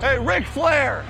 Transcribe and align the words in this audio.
Hey, 0.00 0.18
Ric 0.18 0.46
Flair! 0.46 1.04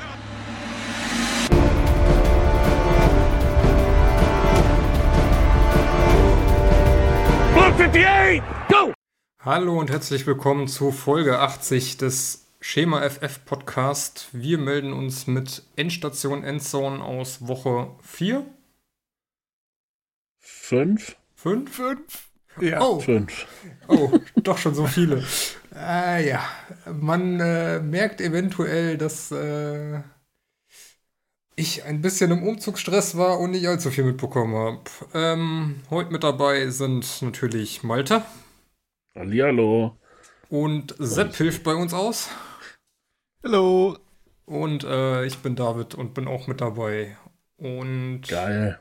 Blue 7.55 7.65
58, 7.65 8.43
go! 8.69 8.93
Hallo 9.41 9.79
und 9.79 9.91
herzlich 9.91 10.27
willkommen 10.27 10.69
zu 10.69 10.93
Folge 10.93 11.39
80 11.39 11.97
des 11.99 12.47
Schema 12.61 13.09
FF 13.09 13.45
Podcast. 13.45 14.29
Wir 14.33 14.59
melden 14.59 14.93
uns 14.93 15.27
mit 15.27 15.63
Endstation 15.77 16.45
Endzone 16.45 17.03
aus 17.03 17.47
Woche 17.47 17.91
4. 18.03 18.45
Fünf? 20.39 21.17
5? 21.37 21.75
Fünf? 21.75 22.29
Ja. 22.61 22.81
Oh, 22.83 23.01
Fünf. 23.01 23.47
oh, 23.89 24.19
doch 24.37 24.59
schon 24.59 24.75
so 24.75 24.87
viele. 24.87 25.25
Äh, 25.77 26.29
ja, 26.29 26.43
man 26.91 27.39
äh, 27.41 27.81
merkt 27.81 28.21
eventuell, 28.21 28.97
dass 28.97 29.31
äh, 29.31 30.01
ich 31.55 31.85
ein 31.85 32.01
bisschen 32.01 32.31
im 32.31 32.43
Umzugsstress 32.43 33.17
war 33.17 33.39
und 33.41 33.51
nicht 33.51 33.67
allzu 33.69 33.91
viel 33.91 34.05
mitbekommen 34.05 34.55
habe. 34.55 34.81
Ähm, 35.15 35.83
heute 35.91 36.11
mit 36.13 36.23
dabei 36.25 36.69
sind 36.71 37.21
natürlich 37.23 37.83
Malte 37.83 38.23
Hallihallo. 39.15 39.97
und 40.49 40.95
Sepp 40.99 41.35
hilft 41.37 41.63
bei 41.65 41.75
uns 41.75 41.93
aus. 41.93 42.29
Hallo. 43.43 43.99
Und 44.47 44.85
äh, 44.85 45.25
ich 45.27 45.39
bin 45.39 45.57
David 45.57 45.95
und 45.95 46.15
bin 46.15 46.29
auch 46.29 46.47
mit 46.47 46.61
dabei. 46.61 47.17
Und 47.57 48.23
Geil. 48.29 48.81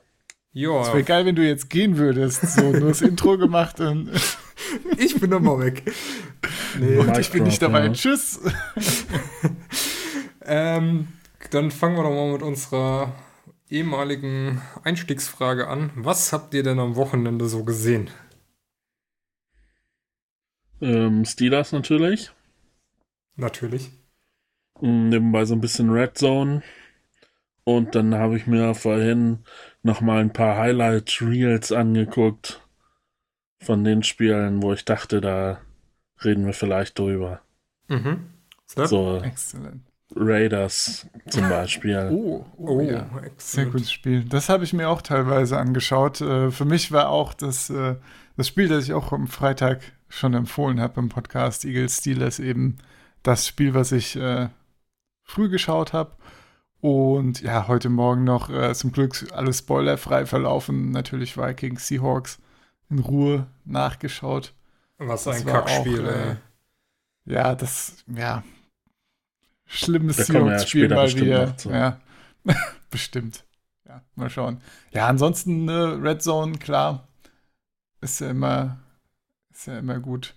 ja, 0.54 0.82
Es 0.82 0.88
wäre 0.88 1.04
geil, 1.04 1.26
wenn 1.26 1.36
du 1.36 1.46
jetzt 1.48 1.70
gehen 1.70 1.98
würdest. 1.98 2.42
So, 2.42 2.72
nur 2.72 2.90
das 2.90 3.02
Intro 3.02 3.38
gemacht 3.38 3.80
und, 3.80 4.12
ich 4.98 5.20
bin 5.20 5.30
nochmal 5.30 5.60
weg. 5.60 5.84
Nee, 6.80 6.98
und 6.98 7.18
ich 7.18 7.32
bin 7.32 7.44
nicht 7.44 7.62
dabei. 7.62 7.86
ja. 7.86 7.92
Tschüss. 7.94 8.40
ähm, 10.46 11.08
dann 11.52 11.72
fangen 11.72 11.96
wir 11.96 12.04
doch 12.04 12.12
mal 12.12 12.32
mit 12.34 12.42
unserer 12.42 13.14
ehemaligen 13.70 14.62
Einstiegsfrage 14.84 15.68
an. 15.68 15.92
Was 15.96 16.34
habt 16.34 16.54
ihr 16.54 16.64
denn 16.64 16.80
am 16.80 16.96
Wochenende 16.96 17.48
so 17.48 17.64
gesehen? 17.64 18.10
Ähm, 20.82 21.26
Steelers 21.26 21.72
natürlich. 21.72 22.32
Natürlich. 23.36 23.92
Mm, 24.82 25.10
Nebenbei 25.10 25.46
so 25.46 25.56
ein 25.56 25.62
bisschen 25.62 25.90
Red 25.90 26.18
Zone. 26.18 26.64
Und 27.64 27.96
dann 27.96 28.14
habe 28.14 28.38
ich 28.38 28.46
mir 28.46 28.76
vorhin 28.76 29.40
noch 29.82 30.02
mal 30.02 30.20
ein 30.22 30.34
paar 30.34 30.58
Highlight 30.58 31.20
Reels 31.22 31.72
angeguckt 31.72 32.65
von 33.66 33.84
den 33.84 34.04
Spielen, 34.04 34.62
wo 34.62 34.74
ich 34.74 34.86
dachte, 34.86 35.22
da 35.22 35.60
reden 36.24 36.46
wir 36.46 36.54
vielleicht 36.54 36.98
drüber. 37.00 37.42
Mhm. 37.88 38.28
So 38.68 39.18
Exzellent. 39.24 39.82
Raiders 40.16 41.08
zum 41.30 41.50
Beispiel. 41.50 42.10
Oh, 42.12 42.46
oh, 42.58 42.68
Oh, 42.78 42.82
ja. 42.82 43.08
Sehr 43.38 43.66
gutes 43.66 43.92
Spiel. 43.92 44.24
Das 44.24 44.50
habe 44.50 44.64
ich 44.64 44.74
mir 44.74 44.90
auch 44.90 45.02
teilweise 45.02 45.58
angeschaut. 45.58 46.22
Äh, 46.22 46.52
für 46.52 46.66
mich 46.66 46.92
war 46.92 47.10
auch 47.10 47.34
das, 47.34 47.70
äh, 47.70 47.96
das 48.38 48.48
Spiel, 48.48 48.68
das 48.68 48.86
ich 48.86 48.94
auch 48.94 49.12
am 49.12 49.28
Freitag 49.28 49.82
schon 50.10 50.34
empfohlen 50.36 50.80
habe 50.80 51.00
im 51.00 51.10
Podcast, 51.10 51.66
Eagles 51.66 51.98
Steelers, 51.98 52.40
eben 52.40 52.78
das 53.24 53.48
Spiel, 53.48 53.74
was 53.74 53.92
ich 53.92 54.16
äh, 54.16 54.50
früh 55.24 55.50
geschaut 55.50 55.94
habe. 55.94 56.12
Und 56.82 57.42
ja, 57.42 57.68
heute 57.68 57.90
Morgen 57.90 58.26
noch 58.26 58.74
zum 58.74 58.92
Glück 58.92 59.26
alles 59.32 59.60
spoilerfrei 59.60 60.28
verlaufen. 60.28 60.92
Natürlich 60.92 61.36
Vikings, 61.36 61.88
Seahawks 61.88 62.38
in 62.90 63.00
Ruhe 63.00 63.48
nachgeschaut. 63.66 64.54
Was 64.98 65.26
Das 65.26 65.38
ein 65.38 65.46
Kackspiel, 65.46 66.06
auch, 66.06 66.12
äh, 66.12 66.30
ey. 66.30 66.38
Ja, 67.26 67.56
das, 67.56 68.04
ja. 68.08 68.44
Schlimmes 69.66 70.18
Da 70.18 70.24
ja 70.24 70.28
Seahawks-Spiel 70.28 70.90
mal 70.90 71.04
bestimmt 71.04 71.26
wieder. 71.26 71.56
Ja. 71.66 72.00
bestimmt. 72.90 73.44
Ja, 73.88 74.02
mal 74.16 74.30
schauen. 74.30 74.62
Ja, 74.92 75.08
ansonsten 75.08 75.66
ne, 75.66 76.00
Red 76.02 76.22
Zone, 76.22 76.58
klar. 76.58 77.08
Ist 78.02 78.22
ja 78.22 78.30
immer, 78.30 78.78
ist 79.52 79.68
ja 79.68 79.80
immer 79.80 80.00
gut. 80.00 80.36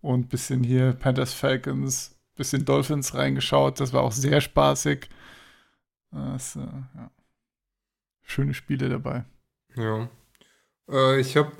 Und 0.00 0.28
bisschen 0.28 0.62
hier 0.62 0.92
Panthers 0.92 1.32
Falcons, 1.34 2.16
bisschen 2.36 2.64
Dolphins 2.64 3.14
reingeschaut. 3.14 3.80
Das 3.80 3.92
war 3.92 4.02
auch 4.02 4.12
sehr 4.12 4.40
spaßig. 4.40 5.08
Das, 6.10 6.56
äh, 6.56 6.60
ja. 6.60 7.10
Schöne 8.22 8.54
Spiele 8.54 8.88
dabei. 8.88 9.24
Ja. 9.74 10.08
Äh, 10.90 11.20
ich 11.20 11.36
habe 11.36 11.52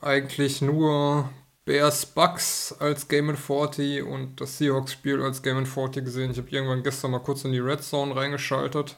eigentlich 0.00 0.60
nur 0.62 1.30
Bears 1.64 2.06
Bucks 2.06 2.74
als 2.78 3.08
Game 3.08 3.30
in 3.30 3.36
40 3.36 4.02
und 4.02 4.40
das 4.40 4.58
Seahawks-Spiel 4.58 5.22
als 5.22 5.42
Game 5.42 5.58
in 5.58 5.66
40 5.66 6.04
gesehen. 6.04 6.30
Ich 6.30 6.38
habe 6.38 6.50
irgendwann 6.50 6.82
gestern 6.82 7.12
mal 7.12 7.20
kurz 7.20 7.44
in 7.44 7.52
die 7.52 7.58
Red 7.58 7.82
Zone 7.82 8.14
reingeschaltet 8.14 8.96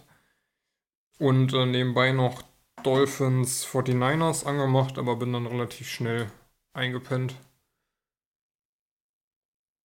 und 1.18 1.52
äh, 1.52 1.66
nebenbei 1.66 2.12
noch 2.12 2.42
Dolphins 2.82 3.64
49ers 3.66 4.44
angemacht, 4.46 4.98
aber 4.98 5.16
bin 5.16 5.32
dann 5.32 5.46
relativ 5.46 5.88
schnell 5.88 6.30
eingepennt. 6.72 7.36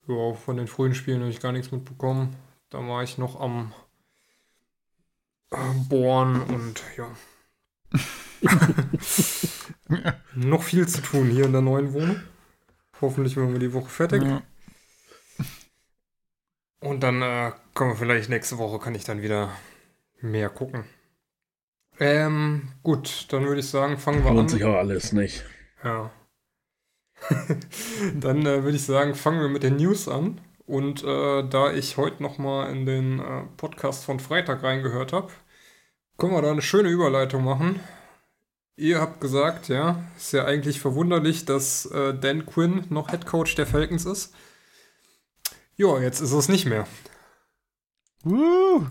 Ja, 0.08 0.34
von 0.34 0.58
den 0.58 0.68
frühen 0.68 0.96
Spielen 0.96 1.22
habe 1.22 1.30
ich 1.30 1.40
gar 1.40 1.52
nichts 1.52 1.72
mitbekommen. 1.72 2.36
Da 2.70 2.80
war 2.80 3.04
ich 3.04 3.18
noch 3.18 3.40
am 3.40 3.74
Bohren 5.88 6.42
und 6.42 6.82
ja. 6.98 7.08
noch 10.36 10.64
viel 10.64 10.88
zu 10.88 11.02
tun 11.02 11.30
hier 11.30 11.46
in 11.46 11.52
der 11.52 11.62
neuen 11.62 11.94
Wohnung. 11.94 12.22
Hoffentlich 13.02 13.36
werden 13.36 13.54
wir 13.54 13.60
die 13.60 13.74
Woche 13.74 13.90
fertig. 13.90 14.24
Ja. 14.24 14.42
Und 16.80 17.02
dann 17.02 17.22
äh, 17.22 17.52
kommen 17.74 17.92
wir 17.92 17.98
vielleicht 17.98 18.30
nächste 18.30 18.58
Woche, 18.58 18.80
kann 18.80 18.96
ich 18.96 19.04
dann 19.04 19.22
wieder 19.22 19.50
mehr 20.20 20.50
gucken. 20.50 20.84
Ähm, 22.00 22.70
gut, 22.82 23.28
dann 23.30 23.46
würde 23.46 23.60
ich 23.60 23.70
sagen, 23.70 23.98
fangen 23.98 24.24
wir 24.24 24.32
Lohnt 24.32 24.50
sich 24.50 24.64
an. 24.64 24.72
auch 24.72 24.78
alles 24.78 25.12
nicht. 25.14 25.46
Ja. 25.84 26.12
dann 28.16 28.42
äh, 28.46 28.64
würde 28.64 28.76
ich 28.76 28.86
sagen, 28.86 29.14
fangen 29.14 29.42
wir 29.42 29.50
mit 29.50 29.64
den 29.64 29.78
News 29.78 30.08
an. 30.08 30.42
Und 30.66 31.04
äh, 31.04 31.48
da 31.48 31.72
ich 31.72 31.98
heute 31.98 32.24
nochmal 32.24 32.72
in 32.72 32.86
den 32.86 33.20
äh, 33.20 33.44
Podcast 33.58 34.06
von 34.06 34.20
Freitag 34.20 34.64
reingehört 34.64 35.12
habe, 35.14 35.32
können 36.18 36.34
wir 36.34 36.42
da 36.42 36.52
eine 36.52 36.62
schöne 36.62 36.90
Überleitung 36.90 37.44
machen. 37.44 37.80
Ihr 38.78 39.00
habt 39.00 39.22
gesagt, 39.22 39.68
ja, 39.68 40.04
ist 40.18 40.32
ja 40.34 40.46
eigentlich 40.46 40.80
verwunderlich, 40.80 41.46
dass 41.46 41.86
äh, 41.88 42.14
Dan 42.18 42.46
Quinn 42.46 42.86
noch 42.90 43.10
Head 43.12 43.26
Coach 43.26 43.56
der 43.56 43.68
Falcons 43.68 44.06
ist. 44.06 44.34
Ja, 45.76 46.00
jetzt 46.00 46.22
ist 46.22 46.32
es 46.32 46.48
nicht 46.50 46.66
mehr. 46.66 46.88
Uh. 48.26 48.86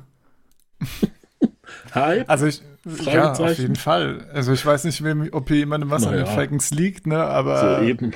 Hi. 1.94 2.24
Also 2.26 2.46
ich, 2.46 2.62
ja, 2.84 3.32
auf 3.32 3.58
jeden 3.58 3.76
Fall. 3.76 4.28
Also 4.32 4.52
ich 4.52 4.64
weiß 4.64 4.84
nicht, 4.84 5.02
wem, 5.02 5.28
ob 5.32 5.48
hier 5.48 5.58
jemandem 5.58 5.91
was 5.91 6.04
an 6.04 6.12
Naja. 6.12 6.24
den 6.24 6.34
Falcons 6.34 6.70
liegt, 6.70 7.06
ne? 7.06 7.16
So 7.16 7.22
Aber 7.22 7.82
eben. 7.82 8.12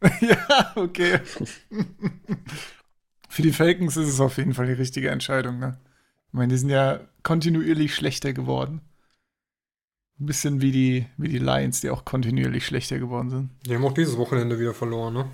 ja, 0.20 0.72
okay. 0.76 1.20
Für 3.28 3.42
die 3.42 3.52
Falcons 3.52 3.96
ist 3.96 4.08
es 4.08 4.20
auf 4.20 4.36
jeden 4.36 4.54
Fall 4.54 4.66
die 4.66 4.72
richtige 4.72 5.10
Entscheidung, 5.10 5.58
ne? 5.58 5.78
Ich 6.28 6.32
meine, 6.34 6.48
die 6.52 6.58
sind 6.58 6.70
ja 6.70 7.00
kontinuierlich 7.22 7.94
schlechter 7.94 8.32
geworden. 8.32 8.82
Ein 10.20 10.26
bisschen 10.26 10.60
wie 10.60 10.72
die, 10.72 11.06
wie 11.16 11.28
die 11.28 11.38
Lions, 11.38 11.80
die 11.80 11.90
auch 11.90 12.04
kontinuierlich 12.04 12.66
schlechter 12.66 12.98
geworden 12.98 13.30
sind. 13.30 13.50
Die 13.66 13.74
haben 13.74 13.84
auch 13.84 13.92
dieses 13.94 14.16
Wochenende 14.16 14.58
wieder 14.58 14.74
verloren, 14.74 15.14
ne? 15.14 15.30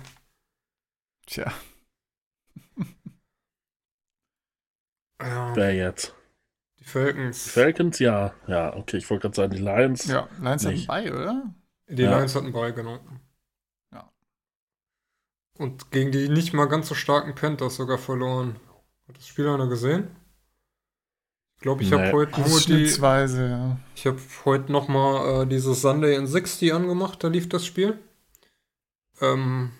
Tja, 1.25 1.51
Ja, 5.21 5.55
Wer 5.55 5.73
jetzt? 5.73 6.13
die 6.79 6.83
Falcons. 6.83 7.49
Falcons? 7.49 7.99
Ja. 7.99 8.33
Ja, 8.47 8.75
okay. 8.75 8.97
Ich 8.97 9.09
wollte 9.09 9.23
gerade 9.23 9.35
sagen, 9.35 9.53
die 9.53 9.61
Lions. 9.61 10.05
ja, 10.05 10.27
Lions 10.39 10.63
hatten 10.65 10.75
Nicht. 10.75 10.87
bei, 10.87 11.11
oder? 11.11 11.53
Die 11.87 12.03
Ja. 12.03 12.17
Lions 12.17 12.35
hatten 12.35 12.51
bei, 12.51 12.71
genau. 12.71 12.99
Ja. 13.93 14.11
Und 15.57 15.89
gegen 15.91 16.11
die 16.11 16.29
nicht 16.29 16.53
mal 16.53 16.65
ganz 16.65 16.87
so 16.89 16.95
starken 16.95 17.33
Panthers 17.33 17.75
sogar 17.77 17.97
verloren. 17.97 18.59
Hat 19.07 19.17
das 19.17 19.27
Spiel 19.27 19.47
einer 19.47 19.67
gesehen? 19.67 20.09
Ich 21.65 21.67
glaube, 21.67 21.81
ich 21.81 21.91
habe 21.93 22.03
Nee. 22.03 22.11
heute 22.11 22.41
nur 22.41 22.59
die. 22.59 22.85
Ja. 22.85 23.79
Ich 23.95 24.05
habe 24.05 24.19
heute 24.45 24.71
nochmal 24.71 25.41
äh, 25.41 25.47
dieses 25.47 25.81
Sunday 25.81 26.13
in 26.15 26.27
60 26.27 26.71
angemacht, 26.71 27.23
da 27.23 27.27
lief 27.27 27.49
das 27.49 27.65
Spiel. 27.65 27.97
Ähm, 29.19 29.71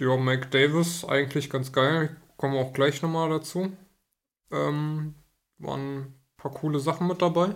ja, 0.00 0.16
Mike 0.16 0.48
Davis, 0.48 1.04
eigentlich 1.04 1.48
ganz 1.48 1.70
geil. 1.70 2.16
Kommen 2.36 2.54
wir 2.54 2.60
auch 2.60 2.72
gleich 2.72 3.02
nochmal 3.02 3.30
dazu. 3.30 3.70
Ähm, 4.50 5.14
waren 5.58 5.98
ein 5.98 6.14
paar 6.36 6.50
coole 6.50 6.80
Sachen 6.80 7.06
mit 7.06 7.22
dabei. 7.22 7.54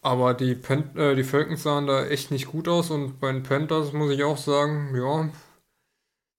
Aber 0.00 0.32
die, 0.32 0.54
Pan 0.54 0.96
äh, 0.96 1.14
die 1.14 1.24
Falcons 1.24 1.62
sahen 1.62 1.86
da 1.86 2.06
echt 2.06 2.30
nicht 2.30 2.46
gut 2.46 2.68
aus 2.68 2.90
und 2.90 3.20
bei 3.20 3.30
den 3.30 3.42
Panthers 3.42 3.92
muss 3.92 4.12
ich 4.12 4.24
auch 4.24 4.38
sagen, 4.38 4.96
ja, 4.96 5.28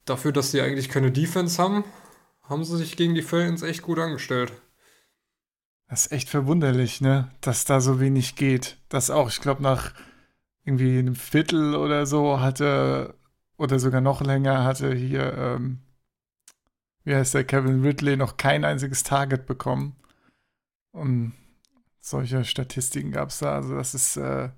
dafür, 0.05 0.31
dass 0.31 0.49
sie 0.49 0.61
eigentlich 0.61 0.89
keine 0.89 1.11
Defense 1.11 1.61
haben, 1.61 1.83
haben 2.41 2.63
sie 2.63 2.77
sich 2.77 2.97
gegen 2.97 3.13
die 3.13 3.21
Falcons 3.21 3.61
echt 3.61 3.83
gut 3.83 3.99
angestellt. 3.99 4.51
Das 5.89 6.05
ist 6.05 6.11
echt 6.11 6.29
verwunderlich, 6.29 7.01
ne? 7.01 7.31
Dass 7.41 7.65
da 7.65 7.81
so 7.81 7.99
wenig 7.99 8.35
geht. 8.35 8.77
Das 8.89 9.09
auch, 9.09 9.29
ich 9.29 9.41
glaube, 9.41 9.63
nach 9.63 9.93
irgendwie 10.63 10.99
einem 10.99 11.15
Viertel 11.15 11.75
oder 11.75 12.05
so 12.05 12.39
hatte, 12.39 13.15
oder 13.57 13.79
sogar 13.79 13.99
noch 13.99 14.21
länger, 14.21 14.63
hatte 14.63 14.93
hier, 14.93 15.33
ähm, 15.33 15.79
wie 17.03 17.15
heißt 17.15 17.33
der, 17.33 17.43
Kevin 17.43 17.81
Ridley 17.81 18.17
noch 18.17 18.37
kein 18.37 18.63
einziges 18.63 19.01
Target 19.01 19.47
bekommen. 19.47 19.95
Und 20.91 21.33
solche 21.99 22.45
Statistiken 22.45 23.11
gab 23.11 23.29
es 23.29 23.39
da. 23.39 23.55
Also 23.55 23.75
das 23.75 23.95
ist, 23.95 24.15
äh, 24.17 24.49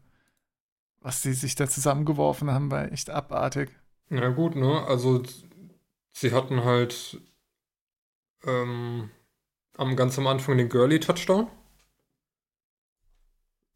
was 1.00 1.22
die 1.22 1.32
sich 1.32 1.56
da 1.56 1.68
zusammengeworfen 1.68 2.52
haben, 2.52 2.70
war 2.72 2.92
echt 2.92 3.10
abartig. 3.10 3.72
Na 4.10 4.30
gut, 4.30 4.58
ne? 4.58 4.86
Also 4.86 5.24
sie 6.12 6.34
hatten 6.34 6.66
halt 6.66 7.22
ähm, 8.44 9.10
am 9.78 9.96
ganz 9.96 10.18
am 10.18 10.28
Anfang 10.28 10.58
den 10.58 10.70
Gurley-Touchdown 10.70 11.48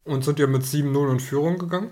und 0.04 0.24
sind 0.24 0.38
ja 0.38 0.46
mit 0.46 0.62
7-0 0.62 1.10
in 1.12 1.20
Führung 1.20 1.58
gegangen 1.58 1.90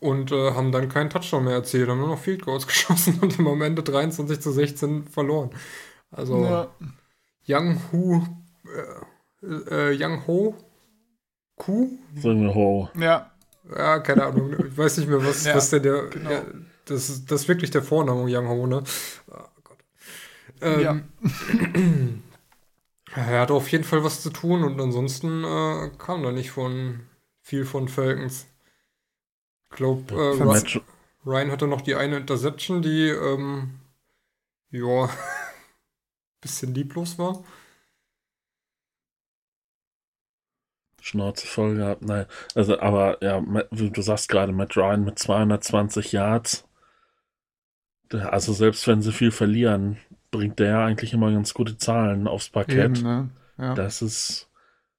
und 0.00 0.32
äh, 0.32 0.52
haben 0.52 0.72
dann 0.72 0.88
keinen 0.88 1.10
Touchdown 1.10 1.44
mehr 1.44 1.54
erzielt, 1.54 1.88
haben 1.88 1.98
nur 1.98 2.08
noch 2.08 2.18
Field 2.18 2.42
Goals 2.44 2.66
geschossen 2.66 3.18
und 3.20 3.38
haben 3.38 3.48
am 3.48 3.62
Ende 3.62 3.82
23 3.82 4.40
zu 4.40 4.52
16 4.52 5.08
verloren. 5.08 5.50
Also 6.10 6.44
Ja. 6.44 6.68
Young 7.48 7.80
Hu 7.92 8.22
äh, 9.42 9.46
äh, 9.90 9.96
Young 10.04 10.26
Ho 10.26 10.54
Ku? 11.56 11.90
Sagen 12.16 12.42
wir 12.42 12.54
Ho. 12.54 12.88
Ja, 12.98 13.30
Ja, 13.76 13.98
keine 14.00 14.24
Ahnung. 14.26 14.54
Ich 14.66 14.76
weiß 14.76 14.98
nicht 14.98 15.08
mehr, 15.08 15.24
was, 15.24 15.44
Ja, 15.44 15.54
was 15.54 15.70
denn 15.70 15.82
der. 15.82 16.06
genau. 16.08 16.30
Ja, 16.30 16.42
das, 16.86 17.08
ist, 17.10 17.30
das 17.30 17.42
ist 17.42 17.48
wirklich 17.48 17.70
der 17.70 17.82
Vorname 17.82 18.24
Young 18.26 18.48
Ho, 18.48 18.66
ne? 18.66 18.82
Oh 19.30 19.34
Gott. 19.62 19.78
Ähm, 20.62 21.04
Er 23.14 23.40
hatte 23.42 23.54
auf 23.54 23.70
jeden 23.70 23.84
Fall 23.84 24.02
was 24.02 24.20
zu 24.20 24.30
tun 24.30 24.64
und 24.64 24.80
ansonsten 24.80 25.44
äh, 25.44 25.90
kam 25.98 26.22
da 26.24 26.32
nicht 26.32 26.50
von 26.50 27.06
viel 27.40 27.64
von 27.64 27.86
Falcons. 27.88 28.46
Ich 29.70 29.76
glaube, 29.76 30.14
äh, 30.14 30.16
Für 30.28 30.44
Ry- 30.44 30.64
Matt, 30.64 30.80
Ryan 31.26 31.50
hatte 31.50 31.66
noch 31.66 31.80
die 31.82 31.94
eine 31.96 32.18
Interception, 32.18 32.82
die 32.82 33.08
ähm, 33.08 33.80
ja 34.70 35.08
bisschen 36.40 36.74
lieblos 36.74 37.18
war. 37.18 37.42
Schnauze 41.02 41.46
voll 41.46 41.74
gehabt. 41.76 42.00
Nein, 42.00 42.24
also, 42.54 42.80
aber 42.80 43.22
ja, 43.22 43.42
wie 43.70 43.90
du 43.90 44.00
sagst 44.00 44.30
gerade, 44.30 44.52
Matt 44.52 44.78
Ryan 44.78 45.04
mit 45.04 45.18
220 45.18 46.12
Yards. 46.12 46.64
Also, 48.12 48.52
selbst 48.52 48.86
wenn 48.86 49.02
sie 49.02 49.10
viel 49.12 49.30
verlieren, 49.32 49.98
bringt 50.30 50.58
der 50.58 50.70
ja 50.70 50.84
eigentlich 50.84 51.12
immer 51.12 51.32
ganz 51.32 51.54
gute 51.54 51.76
Zahlen 51.76 52.28
aufs 52.28 52.50
Parkett. 52.50 52.98
eben, 52.98 53.02
ne? 53.02 53.30
Ja. 53.58 53.74
Das 53.74 54.02
ist 54.02 54.48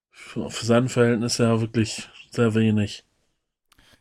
für, 0.09 0.49
für 0.49 0.65
sein 0.65 0.89
Verhältnis 0.89 1.37
ja 1.37 1.61
wirklich 1.61 2.09
sehr 2.29 2.53
wenig. 2.53 3.05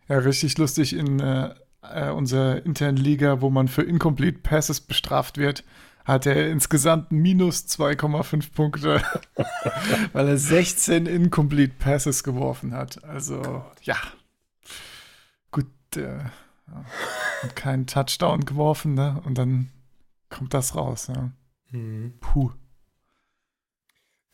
Ja, 0.08 0.18
richtig 0.18 0.58
lustig 0.58 0.94
in 0.94 1.20
äh, 1.20 1.54
äh, 1.82 2.10
unserer 2.10 2.64
internen 2.64 2.96
Liga, 2.96 3.40
wo 3.40 3.50
man 3.50 3.68
für 3.68 3.82
Incomplete 3.82 4.40
Passes 4.40 4.80
bestraft 4.80 5.38
wird, 5.38 5.64
hat 6.04 6.26
er 6.26 6.50
insgesamt 6.50 7.12
minus 7.12 7.66
2,5 7.66 8.52
Punkte, 8.52 9.02
weil 10.12 10.28
er 10.28 10.36
16 10.36 11.06
Incomplete 11.06 11.74
Passes 11.78 12.24
geworfen 12.24 12.74
hat. 12.74 13.04
Also, 13.04 13.64
ja. 13.82 13.96
Gut, 15.52 15.66
äh, 15.96 16.18
ja. 16.18 16.84
und 17.42 17.56
keinen 17.56 17.86
Touchdown 17.86 18.44
geworfen, 18.44 18.94
ne? 18.94 19.20
Und 19.24 19.38
dann 19.38 19.70
kommt 20.30 20.54
das 20.54 20.74
raus, 20.74 21.08
ja. 21.14 21.30
Mhm. 21.70 22.14
Puh. 22.20 22.50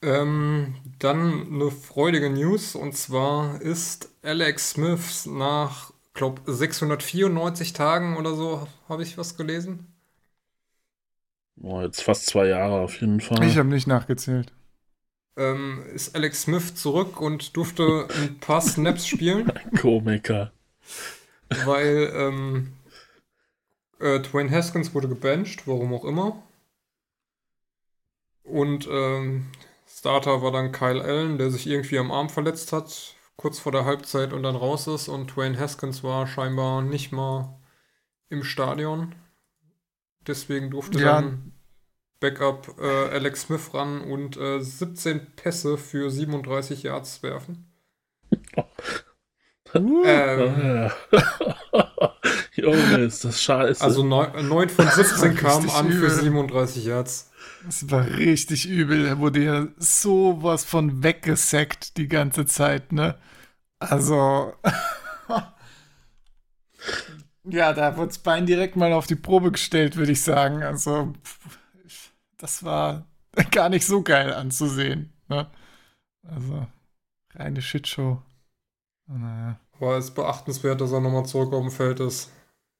Ähm, 0.02 0.74
dann 0.98 1.46
eine 1.52 1.70
freudige 1.70 2.30
News 2.30 2.74
und 2.74 2.96
zwar 2.96 3.60
ist 3.60 4.10
Alex 4.22 4.70
Smith 4.70 5.26
nach, 5.26 5.92
glaube 6.14 6.42
694 6.52 7.72
Tagen 7.72 8.16
oder 8.16 8.34
so, 8.34 8.68
habe 8.88 9.02
ich 9.02 9.18
was 9.18 9.36
gelesen. 9.36 9.92
Oh, 11.62 11.80
jetzt 11.80 12.02
fast 12.02 12.26
zwei 12.26 12.46
Jahre 12.48 12.80
auf 12.80 13.00
jeden 13.00 13.20
Fall. 13.20 13.42
Ich 13.44 13.56
habe 13.56 13.68
nicht 13.68 13.86
nachgezählt. 13.86 14.52
Ähm, 15.38 15.82
ist 15.94 16.14
Alex 16.14 16.42
Smith 16.42 16.74
zurück 16.74 17.20
und 17.20 17.56
durfte 17.56 18.06
ein 18.10 18.38
paar 18.38 18.60
Snaps 18.60 19.06
spielen, 19.06 19.50
Komiker. 19.80 20.52
weil 21.64 22.12
ähm, 22.14 22.72
äh, 24.00 24.20
Dwayne 24.20 24.50
Haskins 24.50 24.94
wurde 24.94 25.08
gebencht, 25.08 25.66
warum 25.66 25.92
auch 25.94 26.04
immer. 26.04 26.42
Und 28.44 28.88
ähm, 28.90 29.46
Starter 29.86 30.42
war 30.42 30.52
dann 30.52 30.72
Kyle 30.72 31.02
Allen, 31.02 31.38
der 31.38 31.50
sich 31.50 31.66
irgendwie 31.66 31.98
am 31.98 32.10
Arm 32.10 32.28
verletzt 32.30 32.72
hat, 32.72 33.14
kurz 33.36 33.58
vor 33.58 33.72
der 33.72 33.84
Halbzeit 33.84 34.32
und 34.32 34.42
dann 34.42 34.56
raus 34.56 34.86
ist. 34.86 35.08
Und 35.08 35.34
Dwayne 35.36 35.58
Haskins 35.58 36.02
war 36.02 36.26
scheinbar 36.26 36.82
nicht 36.82 37.12
mal 37.12 37.58
im 38.30 38.44
Stadion. 38.44 39.14
Deswegen 40.26 40.70
durfte 40.70 41.00
Ja. 41.00 41.06
dann 41.22 41.52
Backup 42.20 42.76
äh, 42.80 43.08
Alex 43.10 43.42
Smith 43.42 43.74
ran 43.74 44.00
und 44.02 44.36
äh, 44.36 44.60
17 44.60 45.34
Pässe 45.36 45.78
für 45.78 46.10
37 46.10 46.82
Yards 46.84 47.22
werfen. 47.22 47.72
Ähm. 49.76 50.90
Junge, 52.54 52.96
ist 52.98 53.24
das 53.24 53.42
scheiße. 53.42 53.84
also 53.84 54.02
9 54.02 54.68
von 54.68 54.88
17 54.88 55.34
kamen 55.36 55.70
an 55.70 55.90
für 55.90 55.98
übel. 55.98 56.10
37 56.10 56.84
Yards. 56.84 57.30
Es 57.68 57.90
war 57.90 58.06
richtig 58.06 58.66
übel. 58.68 59.06
Er 59.06 59.18
wurde 59.18 59.44
ja 59.44 59.66
sowas 59.76 60.64
von 60.64 61.02
weggesackt 61.02 61.96
die 61.96 62.08
ganze 62.08 62.46
Zeit, 62.46 62.92
ne? 62.92 63.18
Also. 63.78 64.54
ja, 67.44 67.72
da 67.72 67.96
wurde 67.96 68.08
das 68.08 68.18
Bein 68.18 68.46
direkt 68.46 68.76
mal 68.76 68.92
auf 68.92 69.06
die 69.06 69.16
Probe 69.16 69.52
gestellt, 69.52 69.96
würde 69.96 70.12
ich 70.12 70.22
sagen. 70.22 70.62
Also, 70.62 71.12
das 72.38 72.64
war 72.64 73.06
gar 73.50 73.68
nicht 73.68 73.86
so 73.86 74.02
geil 74.02 74.32
anzusehen, 74.32 75.12
ne? 75.28 75.50
Also, 76.22 76.66
reine 77.34 77.60
Shitshow. 77.62 78.22
Naja. 79.08 79.60
War 79.78 79.98
es 79.98 80.10
beachtenswert, 80.10 80.80
dass 80.80 80.92
er 80.92 81.00
nochmal 81.00 81.26
zurück 81.26 81.52
auf 81.52 81.62
dem 81.62 81.70
Feld 81.70 82.00
ist. 82.00 82.30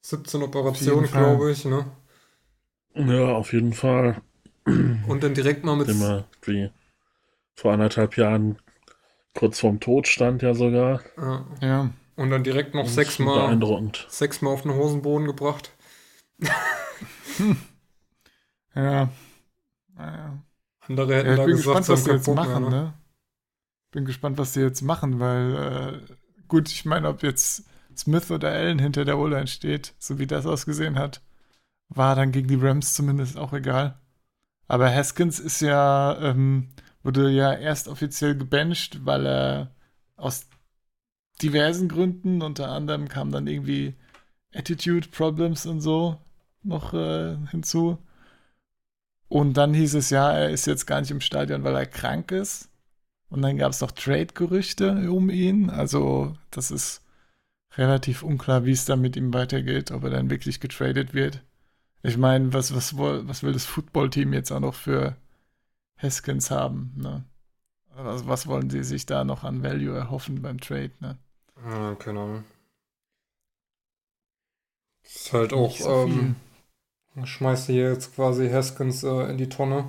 17 0.03 0.43
Operationen, 0.43 1.07
glaube 1.11 1.51
ich, 1.51 1.65
ne? 1.65 1.85
ja, 2.95 3.35
auf 3.35 3.53
jeden 3.53 3.73
Fall. 3.73 4.21
Und 4.65 5.23
dann 5.23 5.35
direkt 5.35 5.65
mal 5.65 5.77
mit. 5.77 5.89
Immer 5.89 6.25
wie 6.43 6.71
vor 7.55 7.73
anderthalb 7.73 8.17
Jahren 8.17 8.59
kurz 9.35 9.61
vorm 9.61 9.81
Tod 9.81 10.09
stand 10.09 10.43
ja 10.43 10.55
sogar. 10.55 11.01
Ja. 11.17 11.47
Ja. 11.61 11.91
Und 12.17 12.31
dann 12.31 12.45
direkt 12.45 12.75
noch 12.75 12.87
ist 12.87 12.95
sechsmal 12.95 13.47
Beeindruckend. 13.47 14.07
sechsmal 14.09 14.55
auf 14.55 14.63
den 14.63 14.75
Hosenboden 14.75 15.27
gebracht. 15.27 15.71
Ja. 18.75 19.09
Naja. 19.95 20.39
Andere 20.81 21.15
hätten 21.17 21.27
Ja, 21.27 21.33
ich 21.33 21.39
da 21.39 21.45
bin 21.47 21.57
gesagt, 21.57 21.79
gespannt, 21.79 21.87
sie 21.87 21.93
was 21.93 22.05
sie 22.05 22.11
jetzt 22.13 22.29
machen, 22.29 22.63
mehr, 22.63 22.71
ne? 22.71 22.83
ne? 22.83 22.95
Bin 23.91 24.05
gespannt, 24.05 24.39
was 24.39 24.53
sie 24.53 24.61
jetzt 24.61 24.83
machen, 24.83 25.19
weil 25.21 26.03
äh, 26.09 26.15
gut, 26.49 26.71
ich 26.71 26.85
meine, 26.85 27.09
ob 27.09 27.23
jetzt 27.23 27.65
Smith 27.97 28.31
oder 28.31 28.51
Allen 28.51 28.79
hinter 28.79 29.05
der 29.05 29.19
O-Line 29.19 29.47
steht, 29.47 29.95
so 29.99 30.19
wie 30.19 30.27
das 30.27 30.47
ausgesehen 30.47 30.99
hat, 30.99 31.23
war 31.89 32.15
dann 32.17 32.33
gegen 32.33 32.49
die 32.49 32.57
Rams 32.57 32.95
zumindest 32.95 33.39
auch 33.39 33.53
egal. 33.53 33.99
Aber 34.69 34.93
Haskins 34.93 35.39
ist 35.39 35.61
ja, 35.61 36.19
ähm, 36.21 36.71
wurde 37.03 37.31
ja 37.31 37.53
erst 37.53 37.89
offiziell 37.89 38.37
gebencht, 38.37 39.05
weil 39.07 39.27
er 39.27 39.75
aus 40.17 40.47
diversen 41.43 41.89
Gründen, 41.89 42.43
unter 42.43 42.71
anderem 42.71 43.09
kam 43.09 43.31
dann 43.31 43.47
irgendwie 43.47 43.95
Attitude 44.55 45.09
Problems 45.09 45.67
und 45.67 45.81
so 45.81 46.19
noch 46.63 46.95
äh, 46.95 47.37
hinzu. 47.51 47.99
Und 49.29 49.55
dann 49.55 49.75
hieß 49.75 49.95
es 49.95 50.11
ja, 50.11 50.33
er 50.33 50.51
ist 50.51 50.67
jetzt 50.67 50.87
gar 50.87 51.01
nicht 51.01 51.11
im 51.11 51.21
Stadion, 51.21 51.65
weil 51.65 51.75
er 51.75 51.87
krank 51.87 52.33
ist. 52.33 52.71
Und 53.29 53.43
dann 53.43 53.59
gab 53.59 53.73
es 53.73 53.81
noch 53.81 53.91
Trade-Gerüchte 53.91 55.11
um 55.11 55.31
ihn. 55.31 55.71
Also, 55.71 56.37
das 56.51 56.71
ist 56.71 57.03
relativ 57.77 58.23
unklar, 58.23 58.65
wie 58.65 58.73
es 58.73 58.85
da 58.85 58.97
mit 58.97 59.17
ihm 59.17 59.35
weitergeht, 59.35 59.91
ob 59.91 60.05
er 60.05 60.11
dann 60.11 60.31
wirklich 60.31 60.61
getradet 60.61 61.15
wird. 61.15 61.43
Ich 62.03 62.17
meine, 62.17 62.53
was, 62.53 62.75
was, 62.75 62.97
was 62.97 63.43
will 63.43 63.53
das 63.53 63.65
Footballteam 63.67 64.33
jetzt 64.33 64.53
auch 64.53 64.61
noch 64.61 64.75
für 64.75 65.17
Haskins 65.99 66.51
haben? 66.51 66.93
Ne? 66.97 67.25
Was, 67.97 68.27
was 68.27 68.47
wollen 68.47 68.71
sie 68.71 68.85
sich 68.85 69.07
da 69.07 69.25
noch 69.25 69.43
an 69.43 69.63
Value 69.63 69.97
erhoffen 69.97 70.43
beim 70.43 70.61
Trade? 70.61 70.93
Ne? 71.01 71.19
Ja, 71.65 71.95
keine 71.97 72.21
Ahnung. 72.21 72.45
Ist 75.03 75.33
halt 75.33 75.53
auch, 75.53 75.77
so 75.77 76.05
ähm, 76.05 76.37
schmeißt 77.23 77.67
hier 77.67 77.91
jetzt 77.93 78.15
quasi 78.15 78.51
Haskins 78.51 79.03
äh, 79.03 79.31
in 79.31 79.39
die 79.39 79.49
Tonne. 79.49 79.89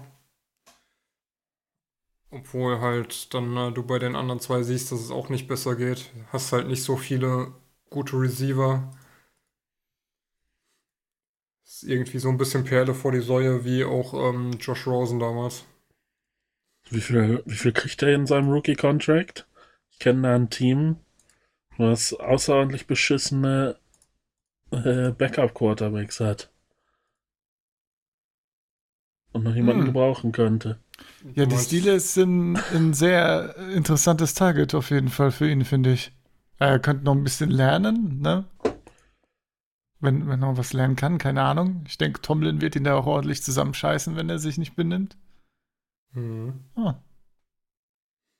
Obwohl 2.39 2.79
halt 2.79 3.33
dann 3.33 3.55
äh, 3.57 3.71
du 3.73 3.83
bei 3.83 3.99
den 3.99 4.15
anderen 4.15 4.39
zwei 4.39 4.63
siehst, 4.63 4.91
dass 4.91 5.01
es 5.01 5.11
auch 5.11 5.29
nicht 5.29 5.47
besser 5.47 5.75
geht. 5.75 6.11
Hast 6.31 6.51
halt 6.53 6.67
nicht 6.67 6.83
so 6.83 6.95
viele 6.97 7.53
gute 7.89 8.17
Receiver. 8.19 8.91
Ist 11.63 11.83
irgendwie 11.83 12.17
so 12.17 12.29
ein 12.29 12.39
bisschen 12.39 12.63
Perle 12.63 12.95
vor 12.95 13.11
die 13.11 13.21
Säue, 13.21 13.63
wie 13.63 13.83
auch 13.85 14.15
ähm, 14.15 14.53
Josh 14.53 14.87
Rosen 14.87 15.19
damals. 15.19 15.65
Wie 16.89 16.99
viel, 16.99 17.41
wie 17.45 17.55
viel 17.55 17.71
kriegt 17.71 18.03
er 18.03 18.13
in 18.13 18.27
seinem 18.27 18.49
Rookie-Contract? 18.49 19.47
Ich 19.89 19.99
kenne 19.99 20.23
da 20.23 20.35
ein 20.35 20.49
Team, 20.49 20.97
was 21.77 22.13
außerordentlich 22.13 22.87
beschissene 22.87 23.77
äh, 24.71 25.11
Backup-Quarterbacks 25.11 26.19
hat. 26.21 26.51
und 29.31 29.43
noch 29.45 29.55
jemanden 29.55 29.85
Hm. 29.85 29.85
gebrauchen 29.85 30.33
könnte. 30.33 30.79
Ja, 31.33 31.45
die 31.45 31.57
Steelers 31.57 32.13
sind 32.13 32.57
ein 32.73 32.93
sehr 32.93 33.55
interessantes 33.73 34.33
Target 34.33 34.73
auf 34.75 34.89
jeden 34.89 35.09
Fall 35.09 35.31
für 35.31 35.49
ihn, 35.49 35.65
finde 35.65 35.93
ich. 35.93 36.11
Er 36.59 36.79
könnte 36.79 37.05
noch 37.05 37.13
ein 37.13 37.23
bisschen 37.23 37.51
lernen, 37.51 38.21
ne? 38.21 38.45
Wenn, 39.99 40.27
wenn 40.27 40.41
er 40.41 40.51
noch 40.51 40.57
was 40.57 40.73
lernen 40.73 40.95
kann, 40.95 41.17
keine 41.17 41.41
Ahnung. 41.41 41.83
Ich 41.87 41.97
denke, 41.97 42.21
Tomlin 42.21 42.61
wird 42.61 42.75
ihn 42.75 42.83
da 42.83 42.95
auch 42.95 43.07
ordentlich 43.07 43.43
zusammenscheißen, 43.43 44.15
wenn 44.15 44.29
er 44.29 44.39
sich 44.39 44.57
nicht 44.57 44.75
benimmt. 44.75 45.17
Mhm. 46.13 46.63
Ah. 46.75 46.95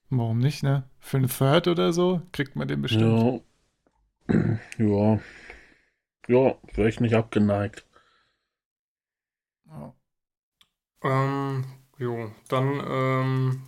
Warum 0.10 0.40
nicht, 0.40 0.64
ne? 0.64 0.84
Für 1.00 1.18
einen 1.18 1.30
Third 1.30 1.68
oder 1.68 1.94
so 1.94 2.22
kriegt 2.32 2.56
man 2.56 2.68
den 2.68 2.82
bestimmt. 2.82 3.44
Ja. 4.30 4.60
ja. 4.78 5.20
Ja, 6.28 6.56
wäre 6.74 6.90
ich 6.90 7.00
nicht 7.00 7.16
abgeneigt. 7.16 7.86
Ja. 9.66 9.94
Ähm, 11.04 11.66
jo, 11.98 12.32
dann, 12.48 12.84
ähm, 12.88 13.62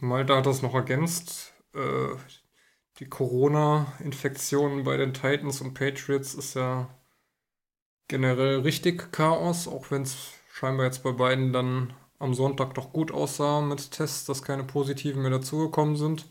Malte 0.00 0.36
hat 0.36 0.46
das 0.46 0.62
noch 0.62 0.74
ergänzt. 0.74 1.52
Äh, 1.74 2.16
die 2.98 3.08
Corona-Infektion 3.08 4.84
bei 4.84 4.96
den 4.96 5.12
Titans 5.14 5.60
und 5.60 5.74
Patriots 5.74 6.34
ist 6.34 6.54
ja 6.54 6.88
generell 8.08 8.60
richtig 8.60 9.12
Chaos, 9.12 9.68
auch 9.68 9.90
wenn 9.90 10.02
es 10.02 10.32
scheinbar 10.52 10.86
jetzt 10.86 11.02
bei 11.02 11.12
beiden 11.12 11.52
dann 11.52 11.92
am 12.18 12.34
Sonntag 12.34 12.74
doch 12.74 12.92
gut 12.92 13.12
aussah 13.12 13.60
mit 13.60 13.90
Tests, 13.90 14.24
dass 14.24 14.42
keine 14.42 14.64
positiven 14.64 15.22
mehr 15.22 15.30
dazugekommen 15.30 15.96
sind. 15.96 16.26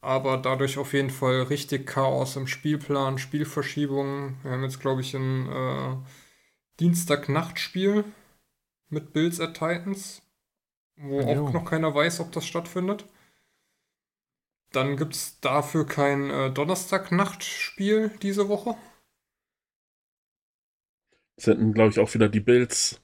Aber 0.00 0.36
dadurch 0.36 0.78
auf 0.78 0.94
jeden 0.94 1.10
Fall 1.10 1.42
richtig 1.42 1.86
Chaos 1.86 2.34
im 2.34 2.48
Spielplan, 2.48 3.18
Spielverschiebungen. 3.18 4.36
Wir 4.42 4.50
haben 4.50 4.64
jetzt, 4.64 4.80
glaube 4.80 5.00
ich, 5.00 5.14
ein 5.14 5.48
äh, 5.48 5.96
Dienstag-Nachtspiel 6.80 8.04
mit 8.88 9.12
Bills 9.12 9.38
at 9.38 9.54
Titans, 9.54 10.21
wo 10.96 11.20
Jo. 11.20 11.46
auch 11.46 11.52
noch 11.52 11.64
keiner 11.64 11.94
weiß, 11.94 12.20
ob 12.20 12.32
das 12.32 12.46
stattfindet. 12.46 13.04
Dann 14.72 14.96
gibt 14.96 15.14
es 15.14 15.38
dafür 15.40 15.86
kein 15.86 16.30
äh, 16.30 16.50
Donnerstag-Nachtspiel 16.50 18.10
diese 18.22 18.48
Woche. 18.48 18.74
Es 21.36 21.46
hätten, 21.46 21.74
glaube 21.74 21.90
ich, 21.90 21.98
auch 21.98 22.12
wieder 22.14 22.28
die 22.28 22.40
Bills 22.40 23.00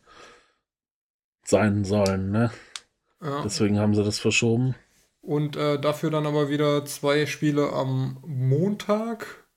sein 1.45 1.85
sollen, 1.85 2.31
ne? 2.31 2.51
Ja. 3.21 3.43
Deswegen 3.43 3.79
haben 3.79 3.95
sie 3.95 4.05
das 4.05 4.19
verschoben. 4.19 4.75
Und 5.21 5.57
äh, 5.57 5.81
dafür 5.81 6.11
dann 6.11 6.27
aber 6.27 6.49
wieder 6.49 6.85
zwei 6.85 7.27
Spiele 7.27 7.73
am 7.73 8.19
Montag. 8.27 9.49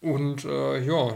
Und 0.00 0.44
äh, 0.44 0.78
ja, 0.84 1.14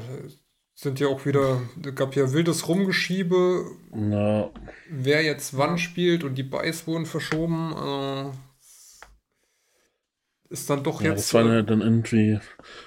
sind 0.83 0.99
ja 0.99 1.07
auch 1.07 1.25
wieder, 1.27 1.62
gab 1.95 2.17
ja 2.17 2.33
wildes 2.33 2.67
Rumgeschiebe, 2.67 3.67
Na, 3.93 4.51
wer 4.91 5.23
jetzt 5.23 5.57
wann 5.57 5.79
spielt 5.79 6.25
und 6.25 6.35
die 6.35 6.43
Buys 6.43 6.89
wurden 6.89 7.07
verschoben. 7.07 7.73
Äh, 7.73 8.31
ist 10.53 10.69
dann 10.69 10.83
doch 10.83 11.01
ja, 11.01 11.11
jetzt. 11.11 11.21
das 11.21 11.35
waren 11.35 11.53
ja 11.53 11.62
dann 11.62 11.81
irgendwie 11.81 12.41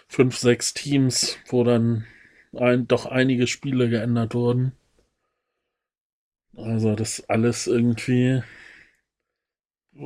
fünf, 0.08 0.38
sechs 0.38 0.74
Teams, 0.74 1.38
wo 1.48 1.64
dann 1.64 2.06
ein, 2.54 2.86
doch 2.88 3.06
einige 3.06 3.48
Spiele 3.48 3.90
geändert 3.90 4.36
wurden. 4.36 4.74
Also 6.56 6.96
das 6.96 7.28
alles 7.30 7.66
irgendwie 7.66 8.44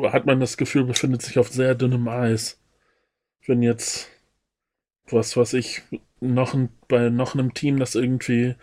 hat 0.04 0.28
man 0.28 0.40
das 0.40 0.58
Gefühl, 0.58 0.86
befindet 0.86 1.24
sich 1.24 1.40
auf 1.40 1.50
sehr 1.50 1.74
dünnem 1.74 2.08
Eis. 2.08 2.62
Wenn 3.46 3.64
jetzt, 3.64 4.10
was 5.08 5.36
weiß 5.36 5.54
ich, 5.54 5.82
noch 6.22 6.54
ein, 6.54 6.70
bei 6.88 7.10
noch 7.10 7.34
einem 7.34 7.54
Team, 7.54 7.80
das 7.80 7.96
irgendwie 7.96 8.56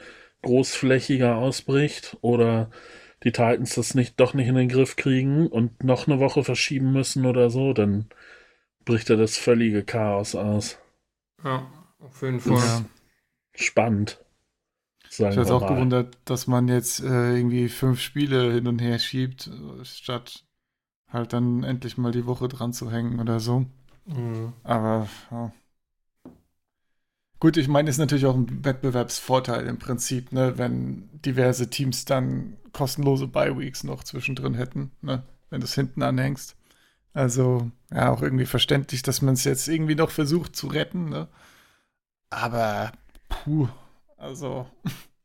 großflächiger 0.43 1.37
ausbricht 1.37 2.17
oder 2.21 2.71
die 3.25 3.33
Titans 3.33 3.75
das 3.75 3.95
nicht 3.95 4.21
doch 4.21 4.35
nicht 4.35 4.49
in 4.49 4.55
den 4.55 4.69
Griff 4.69 4.97
kriegen 4.97 5.49
und 5.49 5.83
noch 5.83 6.07
eine 6.07 6.21
Woche 6.21 6.45
verschieben 6.45 6.93
müssen 6.93 7.27
oder 7.27 7.51
so, 7.51 7.73
dann 7.73 8.07
bricht 8.85 9.11
da 9.11 9.17
das 9.17 9.37
völlige 9.37 9.85
Chaos 9.85 10.35
aus. 10.35 10.79
ja, 11.45 11.67
auf 11.99 12.23
jeden 12.23 12.41
Fall. 12.41 12.57
Ja. 12.57 12.85
Spannend. 13.55 14.25
Sagen 15.09 15.33
Ich 15.33 15.39
hätte 15.39 15.51
wir 15.51 15.55
auch 15.55 15.61
mal. 15.63 15.75
gewundert, 15.75 16.19
dass 16.25 16.47
man 16.47 16.69
jetzt 16.69 17.01
äh, 17.01 17.37
irgendwie 17.37 17.69
fünf 17.69 18.01
Spiele 18.01 18.53
hin 18.53 18.67
und 18.67 18.81
her 18.81 18.99
schiebt, 18.99 19.51
statt 19.83 20.45
halt 21.09 21.33
dann 21.33 21.63
endlich 21.65 21.97
mal 21.97 22.13
die 22.13 22.27
Woche 22.27 22.49
dran 22.49 22.73
zu 22.73 22.91
hängen 22.91 23.21
oder 23.21 23.41
so. 23.41 23.67
Mhm. 24.07 24.53
Aber 24.63 25.09
ja. 25.31 25.53
Gut, 27.41 27.57
ich 27.57 27.69
meine, 27.69 27.91
ist 27.91 27.99
natürlich 27.99 28.27
auch 28.27 28.35
ein 28.35 28.65
Wettbewerbsvorteil 28.65 29.67
im 29.67 29.79
Prinzip, 29.79 30.33
ne, 30.33 30.59
wenn 30.59 31.09
diverse 31.23 31.71
Teams 31.71 32.05
dann 32.05 32.57
kostenlose 32.73 33.27
Bye-Weeks 33.27 33.85
noch 33.85 34.05
zwischendrin 34.05 34.55
hätten, 34.55 34.91
ne, 35.03 35.23
wenn 35.51 35.61
du 35.61 35.67
es 35.67 35.75
hinten 35.75 36.03
anhängst. 36.03 36.57
Also, 37.13 37.71
ja, 37.93 38.11
auch 38.11 38.23
irgendwie 38.23 38.47
verständlich, 38.47 39.03
dass 39.03 39.23
man 39.23 39.35
es 39.35 39.45
jetzt 39.45 39.69
irgendwie 39.69 39.95
noch 39.95 40.11
versucht 40.11 40.55
zu 40.55 40.67
retten, 40.67 41.09
ne? 41.09 41.29
Aber, 42.29 42.93
puh, 43.29 43.69
also, 44.19 44.67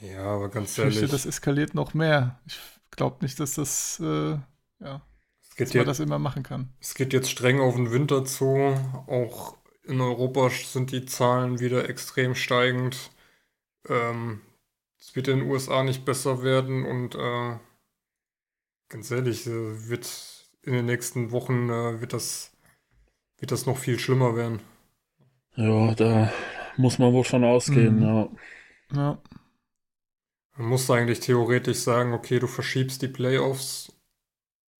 Ja, 0.00 0.24
aber 0.24 0.48
ganz 0.50 0.76
ich 0.76 0.84
ehrlich, 0.84 1.10
das 1.10 1.26
eskaliert 1.26 1.74
noch 1.74 1.94
mehr. 1.94 2.38
Ich 2.46 2.58
glaube 2.90 3.16
nicht, 3.22 3.40
dass 3.40 3.54
das, 3.54 4.00
äh, 4.00 4.38
ja, 4.80 5.00
es 5.42 5.56
geht 5.56 5.68
dass 5.68 5.74
man 5.74 5.80
jetzt 5.80 5.88
das 5.88 6.00
immer 6.00 6.18
machen 6.18 6.42
kann. 6.42 6.72
Es 6.80 6.94
geht 6.94 7.12
jetzt 7.12 7.30
streng 7.30 7.60
auf 7.60 7.76
den 7.76 7.90
Winter 7.90 8.24
zu. 8.24 8.74
Auch 9.06 9.56
in 9.86 10.00
Europa 10.00 10.50
sind 10.50 10.92
die 10.92 11.06
Zahlen 11.06 11.60
wieder 11.60 11.88
extrem 11.88 12.34
steigend. 12.34 13.10
Ähm, 13.88 14.42
es 15.00 15.16
wird 15.16 15.28
in 15.28 15.40
den 15.40 15.50
USA 15.50 15.84
nicht 15.84 16.04
besser 16.06 16.42
werden 16.44 16.86
und 16.86 17.14
äh, 17.16 17.58
ganz 18.88 19.10
ehrlich, 19.10 19.46
äh, 19.46 19.88
wird 19.88 20.08
in 20.62 20.72
den 20.72 20.86
nächsten 20.86 21.30
Wochen 21.30 21.68
äh, 21.70 22.00
wird 22.00 22.12
das, 22.12 22.52
wird 23.38 23.52
das 23.52 23.66
noch 23.66 23.78
viel 23.78 23.98
schlimmer 23.98 24.36
werden. 24.36 24.60
Ja, 25.56 25.94
da 25.94 26.32
muss 26.76 26.98
man 26.98 27.12
wohl 27.12 27.24
von 27.24 27.44
ausgehen, 27.44 28.00
Mhm. 28.00 28.02
ja. 28.02 28.28
Ja, 28.94 29.20
Man 30.58 30.68
muss 30.68 30.90
eigentlich 30.90 31.20
theoretisch 31.20 31.78
sagen, 31.78 32.12
okay, 32.12 32.38
du 32.38 32.46
verschiebst 32.46 33.00
die 33.00 33.08
Playoffs 33.08 33.92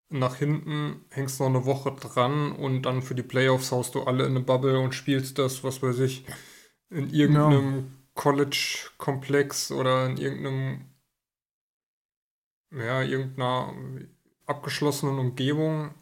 nach 0.09 0.37
hinten, 0.37 1.05
hängst 1.11 1.41
noch 1.41 1.47
eine 1.49 1.65
Woche 1.65 1.93
dran 1.93 2.53
und 2.53 2.83
dann 2.83 3.03
für 3.03 3.15
die 3.15 3.23
Playoffs 3.23 3.73
haust 3.73 3.95
du 3.95 4.03
alle 4.05 4.25
in 4.25 4.31
eine 4.31 4.41
Bubble 4.41 4.79
und 4.79 4.95
spielst 4.95 5.39
das, 5.39 5.65
was 5.65 5.83
weiß 5.83 5.99
ich, 6.01 6.25
in 6.91 7.11
irgendeinem 7.11 7.93
College-Komplex 8.15 9.73
oder 9.73 10.07
in 10.07 10.17
irgendeinem, 10.17 10.87
ja, 12.71 13.03
irgendeiner 13.03 13.75
abgeschlossenen 14.47 15.19
Umgebung, 15.19 15.95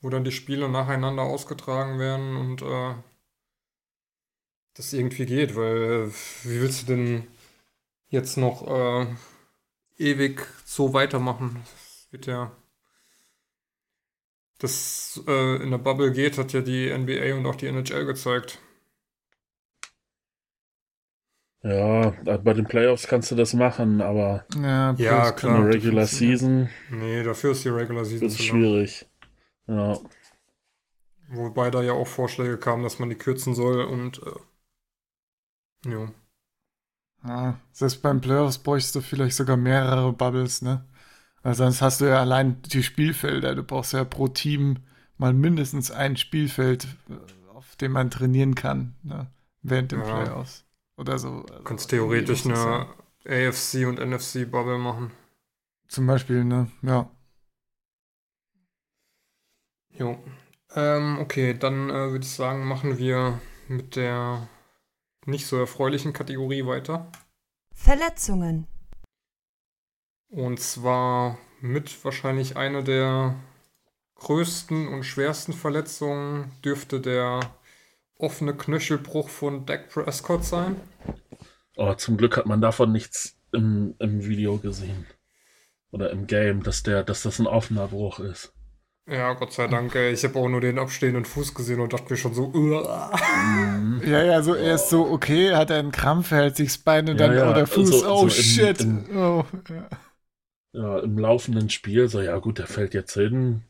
wo 0.00 0.08
dann 0.08 0.24
die 0.24 0.32
Spiele 0.32 0.68
nacheinander 0.68 1.22
ausgetragen 1.22 1.98
werden 1.98 2.36
und 2.36 2.62
äh, 2.62 2.94
das 4.74 4.92
irgendwie 4.92 5.26
geht, 5.26 5.56
weil 5.56 6.08
äh, 6.08 6.12
wie 6.44 6.60
willst 6.62 6.82
du 6.82 6.96
denn 6.96 7.26
jetzt 8.08 8.36
noch 8.36 8.66
äh, 8.66 9.06
ewig 9.98 10.46
so 10.64 10.92
weitermachen. 10.92 11.56
Das 11.62 12.08
wird 12.10 12.26
ja. 12.26 12.52
Das 14.60 15.20
äh, 15.26 15.56
in 15.62 15.70
der 15.72 15.78
Bubble 15.78 16.12
geht, 16.12 16.38
hat 16.38 16.52
ja 16.52 16.60
die 16.60 16.88
NBA 16.96 17.34
und 17.36 17.46
auch 17.46 17.56
die 17.56 17.66
NHL 17.66 18.06
gezeigt. 18.06 18.60
Ja, 21.62 22.10
bei 22.38 22.54
den 22.54 22.64
Playoffs 22.66 23.06
kannst 23.06 23.30
du 23.30 23.34
das 23.36 23.52
machen, 23.54 24.00
aber 24.00 24.46
ja, 24.62 24.94
Ja, 24.96 25.32
klar. 25.32 25.58
in 25.58 25.64
der 25.64 25.74
Regular. 25.74 26.06
Season 26.06 26.70
Nee, 26.88 27.22
dafür 27.22 27.52
ist 27.52 27.64
die 27.64 27.68
Regular 27.70 28.04
Season 28.04 28.20
wird 28.20 28.32
es 28.32 28.36
zu 28.36 28.42
lang. 28.44 28.50
schwierig. 28.50 29.06
Ja, 29.66 29.98
Wobei 31.30 31.70
da 31.70 31.80
ja 31.82 31.94
auch 31.94 32.06
Vorschläge 32.06 32.58
kamen, 32.58 32.82
dass 32.82 32.98
man 32.98 33.08
die 33.08 33.16
kürzen 33.16 33.54
soll 33.54 33.84
und 33.84 34.20
äh, 34.22 35.90
ja. 35.90 36.10
Ja, 37.26 37.58
selbst 37.72 38.02
beim 38.02 38.20
Playoffs 38.20 38.58
bräuchst 38.58 38.94
du 38.94 39.00
vielleicht 39.00 39.36
sogar 39.36 39.56
mehrere 39.56 40.12
Bubbles, 40.12 40.62
ne? 40.62 40.84
Weil 41.42 41.54
sonst 41.54 41.80
hast 41.80 42.00
du 42.00 42.04
ja 42.06 42.20
allein 42.20 42.60
die 42.62 42.82
Spielfelder. 42.82 43.54
Du 43.54 43.62
brauchst 43.62 43.92
ja 43.92 44.04
pro 44.04 44.28
Team 44.28 44.80
mal 45.16 45.32
mindestens 45.32 45.90
ein 45.90 46.16
Spielfeld, 46.16 46.86
äh, 47.08 47.50
auf 47.50 47.76
dem 47.76 47.92
man 47.92 48.10
trainieren 48.10 48.54
kann, 48.54 48.94
ne? 49.02 49.30
Während 49.62 49.92
den 49.92 50.00
Ja. 50.00 50.04
Playoffs. 50.22 50.64
Oder 50.96 51.18
so. 51.18 51.42
Du 51.42 51.52
Also 51.52 51.64
kannst 51.64 51.90
theoretisch 51.90 52.44
eine 52.44 52.56
sein. 52.56 52.86
AFC 53.26 53.86
und 53.86 53.98
NFC 53.98 54.44
Bubble 54.50 54.78
machen. 54.78 55.10
Zum 55.88 56.06
Beispiel, 56.06 56.44
ne? 56.44 56.70
Ja. 56.82 57.10
Jo. 59.92 60.18
Ähm, 60.74 61.18
okay, 61.20 61.54
dann 61.54 61.90
äh, 61.90 62.10
würde 62.10 62.24
ich 62.24 62.30
sagen, 62.30 62.64
machen 62.66 62.98
wir 62.98 63.40
mit 63.68 63.96
der 63.96 64.48
nicht 65.26 65.46
so 65.46 65.56
erfreulichen 65.58 66.12
Kategorie 66.12 66.64
weiter. 66.64 67.10
Verletzungen. 67.74 68.66
Und 70.30 70.60
zwar 70.60 71.38
mit 71.60 72.04
wahrscheinlich 72.04 72.56
einer 72.56 72.82
der 72.82 73.34
größten 74.16 74.88
und 74.88 75.02
schwersten 75.04 75.52
Verletzungen 75.52 76.52
dürfte 76.64 77.00
der 77.00 77.40
offene 78.16 78.54
Knöchelbruch 78.54 79.28
von 79.28 79.66
Dak 79.66 79.88
Prescott 79.90 80.44
sein. 80.44 80.76
oh, 81.76 81.94
zum 81.94 82.16
Glück 82.16 82.36
hat 82.36 82.46
man 82.46 82.60
davon 82.60 82.92
nichts 82.92 83.36
im, 83.52 83.94
im 83.98 84.24
Video 84.26 84.58
gesehen. 84.58 85.06
oder 85.90 86.10
im 86.10 86.26
Game, 86.26 86.62
dass 86.62 86.82
der, 86.84 87.02
dass 87.02 87.22
das 87.22 87.38
ein 87.40 87.46
offener 87.48 87.88
Bruch 87.88 88.20
ist. 88.20 88.52
Ja, 89.08 89.32
Gott 89.32 89.52
sei 89.52 89.66
Dank. 89.66 89.92
Ey. 89.96 90.12
Ich 90.12 90.22
habe 90.22 90.38
auch 90.38 90.48
nur 90.48 90.60
den 90.60 90.78
abstehenden 90.78 91.24
Fuß 91.24 91.52
gesehen 91.54 91.80
und 91.80 91.92
dachte 91.92 92.12
mir 92.12 92.16
schon 92.16 92.32
so, 92.34 92.44
uah. 92.54 93.10
Ja, 94.04 94.22
ja, 94.22 94.40
so 94.42 94.54
er 94.54 94.76
ist 94.76 94.88
so, 94.90 95.10
okay, 95.10 95.52
hat 95.56 95.70
er 95.70 95.78
einen 95.78 95.90
Krampf, 95.90 96.30
hält 96.30 96.54
sich 96.56 96.68
das 96.68 96.78
Bein 96.78 97.08
und 97.08 97.18
Ja, 97.18 97.26
dann, 97.26 97.36
ja, 97.36 97.50
oh, 97.50 97.54
der 97.54 97.66
Fuß, 97.66 97.88
so- 97.88 98.06
oh 98.08 98.18
so 98.20 98.24
im- 98.26 98.30
shit. 98.30 98.80
im- 98.82 99.04
oh, 99.16 99.44
ja. 99.68 99.88
Ja, 100.72 100.98
im 101.00 101.16
laufenden 101.18 101.70
Spiel, 101.70 102.08
so, 102.08 102.20
ja 102.20 102.36
gut, 102.38 102.58
der 102.58 102.66
fällt 102.66 102.92
jetzt 102.94 103.14
hin, 103.14 103.62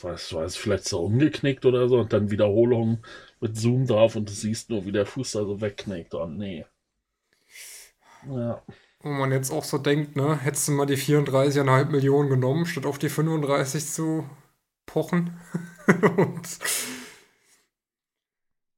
weiß, 0.00 0.32
weiß, 0.34 0.56
vielleicht 0.56 0.84
so 0.86 1.02
umgeknickt 1.04 1.64
oder 1.66 1.88
so, 1.88 2.00
und 2.00 2.12
dann 2.14 2.30
Wiederholung 2.30 3.04
mit 3.40 3.56
Zoom 3.56 3.86
drauf 3.86 4.16
und 4.16 4.28
du 4.28 4.32
siehst 4.32 4.70
nur, 4.70 4.84
wie 4.86 4.92
der 4.92 5.06
Fuß 5.06 5.32
da 5.32 5.44
so 5.44 5.60
wegknickt. 5.60 6.14
Und 6.14 6.38
nee. 6.38 6.64
Ja, 8.22 8.62
Wo 9.00 9.08
man 9.10 9.32
jetzt 9.32 9.50
auch 9.50 9.64
so 9.64 9.78
denkt, 9.78 10.16
ne, 10.16 10.36
hättest 10.36 10.68
du 10.68 10.72
mal 10.72 10.86
die 10.86 10.96
34,5 10.96 11.90
Millionen 11.90 12.28
genommen, 12.30 12.66
statt 12.66 12.86
auf 12.86 12.98
die 12.98 13.08
35 13.08 13.86
zu 13.86 14.28
pochen. 14.86 15.38
und 16.16 16.58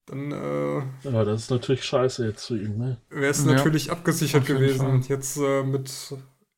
dann 0.06 0.32
äh, 0.32 0.82
ja, 1.04 1.24
das 1.24 1.42
ist 1.42 1.50
natürlich 1.50 1.84
scheiße 1.84 2.26
jetzt 2.26 2.46
für 2.46 2.58
ihn, 2.60 2.78
ne? 2.78 3.00
wäre 3.10 3.30
es 3.30 3.44
Ja, 3.44 3.44
natürlich 3.44 3.90
abgesichert 3.90 4.46
gewesen. 4.46 5.02
Fall. 5.02 5.02
Jetzt 5.02 5.36
äh, 5.38 5.62
mit 5.62 5.90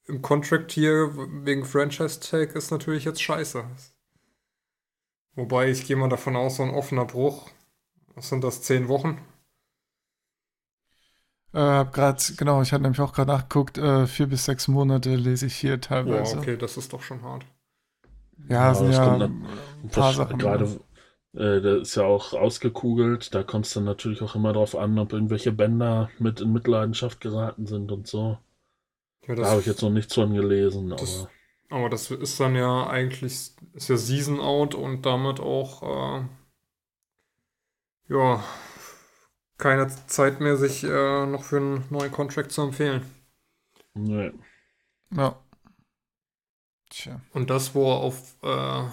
im 0.08 0.22
Contract 0.22 0.72
hier 0.72 1.10
wegen 1.44 1.64
Franchise 1.64 2.20
Tag 2.20 2.54
ist 2.54 2.70
natürlich 2.70 3.04
jetzt 3.04 3.22
scheiße. 3.22 3.64
Wobei 5.34 5.70
ich 5.70 5.86
gehe 5.86 5.96
mal 5.96 6.08
davon 6.08 6.36
aus, 6.36 6.56
so 6.56 6.62
ein 6.62 6.70
offener 6.70 7.04
Bruch, 7.04 7.50
was 8.14 8.28
sind 8.28 8.42
das, 8.42 8.62
10 8.62 8.88
Wochen? 8.88 9.18
Äh, 11.52 11.58
hab 11.58 11.92
grad, 11.92 12.34
genau, 12.36 12.62
ich 12.62 12.72
hatte 12.72 12.82
nämlich 12.82 13.00
auch 13.00 13.12
gerade 13.12 13.30
nachgeguckt, 13.32 13.78
äh, 13.78 14.06
vier 14.06 14.26
bis 14.26 14.44
sechs 14.44 14.68
Monate 14.68 15.14
lese 15.14 15.46
ich 15.46 15.56
hier 15.56 15.72
Ja, 15.72 15.76
teilweise. 15.78 16.38
okay, 16.38 16.56
das 16.56 16.76
ist 16.76 16.92
doch 16.92 17.02
schon 17.02 17.22
hart. 17.22 17.44
Ja, 18.48 18.68
Ja, 18.68 18.74
sind 18.74 18.88
das 18.88 18.96
ja 18.96 19.14
ein 19.14 19.88
paar 19.90 20.08
Das- 20.10 20.16
Sachen. 20.16 20.38
Gerade, 20.38 20.64
äh, 21.34 21.60
der 21.60 21.76
ist 21.78 21.94
ja 21.96 22.04
auch 22.04 22.32
ausgekugelt, 22.34 23.34
da 23.34 23.42
kommt 23.42 23.66
es 23.66 23.72
dann 23.74 23.84
natürlich 23.84 24.22
auch 24.22 24.34
immer 24.34 24.52
drauf 24.52 24.76
an, 24.76 24.98
ob 24.98 25.12
irgendwelche 25.12 25.52
Bänder 25.52 26.10
mit 26.18 26.40
in 26.40 26.52
Mitleidenschaft 26.52 27.20
geraten 27.20 27.66
sind 27.66 27.90
und 27.92 28.06
so. 28.06 28.38
Ja, 29.26 29.34
Da 29.34 29.46
habe 29.46 29.60
ich 29.60 29.66
jetzt 29.66 29.82
noch 29.82 29.90
nichts 29.90 30.14
von 30.14 30.32
gelesen, 30.34 30.90
das- 30.90 31.20
aber 31.68 31.78
Aber 31.78 31.88
das 31.90 32.10
ist 32.12 32.38
dann 32.38 32.54
ja 32.54 32.86
eigentlich, 32.86 33.50
ist 33.74 33.88
ja 33.88 33.96
Season 33.96 34.40
Out 34.40 34.74
und 34.76 35.04
damit 35.04 35.40
auch, 35.40 35.82
äh, 36.20 36.24
ja, 38.08 38.42
keine 39.58 39.88
Zeit 40.06 40.38
mehr, 40.40 40.56
sich 40.56 40.84
äh, 40.84 41.26
noch 41.26 41.42
für 41.42 41.56
einen 41.56 41.84
neuen 41.90 42.12
Contract 42.12 42.52
zu 42.52 42.62
empfehlen. 42.62 43.02
nee. 43.94 44.32
Ja. 45.14 45.36
Tja. 46.90 47.20
Und 47.32 47.50
das, 47.50 47.74
wo 47.74 47.90
er 47.92 47.96
auf, 47.98 48.36
äh, 48.42 48.84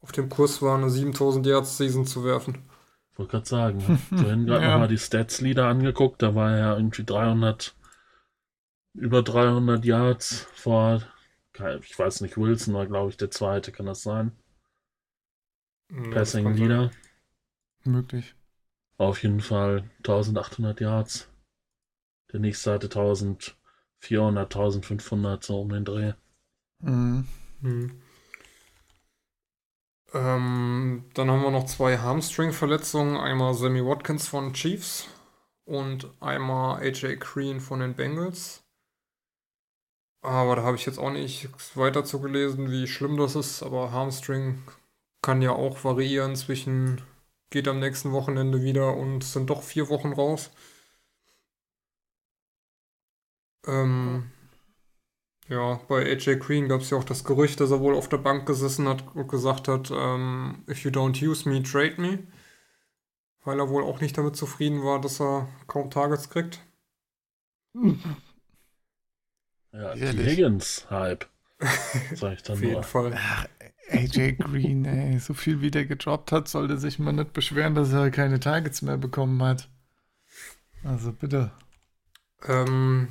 auf 0.00 0.12
dem 0.12 0.28
Kurs 0.28 0.62
war, 0.62 0.76
eine 0.78 0.90
7000 0.90 1.44
Yards 1.46 1.76
Season 1.76 2.06
zu 2.06 2.24
werfen. 2.24 2.62
Ich 3.12 3.18
wollte 3.18 3.30
gerade 3.32 3.46
sagen, 3.46 3.78
ich 3.80 3.88
hab 4.12 4.20
vorhin 4.20 4.46
gerade 4.46 4.64
Ja. 4.64 4.70
nochmal 4.72 4.88
die 4.88 4.98
Stats-Leader 4.98 5.66
angeguckt, 5.66 6.22
da 6.22 6.34
war 6.34 6.52
er 6.52 6.58
ja 6.58 6.76
irgendwie 6.76 7.04
300, 7.04 7.74
über 8.94 9.22
300 9.22 9.84
Yards 9.84 10.48
vor, 10.54 11.02
ich 11.82 11.98
weiß 11.98 12.20
nicht, 12.22 12.36
Wilson 12.36 12.74
war 12.74 12.86
glaube 12.86 13.10
ich 13.10 13.16
der 13.16 13.30
zweite, 13.30 13.72
kann 13.72 13.86
das 13.86 14.02
sein? 14.02 14.32
Ja, 15.90 16.26
das 16.26 16.32
Passing 16.32 16.44
sein. 16.54 16.56
Leader, 16.56 16.90
Möglich. 17.84 18.34
auf 18.98 19.22
jeden 19.22 19.40
Fall 19.40 19.88
1800 19.98 20.80
Yards. 20.80 21.28
Der 22.32 22.40
nächste 22.40 22.72
hatte 22.72 22.88
1400, 22.88 24.54
1500, 24.54 25.42
so 25.42 25.60
um 25.62 25.70
den 25.70 25.84
Dreh. 25.86 26.12
Mhm. 26.80 27.26
Hm. 27.62 28.02
Ähm, 30.14 31.04
dann 31.14 31.30
haben 31.30 31.42
wir 31.42 31.50
noch 31.50 31.66
zwei 31.66 31.98
Hamstring-Verletzungen. 31.98 33.16
Einmal 33.18 33.52
Sammy 33.54 33.84
Watkins 33.84 34.28
von 34.28 34.52
Chiefs 34.54 35.08
und 35.64 36.10
einmal 36.22 36.80
AJ 36.82 37.16
Green 37.16 37.60
von 37.60 37.80
den 37.80 37.94
Bengals. 37.94 38.63
Aber 40.24 40.56
da 40.56 40.62
habe 40.62 40.76
ich 40.76 40.86
jetzt 40.86 40.98
auch 40.98 41.10
nicht 41.10 41.50
weiter 41.76 42.04
zu 42.04 42.20
gelesen, 42.20 42.70
wie 42.70 42.86
schlimm 42.86 43.18
das 43.18 43.36
ist. 43.36 43.62
Aber 43.62 43.92
Hamstring 43.92 44.62
kann 45.22 45.42
ja 45.42 45.52
auch 45.52 45.84
variieren 45.84 46.34
zwischen 46.36 47.02
geht 47.50 47.68
am 47.68 47.78
nächsten 47.78 48.12
Wochenende 48.12 48.62
wieder 48.62 48.96
und 48.96 49.22
sind 49.22 49.50
doch 49.50 49.62
vier 49.62 49.88
Wochen 49.90 50.12
raus. 50.12 50.50
Ähm, 53.66 54.30
ja, 55.48 55.80
bei 55.88 56.04
AJ 56.04 56.38
Green 56.38 56.68
gab 56.68 56.80
es 56.80 56.90
ja 56.90 56.98
auch 56.98 57.04
das 57.04 57.24
Gerücht, 57.24 57.60
dass 57.60 57.70
er 57.70 57.80
wohl 57.80 57.94
auf 57.94 58.08
der 58.08 58.18
Bank 58.18 58.46
gesessen 58.46 58.88
hat 58.88 59.04
und 59.14 59.28
gesagt 59.28 59.68
hat, 59.68 59.90
ähm, 59.94 60.64
if 60.68 60.84
you 60.84 60.90
don't 60.90 61.22
use 61.22 61.48
me, 61.48 61.62
trade 61.62 62.00
me. 62.00 62.26
Weil 63.44 63.60
er 63.60 63.68
wohl 63.68 63.84
auch 63.84 64.00
nicht 64.00 64.16
damit 64.16 64.36
zufrieden 64.36 64.82
war, 64.84 65.00
dass 65.00 65.20
er 65.20 65.48
kaum 65.66 65.90
Targets 65.90 66.30
kriegt. 66.30 66.60
Ja? 69.74 69.94
Higgins-Hype. 69.94 71.26
Sag 72.14 72.34
ich 72.34 72.42
dann 72.42 72.56
Auf 72.56 72.62
jeden 72.62 72.72
nur. 72.74 72.82
Fall. 72.82 73.14
Ach, 73.16 73.46
AJ 73.90 74.36
Green, 74.38 74.84
ey, 74.84 75.18
so 75.18 75.34
viel 75.34 75.60
wie 75.60 75.70
der 75.70 75.86
gedroppt 75.86 76.32
hat, 76.32 76.48
sollte 76.48 76.78
sich 76.78 76.98
mal 76.98 77.12
nicht 77.12 77.32
beschweren, 77.32 77.74
dass 77.74 77.92
er 77.92 78.10
keine 78.10 78.40
Targets 78.40 78.82
mehr 78.82 78.96
bekommen 78.98 79.42
hat. 79.42 79.68
Also 80.84 81.12
bitte. 81.12 81.50
Ähm, 82.46 83.08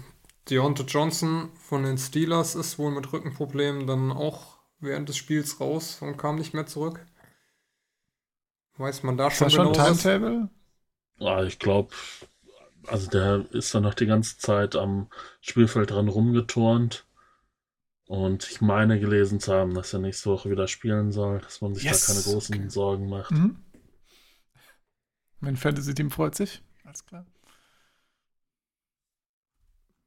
Deontay 0.50 0.84
Johnson 0.86 1.50
von 1.56 1.84
den 1.84 1.98
Steelers 1.98 2.56
ist 2.56 2.80
wohl 2.80 2.92
mit 2.92 3.12
Rückenproblemen 3.12 3.86
dann 3.88 4.12
auch 4.12 4.58
während 4.80 5.10
des 5.10 5.18
Spiels 5.18 5.60
raus 5.60 6.02
und 6.02 6.18
kam 6.18 6.38
nicht 6.38 6.54
mehr 6.54 6.66
zurück. 6.68 7.06
Weiß 8.78 9.04
man 9.04 9.18
da 9.18 9.30
Ist 9.30 9.38
schon 9.38 9.46
das 9.48 9.54
schon 9.54 9.72
genau 9.72 9.78
was? 9.78 10.04
Timetable? 10.04 10.50
Ah, 11.20 11.44
ich 11.44 11.60
glaube, 11.60 11.94
also 12.88 13.10
der 13.10 13.46
ist 13.52 13.74
dann 13.74 13.84
noch 13.84 13.94
die 13.94 14.06
ganze 14.06 14.38
Zeit 14.38 14.76
am 14.76 15.10
Spielfeld 15.42 15.92
dran 15.92 16.08
rumgeturnt. 16.08 17.06
Und 18.06 18.48
ich 18.50 18.62
meine 18.62 19.00
gelesen 19.00 19.40
zu 19.40 19.54
haben, 19.54 19.74
dass 19.74 19.94
er 19.94 20.00
nächste 20.00 20.30
Woche 20.30 20.50
wieder 20.50 20.68
spielen 20.68 21.12
soll, 21.12 21.40
dass 21.40 21.62
man 21.62 21.74
sich 21.74 21.86
Yes, 21.86 22.06
da 22.06 22.14
keine 22.14 22.24
großen 22.26 22.56
okay. 22.56 22.70
Sorgen 22.70 23.10
macht. 23.10 23.32
Mhm. 23.32 23.58
Mein 25.40 25.58
Fantasy-Team 25.58 26.12
freut 26.12 26.36
sich. 26.36 26.62
Alles 26.84 27.06
klar. 27.06 27.26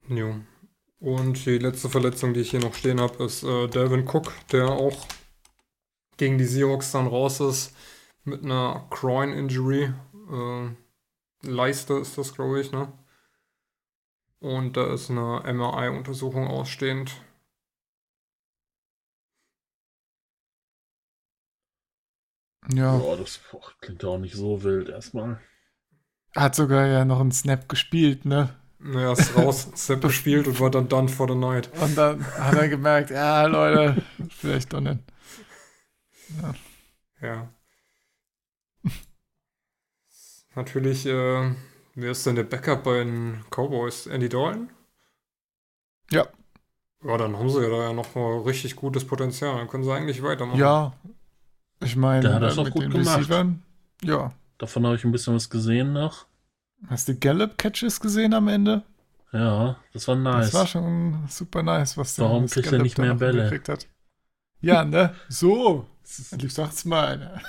Jo. 0.09 0.41
Und 0.99 1.45
die 1.45 1.59
letzte 1.59 1.89
Verletzung, 1.89 2.33
die 2.33 2.41
ich 2.41 2.51
hier 2.51 2.61
noch 2.61 2.75
stehen 2.75 3.01
habe, 3.01 3.25
ist 3.25 3.43
äh, 3.43 3.67
Delvin 3.69 4.09
Cook, 4.09 4.33
der 4.53 4.69
auch 4.69 5.07
gegen 6.17 6.39
die 6.39 6.45
Seahawks 6.45 6.93
dann 6.93 7.07
raus 7.07 7.41
ist 7.41 7.75
mit 8.25 8.43
einer 8.45 8.87
Groin-Injury. 8.91 9.93
Äh, 10.31 10.69
Leiste 11.43 11.95
ist 11.95 12.19
das, 12.19 12.35
glaube 12.35 12.61
ich, 12.61 12.73
ne? 12.73 12.93
Und 14.41 14.79
da 14.79 14.95
ist 14.95 15.11
eine 15.11 15.43
MRI-Untersuchung 15.45 16.47
ausstehend. 16.47 17.21
Ja, 22.73 22.99
Boah, 22.99 23.17
das 23.17 23.39
boah, 23.51 23.61
klingt 23.81 24.03
ja 24.03 24.09
auch 24.09 24.19
nicht 24.19 24.35
so 24.35 24.63
wild 24.65 24.89
erstmal. 24.89 25.41
hat 26.37 26.55
sogar 26.55 26.87
ja 26.87 27.05
noch 27.05 27.21
einen 27.21 27.33
Snap 27.33 27.69
gespielt, 27.69 28.25
ne? 28.25 28.55
Naja, 28.79 29.13
ist 29.13 29.35
raus, 29.37 29.69
Snap 29.77 30.03
gespielt 30.03 30.47
und 30.47 30.61
war 30.61 30.71
dann 30.71 30.89
done 30.89 31.09
for 31.09 31.29
the 31.29 31.35
night. 31.35 31.71
Und 31.81 31.97
dann 31.97 32.25
hat 32.39 32.55
er 32.55 32.69
gemerkt, 32.69 33.11
ja, 33.11 33.47
Leute, 33.47 34.03
vielleicht 34.29 34.73
doch 34.73 34.81
nicht. 34.81 35.01
Ja. 37.21 37.56
Natürlich, 40.57 41.05
äh, 41.07 41.53
wer 41.95 42.11
ist 42.11 42.27
denn 42.27 42.35
der 42.35 42.43
Backup 42.45 42.83
bei 42.83 43.05
den 43.05 43.45
Cowboys? 43.51 44.07
Andy 44.07 44.29
Dalton? 44.29 44.71
Ja. 46.11 46.27
Ja, 47.05 47.17
dann 47.19 47.37
haben 47.37 47.51
sie 47.51 47.63
ja 47.63 47.69
da 47.69 47.83
ja 47.89 47.93
noch 47.93 48.15
mal 48.15 48.39
richtig 48.41 48.75
gutes 48.75 49.07
Potenzial. 49.07 49.59
Dann 49.59 49.69
können 49.69 49.85
sie 49.85 49.93
eigentlich 49.93 50.23
weitermachen. 50.23 50.59
Ja, 50.59 50.95
ich 51.81 51.95
meine, 51.95 52.23
Der 52.23 52.35
hat 52.35 52.43
das 52.43 52.59
auch 52.59 52.71
gut 52.71 52.91
gemacht. 52.91 53.19
Receivern. 53.19 53.63
Ja. 54.03 54.33
Davon 54.57 54.87
habe 54.87 54.97
ich 54.97 55.05
ein 55.05 55.13
bisschen 55.13 55.35
was 55.35 55.51
gesehen 55.51 55.93
noch. 55.93 56.27
Hast 56.89 57.09
du 57.09 57.15
Gallup-Catches 57.15 58.01
gesehen 58.01 58.33
am 58.33 58.49
Ende? 58.49 58.83
Ja, 59.33 59.77
das 59.93 60.09
war 60.09 60.17
nice. 60.17 60.47
Das 60.47 60.55
war 60.55 60.67
schon 60.67 61.25
super 61.29 61.63
nice, 61.63 61.99
was 61.99 62.19
Warum 62.19 62.45
das 62.45 62.53
kriegt 62.53 62.73
er 62.73 62.79
nicht 62.79 62.97
mehr 62.97 63.15
Bälle? 63.15 63.43
hingekriegt 63.43 63.69
Hat. 63.69 63.87
Ja, 64.61 64.85
ne? 64.85 65.15
So. 65.29 65.87
Endlich 66.31 66.55
sagt's 66.55 66.87
mal. 66.87 67.43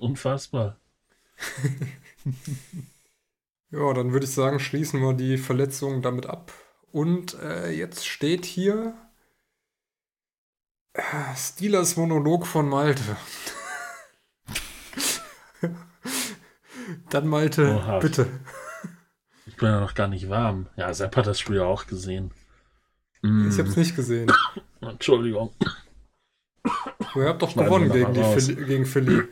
Unfassbar. 0.00 0.78
Ja, 3.70 3.92
dann 3.92 4.12
würde 4.12 4.24
ich 4.24 4.32
sagen, 4.32 4.60
schließen 4.60 5.00
wir 5.00 5.14
die 5.14 5.36
Verletzungen 5.36 6.00
damit 6.00 6.26
ab. 6.26 6.52
Und 6.92 7.34
äh, 7.42 7.70
jetzt 7.72 8.06
steht 8.06 8.44
hier 8.44 8.94
äh, 10.92 11.02
Steelers 11.36 11.96
Monolog 11.96 12.46
von 12.46 12.68
Malte. 12.68 13.16
dann 17.10 17.26
Malte, 17.26 17.74
Oh, 17.80 17.82
hart. 17.84 18.02
bitte. 18.02 18.28
Ich 19.46 19.56
bin 19.56 19.68
ja 19.68 19.80
noch 19.80 19.94
gar 19.94 20.08
nicht 20.08 20.28
warm. 20.28 20.68
Ja, 20.76 20.92
Sepp 20.94 21.16
hat 21.16 21.26
das 21.26 21.40
Spiel 21.40 21.60
auch 21.60 21.86
gesehen. 21.86 22.32
Mm, 23.22 23.48
Ich 23.50 23.58
hab's 23.58 23.74
nicht 23.76 23.96
gesehen. 23.96 24.30
Entschuldigung. 24.80 25.52
Ihr 27.16 27.28
habt 27.28 27.42
doch 27.42 27.54
gewonnen 27.54 27.90
gegen, 27.92 28.14
die. 28.14 28.22
Philly, 28.22 28.64
gegen 28.66 28.86
Philly. 28.86 29.22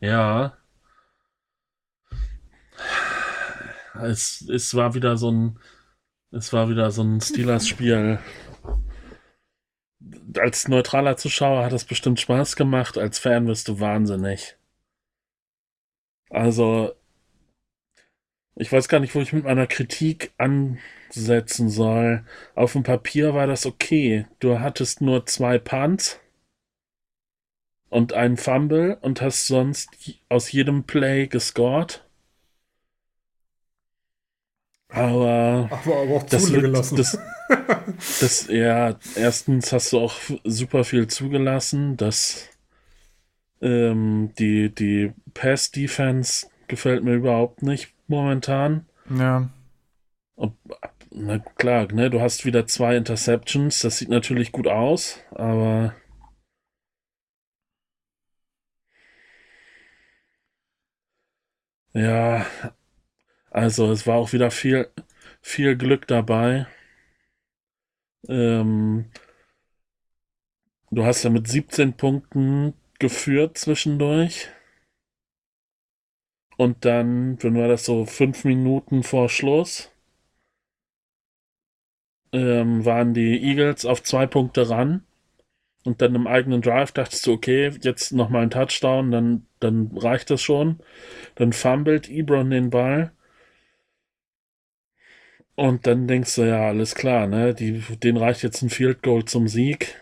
Ja. 0.00 0.56
Es, 4.00 4.48
es 4.48 4.74
war 4.74 4.94
wieder 4.94 5.16
so 5.16 5.30
ein, 5.30 5.58
es 6.30 6.52
war 6.52 6.68
wieder 6.68 6.90
so 6.90 7.02
ein 7.02 7.20
Steelers-Spiel. 7.20 8.18
Als 10.38 10.68
neutraler 10.68 11.16
Zuschauer 11.16 11.64
hat 11.64 11.72
es 11.72 11.84
bestimmt 11.84 12.20
Spaß 12.20 12.56
gemacht, 12.56 12.98
als 12.98 13.18
Fan 13.18 13.46
wirst 13.46 13.68
du 13.68 13.80
wahnsinnig. 13.80 14.56
Also, 16.30 16.94
ich 18.54 18.72
weiß 18.72 18.88
gar 18.88 19.00
nicht, 19.00 19.14
wo 19.14 19.20
ich 19.20 19.32
mit 19.32 19.44
meiner 19.44 19.66
Kritik 19.66 20.32
ansetzen 20.36 21.68
soll. 21.68 22.24
Auf 22.54 22.72
dem 22.72 22.82
Papier 22.82 23.34
war 23.34 23.46
das 23.46 23.66
okay. 23.66 24.26
Du 24.40 24.60
hattest 24.60 25.00
nur 25.00 25.26
zwei 25.26 25.58
Punts 25.58 26.20
und 27.88 28.12
einen 28.12 28.36
Fumble 28.36 28.98
und 29.00 29.22
hast 29.22 29.46
sonst 29.46 29.90
aus 30.28 30.52
jedem 30.52 30.84
Play 30.84 31.26
gescored. 31.26 32.04
Aber 34.88 35.70
Aber, 35.70 35.96
aber 36.02 36.16
auch 36.16 36.22
das, 36.24 36.46
zugelassen. 36.46 36.96
wird, 36.96 37.06
das, 37.14 37.18
das, 38.20 38.46
ja, 38.48 38.98
erstens 39.14 39.72
hast 39.72 39.92
du 39.92 40.00
auch 40.00 40.14
super 40.44 40.84
viel 40.84 41.06
zugelassen. 41.08 41.96
Das, 41.96 42.48
ähm, 43.60 44.32
die, 44.38 44.74
die 44.74 45.12
Pass-Defense 45.34 46.46
gefällt 46.68 47.04
mir 47.04 47.14
überhaupt 47.14 47.62
nicht 47.62 47.94
momentan. 48.06 48.86
Ja. 49.10 49.48
Und, 50.36 50.54
na 51.10 51.38
klar, 51.38 51.92
ne, 51.92 52.10
du 52.10 52.20
hast 52.20 52.44
wieder 52.44 52.66
zwei 52.66 52.96
Interceptions. 52.96 53.80
Das 53.80 53.98
sieht 53.98 54.08
natürlich 54.10 54.52
gut 54.52 54.68
aus, 54.68 55.18
aber 55.32 55.94
ja, 61.94 62.46
also 63.50 63.90
es 63.92 64.06
war 64.06 64.16
auch 64.16 64.32
wieder 64.32 64.50
viel, 64.50 64.88
viel 65.42 65.76
Glück 65.76 66.06
dabei. 66.06 66.66
Ähm, 68.28 69.10
du 70.90 71.04
hast 71.04 71.22
ja 71.22 71.30
mit 71.30 71.48
17 71.48 71.94
Punkten 71.94 72.74
geführt 72.98 73.58
zwischendurch. 73.58 74.48
Und 76.58 76.84
dann, 76.84 77.42
wenn 77.42 77.56
war 77.56 77.68
das 77.68 77.84
so 77.84 78.04
fünf 78.04 78.44
Minuten 78.44 79.02
vor 79.02 79.28
Schluss, 79.28 79.90
ähm, 82.32 82.84
waren 82.84 83.14
die 83.14 83.38
Eagles 83.42 83.84
auf 83.84 84.02
zwei 84.02 84.26
Punkte 84.26 84.68
ran. 84.68 85.04
Und 85.84 86.02
dann 86.02 86.14
im 86.14 86.26
eigenen 86.26 86.62
Drive 86.62 86.92
dachtest 86.92 87.26
du, 87.26 87.32
okay, 87.32 87.72
jetzt 87.82 88.12
nochmal 88.12 88.42
ein 88.42 88.50
Touchdown, 88.50 89.10
dann, 89.10 89.46
dann 89.60 89.90
reicht 89.96 90.30
das 90.30 90.42
schon. 90.42 90.80
Dann 91.36 91.52
fummelt 91.52 92.10
Ebron 92.10 92.50
den 92.50 92.70
Ball. 92.70 93.12
Und 95.58 95.88
dann 95.88 96.06
denkst 96.06 96.36
du, 96.36 96.42
ja, 96.44 96.68
alles 96.68 96.94
klar, 96.94 97.26
ne? 97.26 97.52
Die, 97.52 97.80
den 97.80 98.16
reicht 98.16 98.44
jetzt 98.44 98.62
ein 98.62 98.70
Field 98.70 99.02
Goal 99.02 99.24
zum 99.24 99.48
Sieg. 99.48 99.96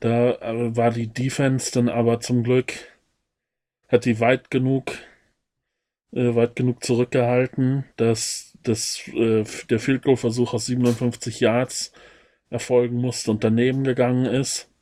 Da 0.00 0.32
äh, 0.40 0.76
war 0.76 0.90
die 0.90 1.06
Defense 1.06 1.70
dann 1.70 1.88
aber 1.88 2.18
zum 2.18 2.42
Glück, 2.42 2.72
hat 3.86 4.04
die 4.04 4.18
weit 4.18 4.50
genug, 4.50 4.92
äh, 6.12 6.34
weit 6.34 6.56
genug 6.56 6.82
zurückgehalten, 6.82 7.84
dass, 7.98 8.58
dass 8.64 9.06
äh, 9.14 9.44
der 9.70 9.78
Field 9.78 10.02
Goal 10.02 10.16
Versuch 10.16 10.54
aus 10.54 10.66
57 10.66 11.38
Yards 11.38 11.92
erfolgen 12.50 12.96
musste 12.96 13.30
und 13.30 13.44
daneben 13.44 13.84
gegangen 13.84 14.26
ist. 14.26 14.72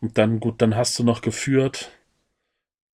Und 0.00 0.18
dann, 0.18 0.40
gut, 0.40 0.60
dann 0.60 0.74
hast 0.76 0.98
du 0.98 1.04
noch 1.04 1.22
geführt. 1.22 1.92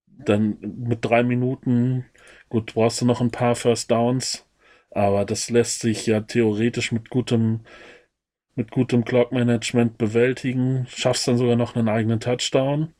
Dann 0.07 0.59
mit 0.61 1.03
drei 1.03 1.23
Minuten, 1.23 2.05
gut, 2.51 2.75
brauchst 2.75 3.01
du 3.01 3.07
noch 3.07 3.23
ein 3.23 3.31
paar 3.31 3.55
First 3.57 3.91
Downs. 3.91 4.46
Aber 4.91 5.25
das 5.25 5.51
lässt 5.51 5.81
sich 5.81 6.07
ja 6.07 6.21
theoretisch 6.21 6.93
mit 6.93 7.11
gutem, 7.11 7.67
mit 8.55 8.71
gutem 8.71 9.05
Clock-Management 9.05 9.99
bewältigen. 9.99 10.87
Schaffst 10.89 11.29
dann 11.29 11.39
sogar 11.39 11.57
noch 11.57 11.77
einen 11.77 11.89
eigenen 11.89 12.21
Touchdown. 12.21 12.95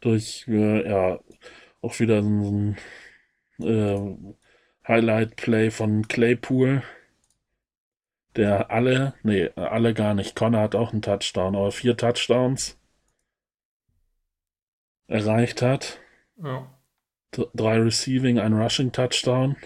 Durch, 0.00 0.46
äh, 0.48 0.88
ja, 0.88 1.20
auch 1.82 2.00
wieder 2.00 2.22
so 2.22 2.28
ein 2.28 2.76
äh, 3.60 4.16
Highlight-Play 4.88 5.70
von 5.70 6.08
Claypool. 6.08 6.82
Der 8.36 8.70
alle, 8.70 9.14
nee, 9.22 9.50
alle 9.56 9.94
gar 9.94 10.14
nicht. 10.14 10.34
Connor 10.36 10.62
hat 10.62 10.74
auch 10.74 10.92
einen 10.92 11.02
Touchdown, 11.02 11.54
aber 11.56 11.72
vier 11.72 11.96
Touchdowns 11.96 12.78
erreicht 15.06 15.62
hat. 15.62 16.00
ja. 16.36 16.70
Drei 17.52 17.78
Receiving, 17.78 18.38
ein 18.38 18.52
Rushing 18.52 18.92
Touchdown. 18.92 19.56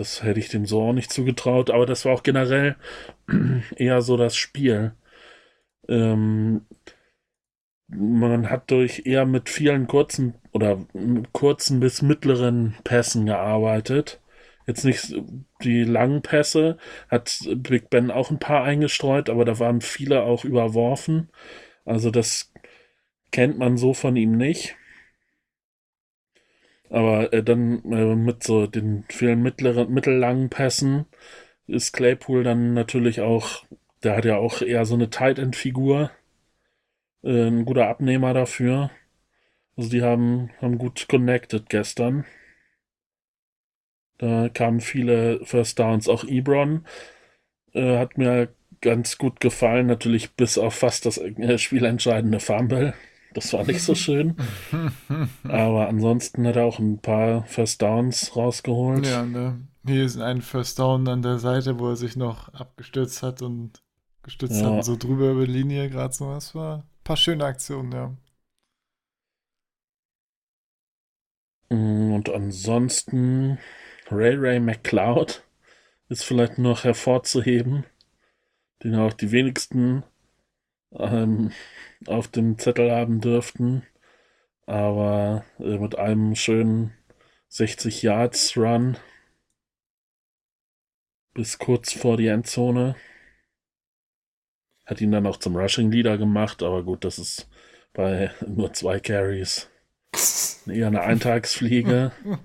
Das 0.00 0.22
hätte 0.22 0.40
ich 0.40 0.48
dem 0.48 0.64
so 0.64 0.80
auch 0.80 0.92
nicht 0.94 1.12
zugetraut, 1.12 1.68
aber 1.68 1.84
das 1.84 2.06
war 2.06 2.14
auch 2.14 2.22
generell 2.22 2.76
eher 3.76 4.00
so 4.00 4.16
das 4.16 4.34
Spiel. 4.34 4.92
Ähm, 5.88 6.62
man 7.86 8.48
hat 8.48 8.70
durch 8.70 9.02
eher 9.04 9.26
mit 9.26 9.50
vielen 9.50 9.88
kurzen 9.88 10.36
oder 10.52 10.78
kurzen 11.32 11.80
bis 11.80 12.00
mittleren 12.00 12.76
Pässen 12.82 13.26
gearbeitet. 13.26 14.22
Jetzt 14.66 14.86
nicht 14.86 15.14
die 15.62 15.84
langen 15.84 16.22
Pässe, 16.22 16.78
hat 17.10 17.46
Big 17.56 17.90
Ben 17.90 18.10
auch 18.10 18.30
ein 18.30 18.38
paar 18.38 18.64
eingestreut, 18.64 19.28
aber 19.28 19.44
da 19.44 19.58
waren 19.58 19.82
viele 19.82 20.22
auch 20.22 20.46
überworfen. 20.46 21.28
Also 21.84 22.10
das 22.10 22.54
kennt 23.32 23.58
man 23.58 23.76
so 23.76 23.92
von 23.92 24.16
ihm 24.16 24.38
nicht. 24.38 24.76
Aber 26.90 27.32
äh, 27.32 27.42
dann 27.42 27.84
äh, 27.92 28.16
mit 28.16 28.42
so 28.44 28.66
den 28.66 29.04
vielen 29.10 29.42
mittleren, 29.42 29.92
mittellangen 29.92 30.50
Pässen 30.50 31.06
ist 31.66 31.92
Claypool 31.92 32.44
dann 32.44 32.74
natürlich 32.74 33.20
auch, 33.22 33.64
der 34.04 34.16
hat 34.16 34.24
ja 34.26 34.36
auch 34.38 34.62
eher 34.62 34.84
so 34.86 34.94
eine 34.94 35.10
Tight 35.10 35.38
End 35.38 35.56
Figur, 35.56 36.10
äh, 37.22 37.48
ein 37.48 37.64
guter 37.64 37.88
Abnehmer 37.88 38.34
dafür. 38.34 38.90
Also 39.76 39.90
die 39.90 40.02
haben, 40.02 40.50
haben 40.60 40.78
gut 40.78 41.08
connected 41.08 41.68
gestern. 41.70 42.26
Da 44.18 44.48
kamen 44.50 44.80
viele 44.80 45.44
First 45.46 45.78
Downs, 45.78 46.08
auch 46.08 46.24
Ebron 46.24 46.84
äh, 47.74 47.98
hat 47.98 48.18
mir 48.18 48.54
ganz 48.80 49.18
gut 49.18 49.40
gefallen, 49.40 49.86
natürlich 49.86 50.32
bis 50.32 50.58
auf 50.58 50.74
fast 50.74 51.06
das 51.06 51.18
äh, 51.18 51.58
spielentscheidende 51.58 52.40
Fumble. 52.40 52.94
Das 53.34 53.52
war 53.52 53.64
nicht 53.64 53.82
so 53.82 53.94
schön. 53.94 54.36
Aber 55.44 55.88
ansonsten 55.88 56.46
hat 56.46 56.56
er 56.56 56.64
auch 56.64 56.78
ein 56.78 56.98
paar 56.98 57.44
First 57.44 57.80
Downs 57.80 58.34
rausgeholt. 58.34 59.06
Ja, 59.06 59.24
ne? 59.24 59.60
Hier 59.86 60.04
ist 60.04 60.18
ein 60.18 60.42
First 60.42 60.78
Down 60.78 61.06
an 61.08 61.22
der 61.22 61.38
Seite, 61.38 61.78
wo 61.78 61.88
er 61.90 61.96
sich 61.96 62.16
noch 62.16 62.52
abgestürzt 62.52 63.22
hat 63.22 63.40
und 63.42 63.82
gestützt 64.22 64.60
Ja. 64.60 64.76
hat 64.76 64.84
so 64.84 64.96
drüber 64.96 65.30
über 65.30 65.46
die 65.46 65.52
Linie 65.52 65.88
gerade 65.88 66.12
so. 66.12 66.32
Das 66.32 66.54
war 66.54 66.78
ein 66.78 66.82
paar 67.04 67.16
schöne 67.16 67.44
Aktionen, 67.44 67.92
ja. 67.92 68.16
Mm, 71.70 72.12
Und 72.14 72.28
ansonsten 72.30 73.58
Ray 74.10 74.34
Ray 74.36 74.60
McCloud 74.60 75.44
ist 76.08 76.24
vielleicht 76.24 76.58
noch 76.58 76.84
hervorzuheben, 76.84 77.84
den 78.82 78.96
auch 78.96 79.12
die 79.12 79.30
wenigsten 79.30 80.02
ähm, 80.92 81.52
auf 82.06 82.28
dem 82.28 82.58
Zettel 82.58 82.90
haben 82.90 83.20
dürften. 83.20 83.82
Aber 84.66 85.44
äh, 85.58 85.78
mit 85.78 85.98
einem 85.98 86.34
schönen 86.34 86.92
60 87.48 88.02
Yards 88.02 88.56
Run 88.56 88.96
bis 91.34 91.58
kurz 91.58 91.92
vor 91.92 92.16
die 92.16 92.28
Endzone. 92.28 92.96
Hat 94.86 95.00
ihn 95.00 95.12
dann 95.12 95.26
auch 95.26 95.36
zum 95.36 95.56
Rushing 95.56 95.90
Leader 95.90 96.18
gemacht, 96.18 96.62
aber 96.62 96.82
gut, 96.82 97.04
das 97.04 97.18
ist 97.18 97.48
bei 97.92 98.30
nur 98.46 98.72
zwei 98.72 99.00
Carries 99.00 99.68
eher 100.66 100.88
eine 100.88 101.02
Eintagsfliege. 101.02 102.12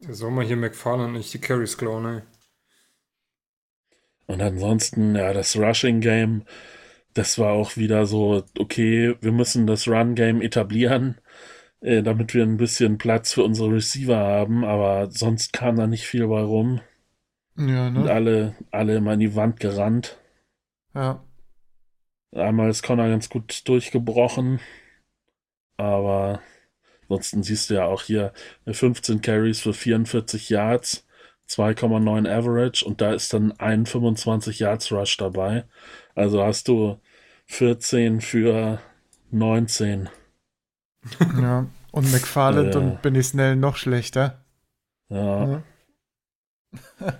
Der 0.00 0.14
soll 0.14 0.30
mal 0.30 0.44
hier 0.44 0.56
McFarlane 0.56 1.12
nicht 1.12 1.32
die 1.34 1.40
Carries 1.40 1.76
klauen, 1.76 2.04
ey. 2.06 2.22
Und 4.26 4.40
ansonsten, 4.40 5.14
ja, 5.14 5.32
das 5.32 5.56
Rushing 5.56 6.00
Game, 6.00 6.44
das 7.14 7.38
war 7.38 7.52
auch 7.52 7.76
wieder 7.76 8.06
so, 8.06 8.44
okay, 8.58 9.16
wir 9.20 9.32
müssen 9.32 9.66
das 9.66 9.88
Run 9.88 10.14
Game 10.14 10.42
etablieren, 10.42 11.20
äh, 11.80 12.02
damit 12.02 12.34
wir 12.34 12.44
ein 12.44 12.56
bisschen 12.58 12.98
Platz 12.98 13.32
für 13.34 13.44
unsere 13.44 13.72
Receiver 13.74 14.16
haben, 14.18 14.64
aber 14.64 15.10
sonst 15.12 15.52
kam 15.52 15.76
da 15.76 15.86
nicht 15.86 16.06
viel 16.06 16.26
bei 16.28 16.42
rum. 16.42 16.80
Ja, 17.56 17.90
Und 17.94 18.04
ne? 18.04 18.08
alle, 18.08 18.56
alle 18.70 18.96
immer 18.96 19.12
in 19.12 19.20
die 19.20 19.34
Wand 19.36 19.60
gerannt. 19.60 20.18
Ja. 20.94 21.24
Einmal 22.34 22.70
ist 22.70 22.82
Connor 22.82 23.08
ganz 23.08 23.28
gut 23.28 23.68
durchgebrochen, 23.68 24.60
aber 25.76 26.40
ansonsten 27.02 27.42
siehst 27.42 27.70
du 27.70 27.74
ja 27.74 27.86
auch 27.86 28.02
hier 28.02 28.32
15 28.70 29.22
Carries 29.22 29.60
für 29.60 29.74
44 29.74 30.50
Yards, 30.50 31.06
2,9 31.48 32.28
Average 32.28 32.84
und 32.84 33.00
da 33.00 33.12
ist 33.14 33.32
dann 33.34 33.52
ein 33.60 33.86
25 33.86 34.60
Yards 34.60 34.92
Rush 34.92 35.16
dabei. 35.18 35.66
Also 36.18 36.42
hast 36.42 36.66
du 36.66 37.00
14 37.46 38.20
für 38.20 38.80
19. 39.30 40.08
Ja. 41.40 41.68
Und 41.92 42.10
McFarland 42.12 42.74
Ja. 42.74 42.80
und 42.80 43.02
Benny 43.02 43.22
Snell 43.22 43.54
noch 43.56 43.76
schlechter. 43.76 44.44
Ja, 45.08 45.48
Ja. 45.52 45.62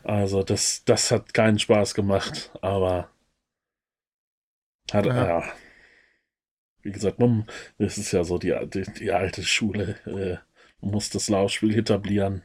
also 0.04 0.42
das, 0.42 0.84
das 0.84 1.10
hat 1.10 1.32
keinen 1.32 1.58
Spaß 1.58 1.94
gemacht, 1.94 2.50
aber 2.60 3.10
hat, 4.90 5.06
Ja. 5.06 5.26
ja. 5.40 5.52
Wie 6.82 6.90
gesagt, 6.92 7.18
man, 7.18 7.46
das 7.78 7.98
ist 7.98 8.12
ja 8.12 8.24
so 8.24 8.38
die, 8.38 8.54
die, 8.68 8.82
die 8.82 9.12
alte 9.12 9.42
Schule. 9.42 9.96
Äh, 10.06 10.38
man 10.80 10.90
muss 10.92 11.10
das 11.10 11.28
Laufspiel 11.28 11.76
etablieren, 11.78 12.42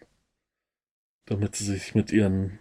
damit 1.26 1.56
sie 1.56 1.66
sich 1.66 1.96
mit 1.96 2.12
ihren, 2.12 2.60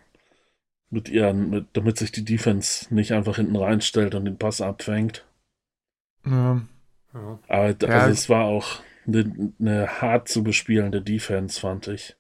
mit 0.93 1.09
ihren, 1.09 1.51
mit, 1.51 1.67
damit 1.73 1.97
sich 1.99 2.13
die 2.13 2.25
Defense 2.25 2.93
nicht 2.95 3.13
einfach 3.13 3.37
hinten 3.37 3.57
reinstellt 3.57 4.15
und 4.15 4.25
den 4.27 4.37
Pass 4.39 4.61
abfängt. 4.61 5.25
Ja. 6.25 6.63
Ja. 7.15 7.39
Aber 7.49 7.71
Ja. 7.71 7.89
also 8.01 8.13
es 8.13 8.29
war 8.29 8.45
auch 8.45 8.81
eine, 9.07 9.53
eine 9.59 9.89
hart 10.01 10.29
zu 10.29 10.45
bespielende 10.45 11.03
Defense, 11.03 11.59
fand 11.59 11.89
ich. 11.89 12.15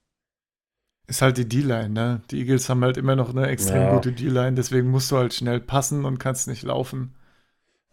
Ist 1.06 1.22
halt 1.22 1.36
die 1.36 1.48
D-Line, 1.48 1.90
ne? 1.90 2.22
Die 2.30 2.38
Eagles 2.40 2.68
haben 2.68 2.82
halt 2.82 2.96
immer 2.96 3.14
noch 3.14 3.30
eine 3.30 3.46
extrem 3.48 3.82
Ja. 3.82 3.94
gute 3.94 4.12
D-Line, 4.12 4.54
deswegen 4.54 4.90
musst 4.90 5.10
du 5.12 5.16
halt 5.18 5.34
schnell 5.34 5.60
passen 5.60 6.04
und 6.04 6.18
kannst 6.18 6.48
nicht 6.48 6.62
laufen. 6.62 7.14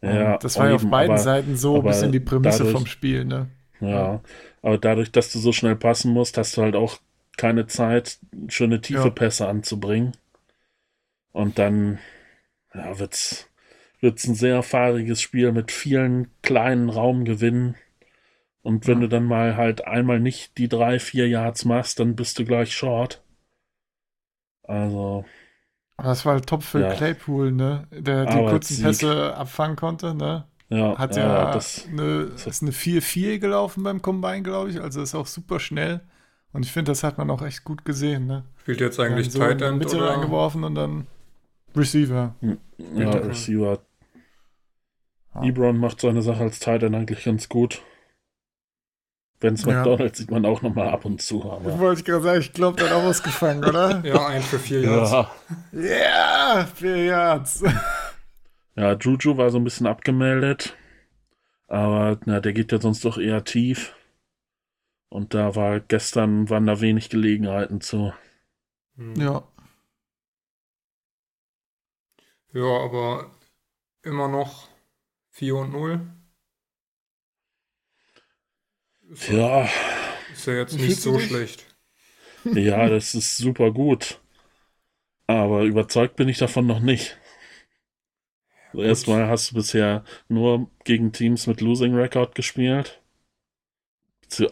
Ja, 0.01 0.35
Und 0.35 0.43
das 0.45 0.57
war 0.57 0.69
ja 0.69 0.75
auf 0.75 0.81
eben, 0.83 0.91
beiden 0.91 1.11
aber- 1.15 1.21
Seiten 1.21 1.57
so 1.57 1.75
ein 1.77 1.83
bisschen 1.83 2.11
die 2.13 2.21
Prämisse 2.21 2.59
dadurch- 2.59 2.73
vom 2.77 2.85
Spiel, 2.85 3.25
ne? 3.25 3.49
Ja, 3.81 4.21
aber 4.61 4.77
dadurch, 4.77 5.11
dass 5.11 5.31
du 5.31 5.39
so 5.39 5.51
schnell 5.51 5.75
passen 5.75 6.13
musst, 6.13 6.37
hast 6.37 6.55
du 6.55 6.61
halt 6.61 6.75
auch 6.75 6.99
keine 7.37 7.67
Zeit, 7.67 8.19
schöne 8.47 8.79
tiefe 8.81 9.05
Ja. 9.05 9.09
Pässe 9.09 9.47
anzubringen. 9.47 10.13
Und 11.31 11.59
dann 11.59 11.99
ja, 12.73 12.99
wird's, 12.99 13.49
wird's 14.01 14.27
ein 14.27 14.35
sehr 14.35 14.63
fahriges 14.63 15.21
Spiel 15.21 15.51
mit 15.51 15.71
vielen 15.71 16.29
kleinen 16.43 16.89
Raumgewinnen. 16.89 17.75
Und 18.63 18.87
wenn 18.87 19.01
Ja. 19.01 19.01
du 19.01 19.09
dann 19.09 19.25
mal 19.25 19.57
halt 19.57 19.85
einmal 19.87 20.19
nicht 20.19 20.57
die 20.57 20.69
drei, 20.69 20.99
vier 20.99 21.27
Yards 21.29 21.65
machst, 21.65 21.99
dann 21.99 22.15
bist 22.15 22.39
du 22.39 22.45
gleich 22.45 22.73
short. 22.75 23.23
Also, 24.63 25.25
Aber 25.97 26.09
das 26.09 26.25
war 26.25 26.33
halt 26.33 26.47
top 26.47 26.63
für 26.63 26.81
Ja. 26.81 26.93
Claypool, 26.93 27.51
ne? 27.51 27.87
Der 27.91 28.25
die 28.25 28.33
Aber 28.33 28.51
kurzen. 28.51 28.83
Pässe 28.83 29.35
abfangen 29.35 29.75
konnte, 29.75 30.13
ne? 30.15 30.45
ja, 30.69 30.97
Hat 30.97 31.15
ja, 31.15 31.23
ja, 31.27 31.51
das, 31.53 31.87
eine, 31.87 32.27
das- 32.27 32.47
ist 32.47 32.61
eine 32.61 32.71
4-4 32.71 33.39
gelaufen 33.39 33.83
beim 33.83 34.01
Combine, 34.01 34.43
glaube 34.43 34.69
ich. 34.69 34.81
Also 34.81 35.01
ist 35.01 35.15
auch 35.15 35.27
super 35.27 35.59
schnell. 35.59 36.01
Und 36.53 36.65
ich 36.65 36.71
finde, 36.71 36.91
das 36.91 37.03
hat 37.03 37.17
man 37.17 37.29
auch 37.29 37.41
echt 37.41 37.63
gut 37.63 37.85
gesehen, 37.85 38.25
ne? 38.27 38.43
Spielt 38.61 38.81
jetzt 38.81 38.99
eigentlich 38.99 39.31
so 39.31 39.39
Tight 39.39 39.61
die 39.61 39.65
End 39.65 39.79
Mitte 39.79 39.97
oder? 39.97 40.11
reingeworfen 40.11 40.63
und 40.63 40.75
dann 40.75 41.07
Receiver. 41.75 42.35
ja. 42.95 43.11
Receiver. 43.11 43.79
Ja. 45.35 45.43
Ebron 45.43 45.77
macht 45.77 46.01
seine 46.01 46.21
Sache 46.21 46.41
als 46.43 46.59
Tight 46.59 46.83
End 46.83 46.95
eigentlich 46.95 47.23
ganz 47.23 47.47
gut. 47.49 47.81
Ben's 49.39 49.63
Ja. 49.63 49.73
McDonald 49.77 50.15
sieht 50.15 50.31
man 50.31 50.45
auch 50.45 50.61
noch 50.61 50.73
mal 50.75 50.89
ab 50.89 51.05
und 51.05 51.21
zu. 51.21 51.49
Aber 51.49 51.79
Wollte 51.79 51.99
ich 52.01 52.05
gerade 52.05 52.23
sagen, 52.23 52.39
ich 52.41 52.51
glaube, 52.51 52.77
der 52.77 52.89
hat 52.89 52.95
auch 52.95 53.05
was 53.05 53.23
gefangen, 53.23 53.63
oder? 53.63 54.01
Ja, 54.05 54.27
ein 54.27 54.41
für 54.41 54.59
vier 54.59 54.81
Yards. 54.81 55.11
ja. 55.11 55.31
Ja, 55.71 56.67
vier 56.75 57.05
Yards. 57.05 57.63
ja, 58.75 58.93
Juju 58.93 59.37
war 59.37 59.49
so 59.49 59.57
ein 59.57 59.63
bisschen 59.63 59.87
abgemeldet. 59.87 60.75
Aber 61.67 62.19
na, 62.25 62.39
der 62.41 62.51
geht 62.53 62.71
ja 62.71 62.81
sonst 62.81 63.05
doch 63.05 63.17
eher 63.17 63.43
tief. 63.45 63.95
Und 65.09 65.33
da 65.33 65.55
war 65.55 65.79
gestern 65.79 66.49
waren 66.49 66.65
da 66.65 66.81
wenig 66.81 67.09
Gelegenheiten 67.09 67.79
zu. 67.79 68.11
Hm. 68.97 69.15
Ja. 69.15 69.43
Ja, 72.53 72.79
aber 72.83 73.31
immer 74.03 74.27
noch 74.27 74.67
4 75.29 75.55
und 75.55 75.71
0. 75.71 76.01
Ist 79.11 79.29
ja, 79.29 79.67
ist 80.33 80.47
ja 80.47 80.53
jetzt 80.53 80.77
nicht 80.77 81.01
so 81.01 81.19
schlecht. 81.19 81.65
ja, 82.45 82.87
das 82.89 83.15
ist 83.15 83.37
super 83.37 83.71
gut. 83.71 84.19
Aber 85.27 85.63
überzeugt 85.63 86.15
bin 86.15 86.29
ich 86.29 86.37
davon 86.37 86.65
noch 86.65 86.79
nicht. 86.79 87.17
Also 88.71 88.83
Erstmal 88.83 89.27
hast 89.27 89.51
du 89.51 89.55
bisher 89.55 90.03
nur 90.27 90.69
gegen 90.83 91.11
Teams 91.11 91.47
mit 91.47 91.61
Losing 91.61 91.95
Record 91.95 92.35
gespielt. 92.35 93.01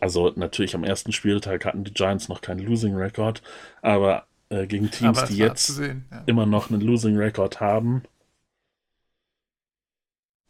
Also 0.01 0.33
natürlich 0.36 0.73
am 0.73 0.83
ersten 0.83 1.12
Spieltag 1.12 1.65
hatten 1.65 1.83
die 1.83 1.93
Giants 1.93 2.29
noch 2.29 2.41
keinen 2.41 2.65
Losing 2.65 2.95
Record, 2.95 3.43
aber 3.81 4.25
äh, 4.49 4.67
gegen 4.67 4.91
Teams, 4.91 5.25
die 5.25 5.38
jetzt 5.38 5.79
ja. 5.79 5.95
immer 6.25 6.45
noch 6.45 6.69
einen 6.69 6.81
Losing 6.81 7.17
Record 7.17 7.60
haben. 7.60 8.03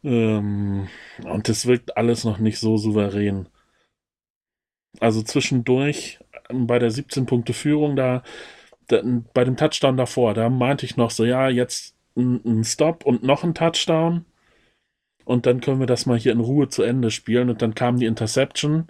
Ähm, 0.04 0.88
und 1.24 1.48
es 1.48 1.66
wirkt 1.66 1.96
alles 1.96 2.24
noch 2.24 2.38
nicht 2.38 2.58
so 2.58 2.76
souverän. 2.76 3.48
Also 5.00 5.22
zwischendurch 5.22 6.20
ähm, 6.48 6.66
bei 6.66 6.78
der 6.78 6.90
17 6.90 7.26
Punkte 7.26 7.52
Führung 7.52 7.96
da, 7.96 8.22
da 8.86 9.02
bei 9.34 9.44
dem 9.44 9.56
Touchdown 9.56 9.96
davor, 9.96 10.34
da 10.34 10.48
meinte 10.48 10.86
ich 10.86 10.96
noch 10.96 11.10
so, 11.10 11.24
ja, 11.24 11.48
jetzt 11.48 11.94
ein 12.16 12.64
Stop 12.64 13.04
und 13.06 13.22
noch 13.22 13.44
ein 13.44 13.54
Touchdown 13.54 14.24
und 15.24 15.46
dann 15.46 15.60
können 15.60 15.78
wir 15.78 15.86
das 15.86 16.06
mal 16.06 16.18
hier 16.18 16.32
in 16.32 16.40
Ruhe 16.40 16.68
zu 16.68 16.82
Ende 16.82 17.10
spielen 17.10 17.50
und 17.50 17.62
dann 17.62 17.74
kam 17.74 17.98
die 17.98 18.06
Interception 18.06 18.88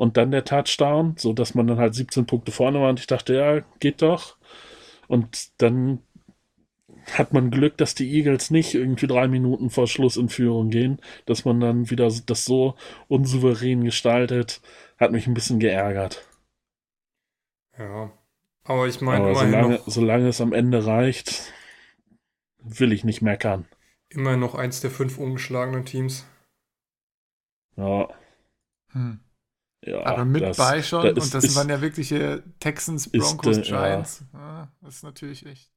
und 0.00 0.16
dann 0.16 0.30
der 0.30 0.46
Touchdown, 0.46 1.14
so 1.18 1.34
dass 1.34 1.54
man 1.54 1.66
dann 1.66 1.76
halt 1.78 1.94
17 1.94 2.24
Punkte 2.24 2.52
vorne 2.52 2.80
war 2.80 2.88
und 2.88 2.98
ich 3.00 3.06
dachte, 3.06 3.34
ja, 3.34 3.60
geht 3.80 4.00
doch. 4.00 4.38
Und 5.08 5.50
dann 5.60 6.00
hat 7.12 7.34
man 7.34 7.50
Glück, 7.50 7.76
dass 7.76 7.94
die 7.94 8.10
Eagles 8.10 8.50
nicht 8.50 8.72
irgendwie 8.74 9.06
drei 9.06 9.28
Minuten 9.28 9.68
vor 9.68 9.86
Schluss 9.86 10.16
in 10.16 10.30
Führung 10.30 10.70
gehen, 10.70 11.00
dass 11.26 11.44
man 11.44 11.60
dann 11.60 11.90
wieder 11.90 12.10
das 12.24 12.44
so 12.46 12.76
unsouverän 13.08 13.84
gestaltet, 13.84 14.62
hat 14.98 15.12
mich 15.12 15.26
ein 15.26 15.34
bisschen 15.34 15.58
geärgert. 15.60 16.26
Ja. 17.76 18.12
Aber 18.64 18.86
ich 18.86 19.00
meine, 19.00 19.24
Aber 19.24 19.34
solange, 19.34 19.74
noch, 19.76 19.88
solange 19.88 20.28
es 20.28 20.40
am 20.40 20.52
Ende 20.52 20.86
reicht, 20.86 21.52
will 22.62 22.92
ich 22.92 23.04
nicht 23.04 23.20
meckern. 23.22 23.66
immerhin 24.08 24.38
noch 24.38 24.54
eins 24.54 24.80
der 24.80 24.92
fünf 24.92 25.18
ungeschlagenen 25.18 25.84
Teams. 25.84 26.24
Ja, 27.76 28.08
Hm. 28.92 29.20
Ja. 29.84 30.04
Aber 30.04 30.24
mit 30.24 30.42
das- 30.42 30.56
bei 30.56 30.82
schon, 30.82 31.02
da 31.02 31.08
ist- 31.10 31.24
und 31.24 31.34
das 31.34 31.44
ist 31.44 31.56
waren 31.56 31.68
ja 31.68 31.80
wirkliche 31.80 32.42
Texans, 32.60 33.08
Broncos, 33.10 33.58
äh, 33.58 33.62
ja. 33.62 33.64
Giants. 33.64 34.24
Ja, 34.32 34.72
das 34.80 34.96
ist 34.96 35.02
natürlich 35.04 35.46
echt 35.46 35.70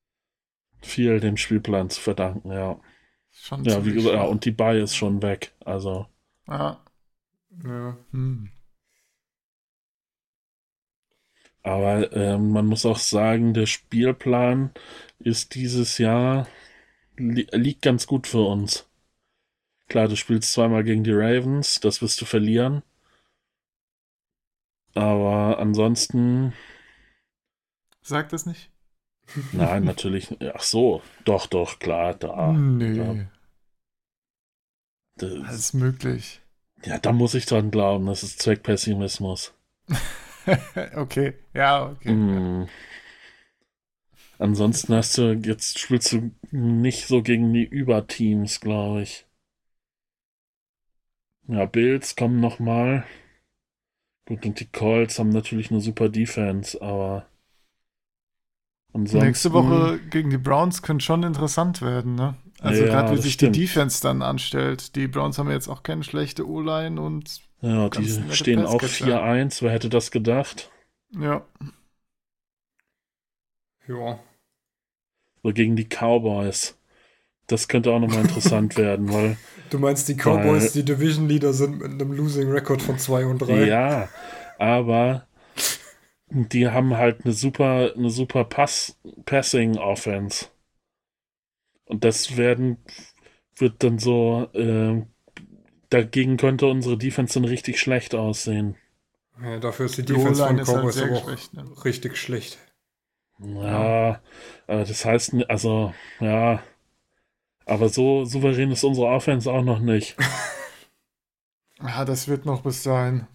viel 0.81 1.19
dem 1.19 1.37
Spielplan 1.37 1.89
zu 1.89 2.01
verdanken, 2.01 2.51
ja. 2.51 2.79
schon 3.31 3.63
Ja, 3.63 3.85
wie 3.85 3.93
gesagt, 3.93 4.15
ja, 4.15 4.23
und 4.23 4.45
die 4.45 4.51
Buy 4.51 4.81
ist 4.81 4.95
schon 4.95 5.21
weg. 5.21 5.53
Also, 5.65 6.07
Ja. 6.47 6.83
Ja. 7.63 7.97
Hm. 8.11 8.49
aber 11.61 12.11
ähm, 12.13 12.51
man 12.51 12.65
muss 12.65 12.85
auch 12.85 12.97
sagen, 12.97 13.53
der 13.53 13.65
Spielplan 13.65 14.71
ist 15.19 15.55
dieses 15.55 15.97
Jahr 15.97 16.47
li 17.17 17.47
liegt 17.53 17.81
ganz 17.83 18.07
gut 18.07 18.27
für 18.27 18.41
uns. 18.47 18.87
Klar, 19.87 20.07
du 20.07 20.15
spielst 20.15 20.51
zweimal 20.53 20.83
gegen 20.83 21.03
die 21.03 21.13
Ravens, 21.13 21.79
das 21.79 22.01
wirst 22.01 22.19
du 22.21 22.25
verlieren. 22.25 22.83
Aber 24.95 25.59
ansonsten, 25.59 26.53
Sag 28.01 28.29
das 28.29 28.45
nicht? 28.45 28.69
nein, 29.53 29.85
natürlich. 29.85 30.35
Ach 30.53 30.61
so, 30.61 31.01
doch, 31.25 31.47
doch, 31.47 31.79
klar, 31.79 32.13
da. 32.13 32.51
nee, 32.51 32.93
ja. 32.93 33.15
Das, 35.15 35.31
alles 35.47 35.73
möglich. 35.73 36.41
ja, 36.85 36.97
da 36.99 37.11
muss 37.11 37.33
ich 37.33 37.45
dran 37.45 37.71
glauben, 37.71 38.05
das 38.07 38.23
ist 38.23 38.41
Zweckpessimismus. 38.41 39.53
okay, 40.95 41.35
ja, 41.53 41.89
okay. 41.89 42.11
Mm. 42.11 42.67
Ansonsten 44.39 44.93
hast 44.95 45.17
du, 45.17 45.33
jetzt 45.33 45.79
spielst 45.79 46.11
du 46.11 46.31
nicht 46.51 47.07
so 47.07 47.21
gegen 47.21 47.53
die 47.53 47.63
Überteams, 47.63 48.59
glaube 48.59 49.03
ich. 49.03 49.25
Ja, 51.47 51.65
Bills 51.65 52.15
kommen 52.15 52.39
nochmal. 52.39 53.05
Gut, 54.25 54.45
und 54.45 54.59
die 54.59 54.65
Colts 54.69 55.17
haben 55.19 55.29
natürlich 55.29 55.71
eine 55.71 55.79
super 55.79 56.09
Defense, 56.09 56.81
aber 56.81 57.25
ansonsten. 58.93 59.25
Nächste 59.27 59.53
Woche 59.53 59.99
gegen 60.09 60.29
die 60.29 60.37
Browns 60.37 60.81
könnte 60.81 61.03
schon 61.03 61.23
interessant 61.23 61.81
werden, 61.81 62.15
ne? 62.15 62.35
Also 62.59 62.83
Ja, 62.83 62.89
gerade 62.91 63.11
wie 63.17 63.21
sich 63.21 63.33
stimmt. 63.33 63.55
die 63.55 63.61
Defense 63.61 64.01
dann 64.01 64.21
anstellt. 64.21 64.95
Die 64.95 65.07
Browns 65.07 65.37
haben 65.37 65.49
jetzt 65.49 65.67
auch 65.67 65.83
keine 65.83 66.03
schlechte 66.03 66.47
O-Line 66.47 67.01
und 67.01 67.41
Ja, 67.61 67.89
die 67.89 68.07
stehen 68.33 68.59
auch 68.65 68.81
Passcatcher. 68.81 69.05
4-1, 69.05 69.61
wer 69.61 69.71
hätte 69.71 69.89
das 69.89 70.11
gedacht? 70.11 70.69
ja. 71.19 71.45
Ja. 73.87 74.19
So 75.43 75.53
gegen 75.53 75.75
die 75.75 75.85
Cowboys. 75.87 76.77
Das 77.47 77.67
könnte 77.67 77.91
auch 77.91 77.99
nochmal 77.99 78.21
interessant 78.23 78.77
werden, 78.77 79.11
weil 79.13 79.37
Du 79.69 79.79
meinst, 79.79 80.07
die 80.07 80.15
Cowboys, 80.15 80.71
die 80.71 80.85
Division 80.85 81.27
Leader 81.27 81.53
sind 81.53 81.79
mit 81.79 81.91
einem 81.91 82.13
Losing 82.13 82.49
Record 82.51 82.81
von 82.81 82.97
2 82.97 83.25
und 83.25 83.39
3? 83.39 83.67
Ja, 83.67 84.09
aber 84.57 85.27
die 86.29 86.67
haben 86.67 86.97
halt 86.97 87.23
eine 87.23 87.33
super, 87.33 87.93
eine 87.95 88.09
super 88.09 88.43
Pass, 88.43 88.99
Passing 89.25 89.77
Offense. 89.77 90.47
Und 91.85 92.03
das 92.03 92.35
werden, 92.37 92.77
wird 93.57 93.83
dann 93.83 93.99
so, 93.99 94.49
äh, 94.53 95.03
dagegen 95.89 96.37
könnte 96.37 96.67
unsere 96.67 96.97
Defense 96.97 97.35
dann 97.35 97.45
richtig 97.45 97.79
schlecht 97.79 98.15
aussehen. 98.15 98.77
Ja, 99.39 99.59
dafür 99.59 99.85
ist 99.85 99.97
die 99.99 100.05
Die 100.07 100.13
Defense 100.15 100.43
von 100.43 100.57
halt 100.57 100.65
Cowboys 100.65 100.95
sehr 100.95 101.03
aber 101.03 101.17
auch 101.17 101.27
geschwächt, 101.27 101.53
ne? 101.53 101.65
richtig 101.85 102.17
schlecht. 102.17 102.57
Ja, 103.39 104.21
aber 104.67 104.85
das 104.85 105.05
heißt, 105.05 105.33
also, 105.49 105.93
ja, 106.19 106.63
aber 107.65 107.89
so 107.89 108.25
souverän 108.25 108.71
ist 108.71 108.83
unsere 108.83 109.07
Offense 109.07 109.51
auch 109.51 109.63
noch 109.63 109.79
nicht. 109.79 110.15
Ja, 111.81 112.05
das 112.05 112.27
wird 112.29 112.45
noch 112.45 112.61
bis 112.61 112.83
dahin. 112.83 113.27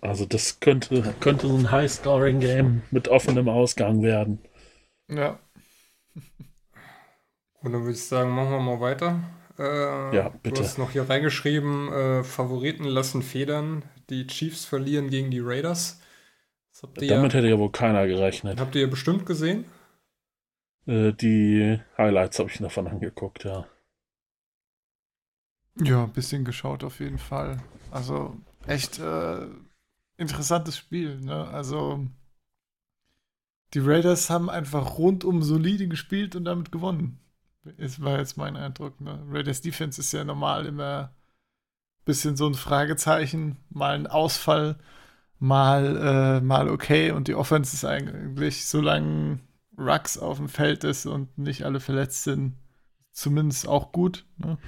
Also 0.00 0.24
das 0.24 0.60
könnte, 0.60 1.14
könnte 1.20 1.48
so 1.48 1.56
ein 1.56 1.70
High-Scoring-Game 1.70 2.82
mit 2.92 3.08
offenem 3.08 3.48
Ausgang 3.48 4.02
werden. 4.02 4.38
Ja. 5.08 5.38
Und 7.60 7.72
dann 7.72 7.82
würde 7.82 7.92
ich 7.92 8.04
sagen, 8.04 8.30
machen 8.30 8.50
wir 8.50 8.60
mal 8.60 8.80
weiter. 8.80 9.18
Äh, 9.58 10.14
Ja, 10.14 10.28
bitte. 10.28 10.60
Du 10.60 10.60
hast 10.60 10.78
noch 10.78 10.92
hier 10.92 11.08
reingeschrieben, 11.08 11.92
äh, 11.92 12.22
Favoriten 12.22 12.84
lassen 12.84 13.22
federn. 13.22 13.82
Die 14.10 14.26
Chiefs 14.28 14.64
verlieren 14.64 15.10
gegen 15.10 15.30
die 15.32 15.40
Raiders. 15.40 16.00
Das 16.70 16.82
habt 16.84 17.02
ihr, 17.02 17.08
Damit 17.08 17.32
ja, 17.32 17.38
hätte 17.40 17.48
ja 17.48 17.58
wohl 17.58 17.72
keiner 17.72 18.06
gerechnet. 18.06 18.60
habt 18.60 18.76
ihr 18.76 18.88
bestimmt 18.88 19.26
gesehen. 19.26 19.64
Äh, 20.86 21.12
die 21.12 21.80
Highlights 21.98 22.38
habe 22.38 22.50
ich 22.50 22.58
davon 22.58 22.86
angeguckt, 22.86 23.44
ja. 23.44 23.66
Ja, 25.78 26.04
ein 26.04 26.12
bisschen 26.12 26.44
geschaut 26.44 26.84
auf 26.84 27.00
jeden 27.00 27.18
Fall. 27.18 27.62
Also 27.90 28.36
echt 28.66 28.98
äh, 28.98 29.46
interessantes 30.16 30.78
Spiel. 30.78 31.20
Ne? 31.20 31.48
Also 31.48 32.06
die 33.74 33.80
Raiders 33.80 34.30
haben 34.30 34.48
einfach 34.48 34.96
rundum 34.96 35.42
solide 35.42 35.88
gespielt 35.88 36.34
und 36.34 36.44
damit 36.44 36.72
gewonnen. 36.72 37.18
Es 37.76 38.00
war 38.00 38.18
jetzt 38.18 38.36
mein 38.36 38.56
Eindruck. 38.56 39.00
Ne? 39.00 39.22
Raiders 39.28 39.60
Defense 39.60 40.00
ist 40.00 40.12
ja 40.12 40.24
normal 40.24 40.66
immer 40.66 41.10
ein 42.00 42.04
bisschen 42.04 42.36
so 42.36 42.46
ein 42.46 42.54
Fragezeichen, 42.54 43.56
mal 43.68 43.96
ein 43.96 44.06
Ausfall, 44.06 44.78
mal, 45.38 46.38
äh, 46.38 46.40
mal 46.40 46.70
okay 46.70 47.10
und 47.10 47.28
die 47.28 47.34
Offense 47.34 47.74
ist 47.74 47.84
eigentlich, 47.84 48.66
solange 48.66 49.40
Rux 49.78 50.18
auf 50.18 50.38
dem 50.38 50.48
Feld 50.48 50.84
ist 50.84 51.06
und 51.06 51.36
nicht 51.38 51.64
alle 51.64 51.80
verletzt 51.80 52.24
sind, 52.24 52.54
zumindest 53.12 53.68
auch 53.68 53.92
gut. 53.92 54.26
Ne? 54.38 54.58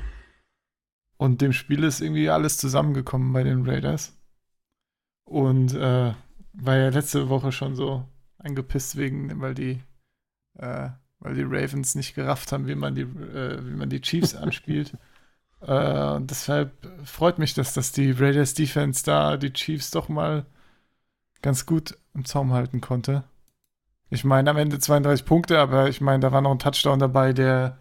Und 1.16 1.40
dem 1.40 1.52
Spiel 1.52 1.84
ist 1.84 2.00
irgendwie 2.00 2.30
alles 2.30 2.58
zusammengekommen 2.58 3.32
bei 3.32 3.42
den 3.42 3.68
Raiders. 3.68 4.16
Und 5.24 5.74
äh, 5.74 6.14
war 6.52 6.76
ja 6.76 6.88
letzte 6.88 7.28
Woche 7.28 7.52
schon 7.52 7.74
so 7.74 8.06
angepisst 8.38 8.96
wegen, 8.96 9.40
weil 9.40 9.54
die, 9.54 9.80
äh, 10.54 10.90
weil 11.18 11.34
die 11.34 11.42
Ravens 11.42 11.94
nicht 11.94 12.14
gerafft 12.14 12.52
haben, 12.52 12.66
wie 12.66 12.74
man 12.74 12.94
die, 12.94 13.02
äh, 13.02 13.64
wie 13.64 13.74
man 13.74 13.90
die 13.90 14.00
Chiefs 14.00 14.34
anspielt. 14.34 14.96
Äh, 15.60 16.12
und 16.14 16.30
deshalb 16.30 16.72
freut 17.04 17.38
mich, 17.38 17.54
dass 17.54 17.74
das 17.74 17.92
die 17.92 18.12
Raiders 18.12 18.54
Defense 18.54 19.04
da 19.04 19.36
die 19.36 19.52
Chiefs 19.52 19.90
doch 19.90 20.08
mal 20.08 20.46
ganz 21.42 21.66
gut 21.66 21.96
im 22.14 22.24
Zaum 22.24 22.52
halten 22.52 22.80
konnte. 22.80 23.24
Ich 24.10 24.24
meine, 24.24 24.50
am 24.50 24.56
Ende 24.56 24.78
32 24.78 25.26
Punkte, 25.26 25.58
aber 25.58 25.88
ich 25.88 26.00
meine, 26.00 26.20
da 26.20 26.32
war 26.32 26.40
noch 26.40 26.50
ein 26.50 26.58
Touchdown 26.58 26.98
dabei, 26.98 27.32
der 27.32 27.78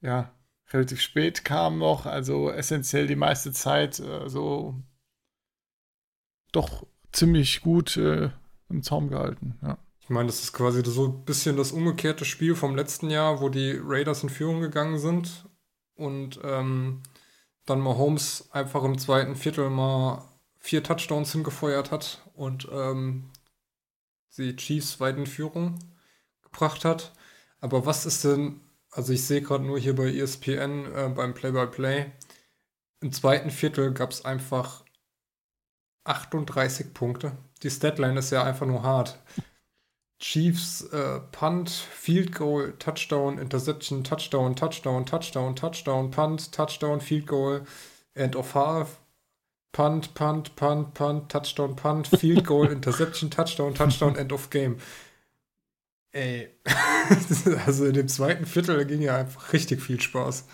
ja 0.00 0.32
relativ 0.70 1.00
spät 1.00 1.44
kam 1.44 1.78
noch, 1.78 2.06
also 2.06 2.50
essentiell 2.50 3.06
die 3.06 3.16
meiste 3.16 3.52
Zeit 3.52 3.98
äh, 4.00 4.28
so 4.28 4.74
doch 6.52 6.86
ziemlich 7.12 7.60
gut 7.60 7.96
äh, 7.96 8.30
im 8.68 8.82
Zaum 8.82 9.08
gehalten. 9.08 9.58
Ja. 9.62 9.78
Ich 10.00 10.10
meine, 10.10 10.26
das 10.26 10.42
ist 10.42 10.52
quasi 10.52 10.82
so 10.84 11.06
ein 11.08 11.24
bisschen 11.24 11.56
das 11.56 11.72
umgekehrte 11.72 12.24
Spiel 12.24 12.54
vom 12.54 12.76
letzten 12.76 13.10
Jahr, 13.10 13.40
wo 13.40 13.48
die 13.48 13.78
Raiders 13.82 14.22
in 14.22 14.30
Führung 14.30 14.60
gegangen 14.60 14.98
sind 14.98 15.46
und 15.96 16.40
ähm, 16.44 17.02
dann 17.66 17.80
Mahomes 17.80 18.48
einfach 18.52 18.84
im 18.84 18.98
zweiten 18.98 19.36
Viertel 19.36 19.68
mal 19.68 20.24
vier 20.58 20.82
Touchdowns 20.82 21.32
hingefeuert 21.32 21.90
hat 21.90 22.22
und 22.34 22.68
ähm, 22.72 23.30
die 24.38 24.56
Chiefs 24.56 25.00
weit 25.00 25.16
in 25.16 25.26
Führung 25.26 25.78
gebracht 26.42 26.84
hat. 26.84 27.12
Aber 27.60 27.86
was 27.86 28.06
ist 28.06 28.24
denn, 28.24 28.60
also 28.90 29.12
ich 29.12 29.24
sehe 29.24 29.42
gerade 29.42 29.64
nur 29.64 29.78
hier 29.78 29.94
bei 29.94 30.12
ESPN 30.12 30.86
äh, 30.94 31.08
beim 31.14 31.34
Play-by-Play, 31.34 32.12
im 33.00 33.12
zweiten 33.12 33.50
Viertel 33.50 33.92
gab 33.92 34.10
es 34.10 34.24
einfach 34.24 34.84
38 36.04 36.94
Punkte. 36.94 37.36
Die 37.62 37.70
Statline 37.70 38.18
ist 38.18 38.30
ja 38.30 38.42
einfach 38.42 38.66
nur 38.66 38.82
hart. 38.82 39.18
Chiefs 40.18 40.82
äh, 40.92 41.20
Punt, 41.30 41.70
Field 41.70 42.34
Goal, 42.34 42.74
Touchdown, 42.78 43.38
Interception, 43.38 44.02
Touchdown, 44.02 44.56
Touchdown, 44.56 45.06
Touchdown, 45.06 45.54
Touchdown, 45.54 46.10
Punt, 46.10 46.52
Touchdown, 46.52 47.00
Field 47.00 47.26
Goal, 47.28 47.64
End 48.14 48.34
of 48.34 48.54
Half, 48.54 48.98
Punt, 49.72 50.14
Punt, 50.14 50.56
Punt, 50.56 50.94
Punt, 50.94 51.30
Touchdown, 51.30 51.76
Punt, 51.76 52.08
Field 52.08 52.44
Goal, 52.44 52.66
Interception, 52.72 53.30
Touchdown, 53.30 53.74
Touchdown, 53.74 54.16
End 54.16 54.32
of 54.32 54.50
Game. 54.50 54.78
Ey, 56.12 56.48
also 57.66 57.84
in 57.84 57.92
dem 57.92 58.08
zweiten 58.08 58.46
Viertel 58.46 58.84
ging 58.86 59.02
ja 59.02 59.16
einfach 59.16 59.52
richtig 59.52 59.82
viel 59.82 60.00
Spaß. 60.00 60.46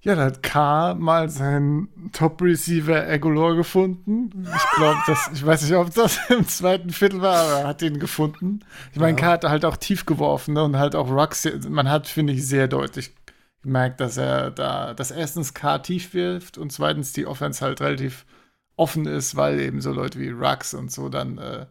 Ja, 0.00 0.14
da 0.16 0.24
hat 0.24 0.42
K 0.42 0.94
mal 0.94 1.30
seinen 1.30 2.10
Top-Receiver 2.12 3.06
Agolor 3.08 3.56
gefunden. 3.56 4.46
Ich 4.54 4.76
glaube, 4.76 4.98
das, 5.06 5.30
ich 5.32 5.46
weiß 5.46 5.62
nicht, 5.62 5.74
ob 5.74 5.94
das 5.94 6.18
im 6.28 6.46
zweiten 6.46 6.90
Viertel 6.90 7.22
war, 7.22 7.36
aber 7.38 7.60
er 7.60 7.66
hat 7.68 7.80
ihn 7.80 7.98
gefunden. 7.98 8.60
Ich 8.92 8.98
meine, 8.98 9.18
Ja. 9.18 9.24
K 9.26 9.32
hat 9.32 9.44
halt 9.44 9.64
auch 9.64 9.78
tief 9.78 10.04
geworfen 10.04 10.52
ne, 10.54 10.62
und 10.62 10.76
halt 10.76 10.94
auch 10.94 11.08
Rux. 11.08 11.48
Man 11.70 11.88
hat, 11.88 12.06
finde 12.06 12.34
ich, 12.34 12.46
sehr 12.46 12.68
deutlich 12.68 13.14
gemerkt, 13.64 14.00
dass 14.00 14.16
er 14.16 14.50
da, 14.52 14.94
dass 14.94 15.10
erstens 15.10 15.52
K 15.54 15.78
tief 15.78 16.14
wirft 16.14 16.56
und 16.58 16.70
zweitens 16.72 17.12
die 17.12 17.26
Offense 17.26 17.64
halt 17.64 17.80
relativ 17.80 18.24
offen 18.76 19.06
ist, 19.06 19.34
weil 19.36 19.58
eben 19.60 19.80
so 19.80 19.92
Leute 19.92 20.18
wie 20.20 20.30
Rux 20.30 20.74
und 20.74 20.92
so 20.92 21.08
dann, 21.08 21.38
äh, 21.38 21.66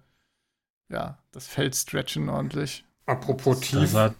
ja, 0.89 1.17
das 1.31 1.47
Feld 1.47 1.75
stretchen 1.75 2.29
ordentlich. 2.29 2.83
Apropos 3.05 3.59
Das 3.59 3.69
tief, 3.69 3.93
hat, 3.93 4.15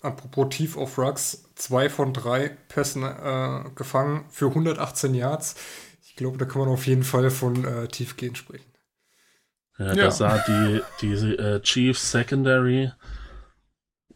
apropos 0.00 0.48
tief 0.50 0.76
auf 0.76 0.98
Rucks, 0.98 1.50
zwei 1.54 1.88
von 1.88 2.12
drei 2.12 2.48
Pässen 2.68 3.02
äh, 3.02 3.70
gefangen 3.74 4.24
für 4.30 4.46
118 4.48 5.14
Yards. 5.14 5.56
Ich 6.02 6.16
glaube, 6.16 6.38
da 6.38 6.44
kann 6.44 6.60
man 6.62 6.70
auf 6.70 6.86
jeden 6.86 7.04
Fall 7.04 7.30
von 7.30 7.64
äh, 7.64 7.88
Tiefgehen 7.88 8.34
sprechen. 8.34 8.72
ja, 9.78 9.86
Ja. 9.88 9.94
da 9.94 10.10
sah 10.10 10.38
die, 10.46 10.80
die 11.00 11.12
äh, 11.12 11.60
Chiefs 11.62 12.10
Secondary 12.10 12.92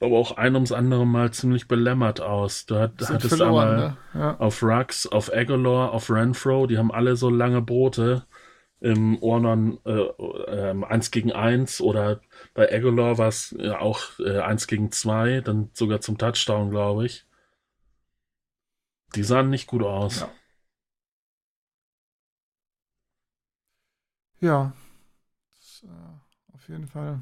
aber 0.00 0.16
auch 0.16 0.36
ein 0.36 0.54
ums 0.54 0.72
andere 0.72 1.06
Mal 1.06 1.30
ziemlich 1.32 1.68
belämmert 1.68 2.20
aus. 2.20 2.66
Du 2.66 2.76
hat, 2.76 2.92
hattest 3.00 3.36
verloren, 3.36 3.68
einmal 3.68 3.76
ne? 3.76 3.96
Ja. 4.14 4.36
auf 4.38 4.62
Rux, 4.62 5.06
auf 5.06 5.32
Aguilar, 5.32 5.92
auf 5.92 6.10
Renfro, 6.10 6.66
die 6.66 6.78
haben 6.78 6.90
alle 6.90 7.16
so 7.16 7.28
lange 7.30 7.60
Brote 7.62 8.26
im 8.80 9.22
Ornon 9.22 9.78
äh, 9.84 9.90
äh, 9.90 10.84
1 10.84 11.10
gegen 11.10 11.32
1 11.32 11.82
oder 11.82 12.22
bei 12.54 12.72
Aguilar 12.72 13.18
war 13.18 13.28
es 13.28 13.54
ja 13.58 13.78
auch 13.78 14.18
äh, 14.18 14.40
1 14.40 14.66
gegen 14.66 14.90
2, 14.90 15.42
dann 15.42 15.70
sogar 15.74 16.00
zum 16.00 16.16
Touchdown, 16.16 16.70
glaube 16.70 17.04
ich. 17.04 17.26
Die 19.14 19.22
sahen 19.22 19.50
nicht 19.50 19.66
gut 19.66 19.82
aus. 19.82 20.20
Ja. 20.20 20.30
Ja, 24.42 24.72
das, 25.58 25.84
äh, 25.84 26.54
auf 26.54 26.68
jeden 26.68 26.86
Fall. 26.88 27.20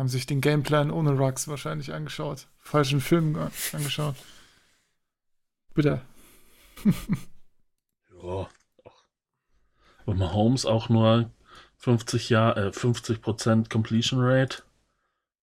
Haben 0.00 0.08
sich 0.08 0.24
den 0.24 0.40
Gameplan 0.40 0.90
ohne 0.90 1.10
Rux 1.10 1.46
wahrscheinlich 1.46 1.92
angeschaut. 1.92 2.48
Falschen 2.60 3.02
Film 3.02 3.34
ge- 3.34 3.50
angeschaut. 3.74 4.16
Bitte. 5.74 6.00
Ja. 8.22 8.48
Und 10.06 10.18
Mahomes 10.18 10.64
auch 10.64 10.88
nur 10.88 11.30
50 11.76 12.30
Jahr, 12.30 12.56
äh, 12.56 12.70
50% 12.70 13.68
Completion 13.70 14.20
Rate. 14.22 14.62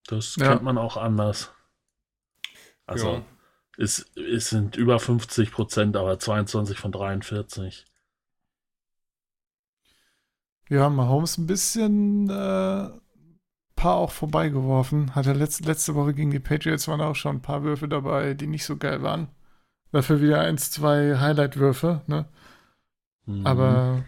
Das 0.07 0.35
Ja. 0.37 0.49
kennt 0.49 0.63
man 0.63 0.77
auch 0.79 0.97
anders. 0.97 1.51
Also 2.87 3.13
Ja. 3.15 3.25
es, 3.77 4.05
es 4.15 4.49
sind 4.49 4.75
über 4.75 4.99
50%, 4.99 5.95
aber 5.97 6.17
22 6.19 6.79
von 6.79 6.91
43. 6.91 7.85
Ja, 10.69 10.89
Mahomes 10.89 11.37
ein 11.37 11.47
bisschen 11.47 12.29
äh, 12.29 12.89
paar 13.77 13.95
auch 13.95 14.11
vorbeigeworfen. 14.11 15.15
Hat 15.15 15.25
er 15.25 15.35
letzte, 15.35 15.63
letzte 15.63 15.95
Woche 15.95 16.13
gegen 16.13 16.31
die 16.31 16.39
Patriots 16.39 16.89
waren 16.89 16.99
auch 16.99 17.15
schon 17.15 17.37
ein 17.37 17.41
paar 17.41 17.63
Würfe 17.63 17.87
dabei, 17.87 18.33
die 18.33 18.47
nicht 18.47 18.65
so 18.65 18.75
geil 18.75 19.01
waren. 19.01 19.29
Dafür 19.93 20.19
wieder 20.21 20.41
eins, 20.41 20.69
zwei 20.69 21.17
Highlight-Würfe, 21.17 22.01
ne? 22.07 22.25
Mhm. 23.25 23.47
Aber 23.47 24.03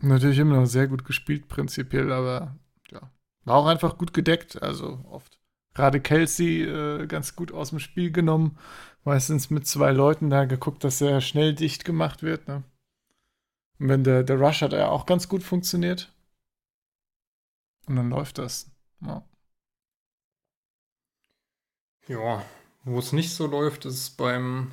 natürlich 0.00 0.38
immer 0.38 0.60
noch 0.60 0.66
sehr 0.66 0.86
gut 0.86 1.04
gespielt, 1.04 1.48
prinzipiell, 1.48 2.12
aber 2.12 2.54
ja. 2.92 3.10
War 3.44 3.56
auch 3.56 3.66
einfach 3.66 3.98
gut 3.98 4.14
gedeckt, 4.14 4.62
also 4.62 5.00
oft. 5.10 5.40
Gerade 5.74 6.00
Kelsey 6.00 6.62
äh, 6.62 7.06
ganz 7.06 7.34
gut 7.34 7.52
aus 7.52 7.70
dem 7.70 7.80
Spiel 7.80 8.12
genommen. 8.12 8.56
Meistens 9.04 9.50
mit 9.50 9.66
zwei 9.66 9.92
Leuten 9.92 10.30
da 10.30 10.44
geguckt, 10.44 10.84
dass 10.84 11.00
er 11.00 11.20
schnell 11.20 11.54
dicht 11.54 11.84
gemacht 11.84 12.22
wird, 12.22 12.46
ne? 12.48 12.62
Und 13.78 13.88
wenn 13.88 14.04
der, 14.04 14.22
der 14.22 14.38
Rush 14.38 14.62
hat 14.62 14.72
er 14.72 14.90
auch 14.90 15.06
ganz 15.06 15.28
gut 15.28 15.42
funktioniert. 15.42 16.12
Und 17.86 17.96
dann 17.96 18.10
läuft 18.10 18.38
das. 18.38 18.70
Ja. 19.00 19.24
Ja, 22.08 22.44
wo 22.84 22.98
es 22.98 23.12
nicht 23.12 23.34
so 23.34 23.46
läuft, 23.46 23.84
ist 23.84 24.16
beim 24.16 24.72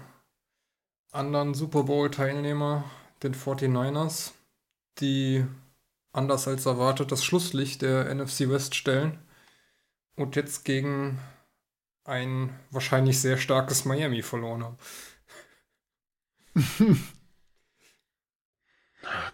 anderen 1.11 1.53
Super 1.53 1.83
Bowl-Teilnehmer, 1.83 2.83
den 3.23 3.33
49ers, 3.33 4.31
die 4.99 5.45
anders 6.11 6.47
als 6.47 6.65
erwartet 6.65 7.11
das 7.11 7.23
Schlusslicht 7.23 7.81
der 7.81 8.13
NFC 8.13 8.49
West 8.49 8.75
stellen 8.75 9.19
und 10.15 10.35
jetzt 10.35 10.63
gegen 10.63 11.19
ein 12.03 12.57
wahrscheinlich 12.69 13.19
sehr 13.19 13.37
starkes 13.37 13.85
Miami 13.85 14.21
verloren 14.21 14.63
haben. 14.63 14.77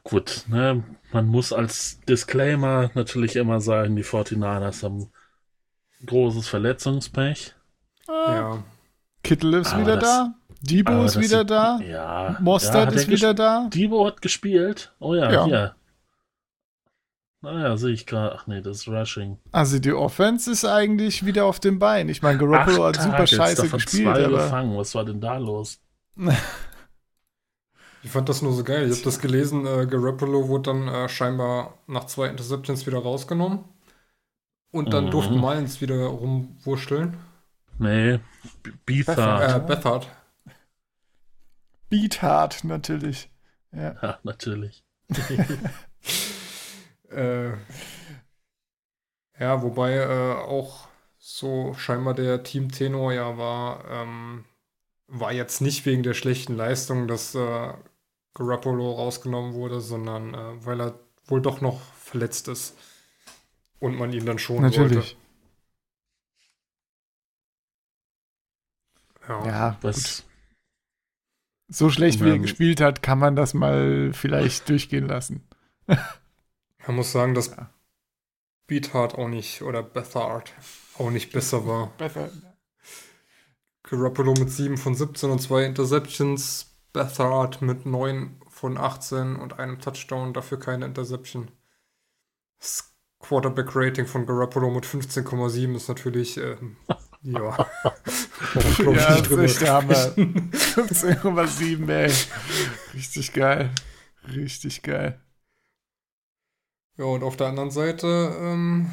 Gut, 0.03 0.45
ne, 0.47 0.83
man 1.11 1.27
muss 1.27 1.53
als 1.53 1.99
Disclaimer 2.07 2.89
natürlich 2.95 3.35
immer 3.35 3.61
sagen, 3.61 3.95
die 3.95 4.03
49ers 4.03 4.83
haben 4.83 5.11
großes 6.05 6.47
Verletzungspech. 6.47 7.53
Ja, 8.07 8.63
Kittel 9.23 9.53
ist 9.55 9.73
Aber 9.73 9.81
wieder 9.81 9.97
das- 9.97 10.03
da. 10.09 10.33
Debo 10.61 11.03
ist 11.05 11.17
wieder 11.19 11.39
sieht- 11.39 11.49
da. 11.51 11.79
Ja. 11.81 12.37
Mostert 12.41 12.75
ja, 12.75 12.85
hat 12.87 12.93
ist 12.95 13.07
er 13.07 13.13
wieder 13.13 13.33
da. 13.33 13.69
Debo 13.73 14.05
hat 14.05 14.21
gespielt. 14.21 14.91
Oh 14.99 15.13
ja, 15.15 15.31
Ja. 15.31 15.45
hier. 15.45 15.75
Naja, 17.41 17.77
sehe 17.77 17.93
ich 17.93 18.05
gerade. 18.05 18.35
Ach 18.35 18.47
nee, 18.47 18.61
das 18.61 18.77
ist 18.79 18.87
Rushing. 18.89 19.37
Also 19.53 19.79
die 19.79 19.93
Offense 19.93 20.51
ist 20.51 20.65
eigentlich 20.65 21.25
wieder 21.25 21.45
auf 21.45 21.61
dem 21.61 21.79
Bein. 21.79 22.09
Ich 22.09 22.21
meine, 22.21 22.37
Garoppolo 22.37 22.87
hat 22.87 23.01
super 23.01 23.25
scheiße 23.25 23.61
davon 23.63 23.79
gespielt, 23.79 24.03
zwei 24.13 24.25
aber 24.25 24.37
gefangen. 24.43 24.75
Was 24.77 24.93
war 24.95 25.05
denn 25.05 25.21
da 25.21 25.37
los? 25.37 25.79
ich 28.09 28.13
fand 28.13 28.27
das 28.27 28.41
nur 28.41 28.53
so 28.53 28.63
geil. 28.63 28.87
Ich 28.89 28.91
habe 28.93 29.03
das 29.03 29.19
gelesen, 29.19 29.67
äh, 29.67 29.85
Garoppolo 29.85 30.47
wurde 30.47 30.71
dann 30.71 30.87
äh, 30.87 31.07
scheinbar 31.07 31.77
nach 31.85 32.05
zwei 32.05 32.27
Interceptions 32.27 32.87
wieder 32.87 32.97
rausgenommen. 32.97 33.65
Und 34.71 34.93
dann 34.93 35.05
Mhm. 35.05 35.11
durfte 35.11 35.33
Miles 35.33 35.79
wieder 35.79 36.07
rumwurschteln. 36.07 37.17
Nee, 37.77 38.19
Beathard. 38.87 39.63
Äh, 39.63 39.67
Bethard. 39.67 40.07
Beat 41.89 42.21
hard 42.23 42.63
natürlich. 42.63 43.29
Ja. 43.71 43.95
Ja, 44.01 44.19
natürlich. 44.23 44.83
Äh, 47.11 47.53
ja, 49.39 49.61
wobei 49.63 49.95
äh, 49.95 50.33
auch 50.33 50.87
so 51.17 51.73
scheinbar 51.73 52.13
der 52.13 52.43
Teamtenor 52.43 53.13
ja 53.13 53.37
war, 53.37 53.83
ähm, 53.89 54.45
war 55.07 55.31
jetzt 55.33 55.61
nicht 55.61 55.85
wegen 55.85 56.03
der 56.03 56.13
schlechten 56.13 56.55
Leistung, 56.55 57.07
dass 57.07 57.33
äh, 57.35 57.73
Garoppolo 58.39 58.93
rausgenommen 58.93 59.53
wurde, 59.53 59.81
sondern 59.81 60.33
äh, 60.33 60.65
weil 60.65 60.79
er 60.81 60.99
wohl 61.27 61.41
doch 61.41 61.59
noch 61.61 61.81
verletzt 61.93 62.47
ist 62.47 62.75
und 63.79 63.97
man 63.97 64.13
ihn 64.13 64.25
dann 64.25 64.39
schon 64.39 64.61
Natürlich. 64.61 65.17
wollte. 69.27 69.45
Ja. 69.45 69.45
Ja, 69.45 69.77
So 71.67 71.89
schlecht, 71.91 72.23
wie 72.23 72.29
er 72.29 72.39
gespielt 72.39 72.81
hat, 72.81 73.03
kann 73.03 73.19
man 73.19 73.35
das 73.35 73.53
mal 73.53 74.11
vielleicht 74.13 74.67
durchgehen 74.69 75.07
lassen. 75.07 75.47
Man 76.87 76.95
muss 76.95 77.11
sagen, 77.11 77.35
dass 77.35 77.47
Ja. 77.51 77.69
Beathard 78.65 79.15
auch 79.15 79.27
nicht 79.27 79.61
oder 79.61 79.83
Bethard 79.83 80.53
auch 80.97 81.11
nicht 81.11 81.31
besser 81.31 81.67
war. 81.67 81.91
Besser. 81.97 82.31
Garoppolo 83.83 84.33
mit 84.33 84.49
7 84.49 84.77
von 84.77 84.95
17 84.95 85.29
und 85.29 85.39
2 85.39 85.65
Interceptions. 85.65 86.68
Bethard 86.93 87.61
mit 87.61 87.85
9 87.85 88.41
von 88.47 88.77
18 88.77 89.35
und 89.35 89.59
einem 89.59 89.79
Touchdown, 89.79 90.33
dafür 90.33 90.59
keine 90.59 90.85
Interception. 90.85 91.51
Das 92.59 92.93
Quarterback-Rating 93.19 94.05
von 94.05 94.25
Garoppolo 94.25 94.69
mit 94.71 94.85
15,7 94.85 95.75
ist 95.75 95.89
natürlich, 95.89 96.37
ähm, 96.37 96.77
ja. 97.21 97.57
Ja, 98.55 98.61
nicht 98.63 98.79
das 98.85 99.21
ist 99.21 99.29
drüber 99.29 99.43
echt 99.43 99.61
der 99.61 99.73
Hammer. 99.73 99.95
sprechen. 99.95 100.51
15,7, 100.51 101.89
ey. 101.89 102.13
Richtig 102.93 103.33
geil. 103.33 103.71
Richtig 104.27 104.81
geil. 104.83 105.21
Ja, 106.97 107.05
und 107.05 107.23
auf 107.23 107.37
der 107.37 107.47
anderen 107.47 107.71
Seite 107.71 108.35
ähm, 108.41 108.91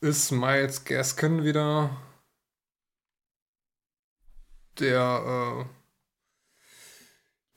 ist 0.00 0.30
Miles 0.30 0.84
Gaskin 0.84 1.44
wieder 1.44 1.90
der 4.78 5.66
äh, 5.68 5.81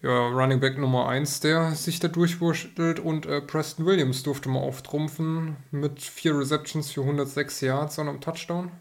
ja, 0.05 0.27
Running 0.27 0.59
Back 0.59 0.77
Nummer 0.77 1.07
1, 1.07 1.39
der 1.39 1.73
sich 1.73 1.99
da 1.99 2.07
durchwurschtelt 2.07 2.99
und 2.99 3.25
äh, 3.25 3.41
Preston 3.41 3.87
Williams 3.87 4.21
durfte 4.21 4.49
mal 4.49 4.59
auftrumpfen 4.59 5.57
mit 5.71 5.99
vier 5.99 6.37
Receptions 6.37 6.91
für 6.91 7.01
106 7.01 7.61
Yards 7.61 7.97
und 7.97 8.07
einem 8.07 8.21
Touchdown. 8.21 8.71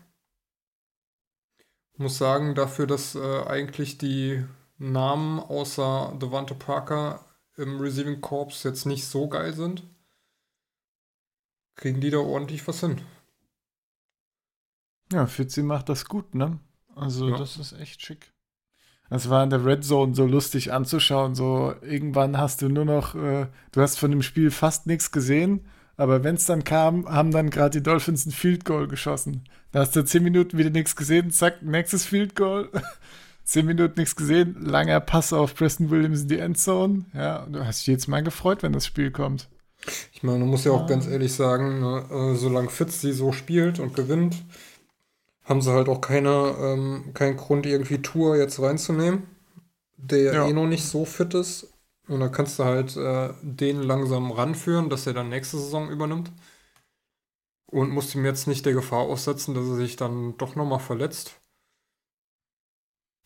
Muss 1.97 2.19
sagen, 2.19 2.55
dafür, 2.55 2.87
dass 2.87 3.15
äh, 3.15 3.43
eigentlich 3.47 3.97
die 3.97 4.45
Namen 4.77 5.41
außer 5.41 6.19
Devante 6.21 6.55
Parker 6.55 7.25
im 7.57 7.81
Receiving 7.81 8.21
Corps 8.21 8.63
jetzt 8.65 8.85
nicht 8.85 9.07
so 9.07 9.27
geil 9.29 9.55
sind, 9.55 9.83
kriegen 11.77 12.03
die 12.03 12.11
da 12.11 12.19
ordentlich 12.19 12.67
was 12.69 12.81
hin. 12.81 13.01
Ja, 15.11 15.27
Fitzi 15.27 15.63
macht 15.63 15.89
das 15.89 16.05
gut, 16.05 16.35
ne? 16.35 16.59
Also, 16.97 17.31
Ja. 17.31 17.39
das 17.39 17.57
ist 17.57 17.73
echt 17.73 18.03
schick. 18.03 18.34
Das 19.11 19.29
war 19.31 19.45
in 19.45 19.51
der 19.51 19.65
Red 19.65 19.85
Zone 19.85 20.15
so 20.15 20.27
lustig 20.27 20.73
anzuschauen. 20.73 21.35
So, 21.35 21.75
irgendwann 21.83 22.39
hast 22.39 22.63
du 22.63 22.69
nur 22.69 22.85
noch, 22.85 23.15
äh, 23.15 23.47
du 23.73 23.81
hast 23.81 23.99
von 23.99 24.11
dem 24.11 24.23
Spiel 24.23 24.51
fast 24.51 24.87
nichts 24.87 25.13
gesehen, 25.13 25.61
aber 25.97 26.25
wenn 26.25 26.35
es 26.37 26.47
dann 26.47 26.65
kam, 26.65 27.07
haben 27.09 27.31
dann 27.31 27.51
gerade 27.51 27.79
die 27.79 27.83
Dolphins 27.83 28.27
ein 28.27 28.33
Field 28.33 28.65
Goal 28.65 28.89
geschossen. 28.89 29.45
Da 29.73 29.81
hast 29.81 29.95
du 29.95 30.05
zehn 30.05 30.23
Minuten 30.25 30.59
wieder 30.59 30.71
nichts 30.71 30.97
gesehen, 30.97 31.31
zack, 31.31 31.63
nächstes 31.63 32.05
Field 32.07 32.35
Goal. 32.35 32.69
zehn 33.45 33.67
Minuten 33.67 34.01
nichts 34.01 34.17
gesehen, 34.17 34.57
langer 34.61 35.01
Pass 35.01 35.33
auf 35.33 35.55
Preston 35.55 35.91
Williams 35.91 36.23
in 36.23 36.29
die 36.29 36.39
Endzone. 36.39 37.05
Ja, 37.13 37.43
und 37.45 37.53
du 37.53 37.65
hast 37.65 37.81
dich 37.81 37.89
jetzt 37.89 38.09
mal 38.09 38.23
gefreut, 38.23 38.63
wenn 38.63 38.73
das 38.73 38.87
Spiel 38.87 39.11
kommt. 39.11 39.49
Ich 40.15 40.23
meine, 40.23 40.39
man 40.39 40.49
muss 40.49 40.65
ja 40.65 40.73
auch 40.73 40.85
Ah. 40.85 40.89
ganz 40.89 41.07
ehrlich 41.07 41.35
sagen, 41.35 41.79
ne, 41.81 42.05
äh, 42.11 42.35
solange 42.37 42.71
Fitz 42.71 43.03
sie 43.03 43.13
so 43.13 43.33
spielt 43.33 43.79
und 43.81 43.95
gewinnt, 43.95 44.43
haben 45.45 45.61
sie 45.63 45.73
halt 45.73 45.89
auch 45.89 46.01
keine, 46.01 46.55
ähm, 46.61 47.13
keinen 47.15 47.37
Grund, 47.37 47.67
irgendwie 47.67 48.01
Tour 48.03 48.37
jetzt 48.37 48.61
reinzunehmen, 48.61 49.25
der 49.97 50.35
Ja. 50.35 50.47
eh 50.47 50.53
noch 50.53 50.67
nicht 50.67 50.85
so 50.87 51.05
fit 51.05 51.35
ist. 51.35 51.69
Und 52.09 52.21
dann 52.21 52.33
kannst 52.33 52.59
du 52.59 52.65
halt 52.65 52.97
äh, 52.97 53.31
den 53.43 53.83
langsam 53.83 54.31
ranführen, 54.33 54.91
dass 54.91 55.07
er 55.07 55.15
dann 55.15 55.31
nächste 55.31 55.59
Saison 55.59 55.91
übernimmt. 55.91 56.33
Und 57.67 57.91
musst 57.91 58.15
ihm 58.15 58.25
jetzt 58.25 58.47
nicht 58.47 58.65
der 58.65 58.73
Gefahr 58.73 59.01
aussetzen, 59.01 59.55
dass 59.55 59.67
er 59.67 59.75
sich 59.77 59.97
dann 59.97 60.35
doch 60.39 60.55
nochmal 60.57 60.81
verletzt. 60.81 61.43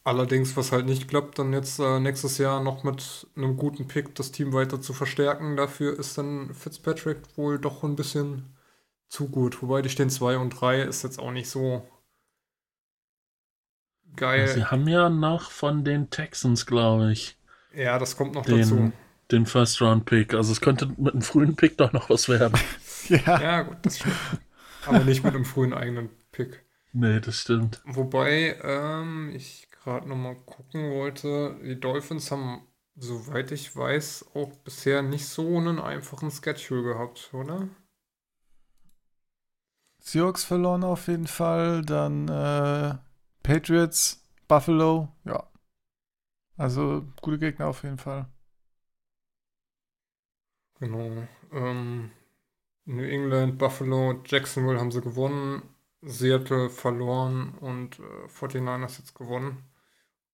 Allerdings, 0.05 0.57
was 0.57 0.73
halt 0.73 0.87
nicht 0.87 1.07
klappt, 1.09 1.39
dann 1.39 1.53
jetzt 1.53 1.79
äh, 1.79 2.01
nächstes 2.01 2.39
Jahr 2.39 2.63
noch 2.63 2.83
mit 2.83 3.27
einem 3.37 3.57
guten 3.57 3.87
Pick 3.87 4.15
das 4.15 4.33
Team 4.33 4.53
weiter 4.53 4.81
zu 4.81 4.93
verstärken. 4.95 5.57
Dafür 5.57 5.99
ist 5.99 6.17
dann 6.17 6.55
Fitzpatrick 6.55 7.19
wohl 7.37 7.59
doch 7.59 7.83
ein 7.85 7.95
bisschen 7.97 8.57
zu 9.09 9.29
gut. 9.29 9.63
Wobei 9.63 9.83
die 9.83 9.91
stehen 9.91 10.11
2 10.11 10.39
und 10.39 10.51
3 10.51 10.83
ist 10.83 11.03
jetzt 11.05 11.19
auch 11.19 11.33
nicht 11.33 11.51
so 11.51 11.87
geil. 14.19 14.47
Sie 14.47 14.65
haben 14.65 14.87
ja 14.89 15.09
noch 15.11 15.51
von 15.51 15.85
den 15.85 16.11
Texans, 16.11 16.67
glaube 16.67 17.13
ich, 17.13 17.39
Ja, 17.73 17.99
das 17.99 18.17
kommt 18.17 18.35
noch 18.35 18.47
dazu. 18.47 18.75
den, 18.75 18.93
den 19.31 19.47
First-Round-Pick. 19.47 20.35
Also 20.35 20.53
es 20.53 20.61
könnte 20.61 20.87
mit 20.97 21.13
einem 21.15 21.23
frühen 21.23 21.57
Pick 21.57 21.77
doch 21.79 21.93
noch 21.93 22.11
was 22.11 22.29
werden. 22.29 22.59
Ja, 23.09 23.41
Ja, 23.41 23.63
gut, 23.63 23.79
das 23.83 23.99
stimmt. 24.01 24.17
Aber 24.85 25.05
nicht 25.05 25.25
mit 25.25 25.35
einem 25.35 25.45
frühen 25.47 25.73
eigenen 25.73 26.11
Pick. 26.33 26.65
nee, 26.93 27.21
das 27.21 27.41
stimmt. 27.41 27.81
Wobei 27.85 28.59
ähm, 28.63 29.31
ich 29.35 29.71
gerade 29.71 30.09
nochmal 30.09 30.37
gucken 30.37 30.91
wollte, 30.91 31.57
die 31.65 31.79
Dolphins 31.81 32.31
haben, 32.31 32.67
soweit 32.97 33.51
ich 33.53 33.75
weiß, 33.75 34.27
auch 34.35 34.53
bisher 34.65 35.03
nicht 35.03 35.27
so 35.27 35.57
einen 35.59 35.79
einfachen 35.79 36.31
Schedule 36.31 36.83
gehabt, 36.83 37.31
oder? 37.33 37.69
Seahawks 40.01 40.45
verloren 40.45 40.85
auf 40.85 41.07
jeden 41.09 41.27
Fall, 41.27 41.83
dann 41.83 42.29
äh, 42.29 42.95
Patriots, 43.43 44.23
Buffalo, 44.47 45.09
ja. 45.25 45.49
Also 46.57 47.07
gute 47.23 47.39
Gegner 47.39 47.69
auf 47.69 47.83
jeden 47.83 47.99
Fall. 47.99 48.27
Genau. 50.81 51.27
Ähm, 51.53 52.11
New 52.85 53.05
England, 53.05 53.59
Buffalo, 53.59 54.23
Jacksonville 54.25 54.79
haben 54.79 54.91
sie 54.91 55.01
gewonnen, 55.01 55.63
Seattle 56.03 56.71
verloren 56.71 57.55
und 57.61 57.99
äh, 57.99 58.29
49ers 58.29 58.99
jetzt 58.99 59.15
gewonnen. 59.15 59.65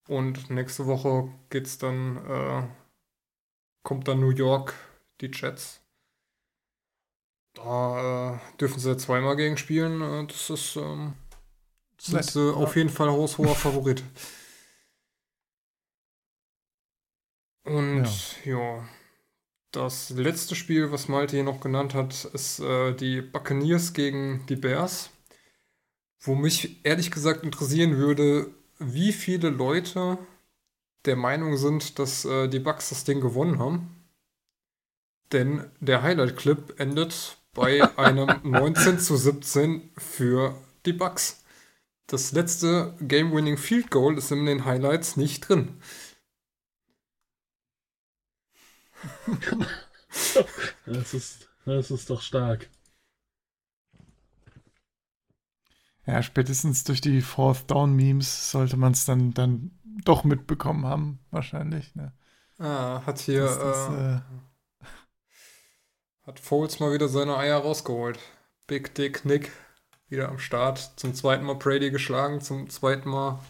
Und 0.08 0.50
nächste 0.50 0.86
Woche 0.86 1.30
geht's 1.50 1.78
dann, 1.78 2.18
äh, 2.26 2.68
kommt 3.82 4.06
dann 4.08 4.20
New 4.20 4.30
York, 4.30 4.74
die 5.20 5.30
Jets. 5.32 5.80
Da 7.54 8.34
äh, 8.34 8.56
dürfen 8.58 8.80
sie 8.80 8.96
zweimal 8.96 9.36
gegen 9.36 9.56
spielen. 9.56 10.02
Äh, 10.02 10.26
das 10.26 10.50
ist, 10.50 10.76
ähm, 10.76 11.14
sind 12.04 12.16
Nett, 12.16 12.30
sie 12.30 12.46
ja. 12.46 12.54
auf 12.54 12.76
jeden 12.76 12.90
Fall 12.90 13.08
haushoher 13.08 13.54
Favorit. 13.54 14.02
Und 17.64 18.44
ja. 18.44 18.86
Das 19.72 20.10
letzte 20.10 20.54
Spiel, 20.54 20.92
was 20.92 21.08
Malte 21.08 21.34
hier 21.34 21.44
noch 21.44 21.60
genannt 21.60 21.94
hat, 21.94 22.26
ist 22.26 22.60
äh, 22.60 22.94
die 22.94 23.20
Buccaneers 23.20 23.92
gegen 23.92 24.46
die 24.48 24.54
Bears. 24.54 25.10
Wo 26.20 26.36
mich 26.36 26.84
ehrlich 26.84 27.10
gesagt 27.10 27.42
interessieren 27.42 27.96
würde, 27.96 28.54
wie 28.78 29.12
viele 29.12 29.50
Leute 29.50 30.18
der 31.06 31.16
Meinung 31.16 31.56
sind, 31.56 31.98
dass 31.98 32.24
äh, 32.24 32.48
die 32.48 32.60
Bucks 32.60 32.90
das 32.90 33.04
Ding 33.04 33.20
gewonnen 33.20 33.58
haben. 33.58 34.04
Denn 35.32 35.64
der 35.80 36.02
Highlight-Clip 36.02 36.78
endet 36.78 37.38
bei 37.52 37.82
einem 37.98 38.28
19 38.44 39.00
zu 39.00 39.16
17 39.16 39.90
für 39.96 40.54
die 40.86 40.92
Bucks. 40.92 41.43
Das 42.06 42.32
letzte 42.32 42.94
Game-Winning 43.00 43.56
Field 43.56 43.90
Goal 43.90 44.18
ist 44.18 44.30
in 44.30 44.44
den 44.46 44.64
Highlights 44.64 45.16
nicht 45.16 45.48
drin. 45.48 45.80
Das 50.86 51.12
ist, 51.14 51.48
das 51.64 51.90
ist 51.90 52.08
doch 52.10 52.20
stark. 52.22 52.68
Ja, 56.06 56.22
spätestens 56.22 56.84
durch 56.84 57.00
die 57.00 57.20
Fourth 57.22 57.70
Down 57.70 57.94
Memes 57.96 58.50
sollte 58.50 58.76
man 58.76 58.92
es 58.92 59.04
dann, 59.06 59.32
dann 59.34 59.70
doch 60.04 60.22
mitbekommen 60.24 60.86
haben, 60.86 61.18
wahrscheinlich. 61.30 61.94
Ne? 61.94 62.12
Ah, 62.58 63.02
hat 63.06 63.18
hier 63.18 63.42
Das- 63.44 63.58
das, 63.58 63.88
äh, 63.88 64.14
äh, 64.16 64.20
hat 66.26 66.38
Foles 66.40 66.78
mal 66.80 66.92
wieder 66.92 67.08
seine 67.08 67.36
Eier 67.36 67.58
rausgeholt. 67.58 68.18
Big 68.66 68.94
Dick 68.94 69.24
Nick 69.24 69.50
wieder 70.14 70.28
am 70.28 70.38
Start. 70.38 70.92
Zum 70.96 71.14
zweiten 71.14 71.44
Mal 71.44 71.54
Brady 71.54 71.90
geschlagen, 71.90 72.40
zum 72.40 72.70
zweiten 72.70 73.08
Mal 73.10 73.40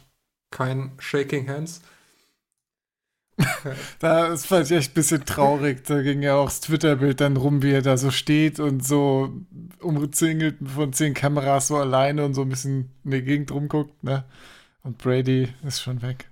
kein 0.51 0.93
Shaking 0.99 1.49
Hands. 1.49 1.81
Da 3.99 4.27
ist 4.27 4.47
vielleicht 4.47 4.71
echt 4.71 4.91
ein 4.93 4.95
bisschen 4.95 5.25
traurig. 5.25 5.85
Da 5.85 6.03
ging 6.03 6.23
ja 6.23 6.37
auch 6.37 6.45
das 6.47 6.61
Twitter-Bild 6.61 7.21
dann 7.21 7.37
rum, 7.37 7.63
wie 7.63 7.73
er 7.73 7.83
da 7.83 7.97
so 7.97 8.11
steht 8.11 8.61
und 8.61 8.87
so 8.87 9.33
umzingelt 9.81 10.57
von 10.69 10.93
zehn 10.93 11.15
Kameras 11.15 11.69
so 11.69 11.77
alleine 11.77 12.25
und 12.25 12.35
so 12.35 12.43
ein 12.43 12.49
bisschen 12.49 12.91
in 13.05 13.11
die 13.11 13.23
Gegend 13.23 13.51
rumguckt, 13.51 14.05
ne? 14.05 14.25
Und 14.83 14.99
Brady 14.99 15.53
ist 15.67 15.81
schon 15.81 16.03
weg. 16.03 16.29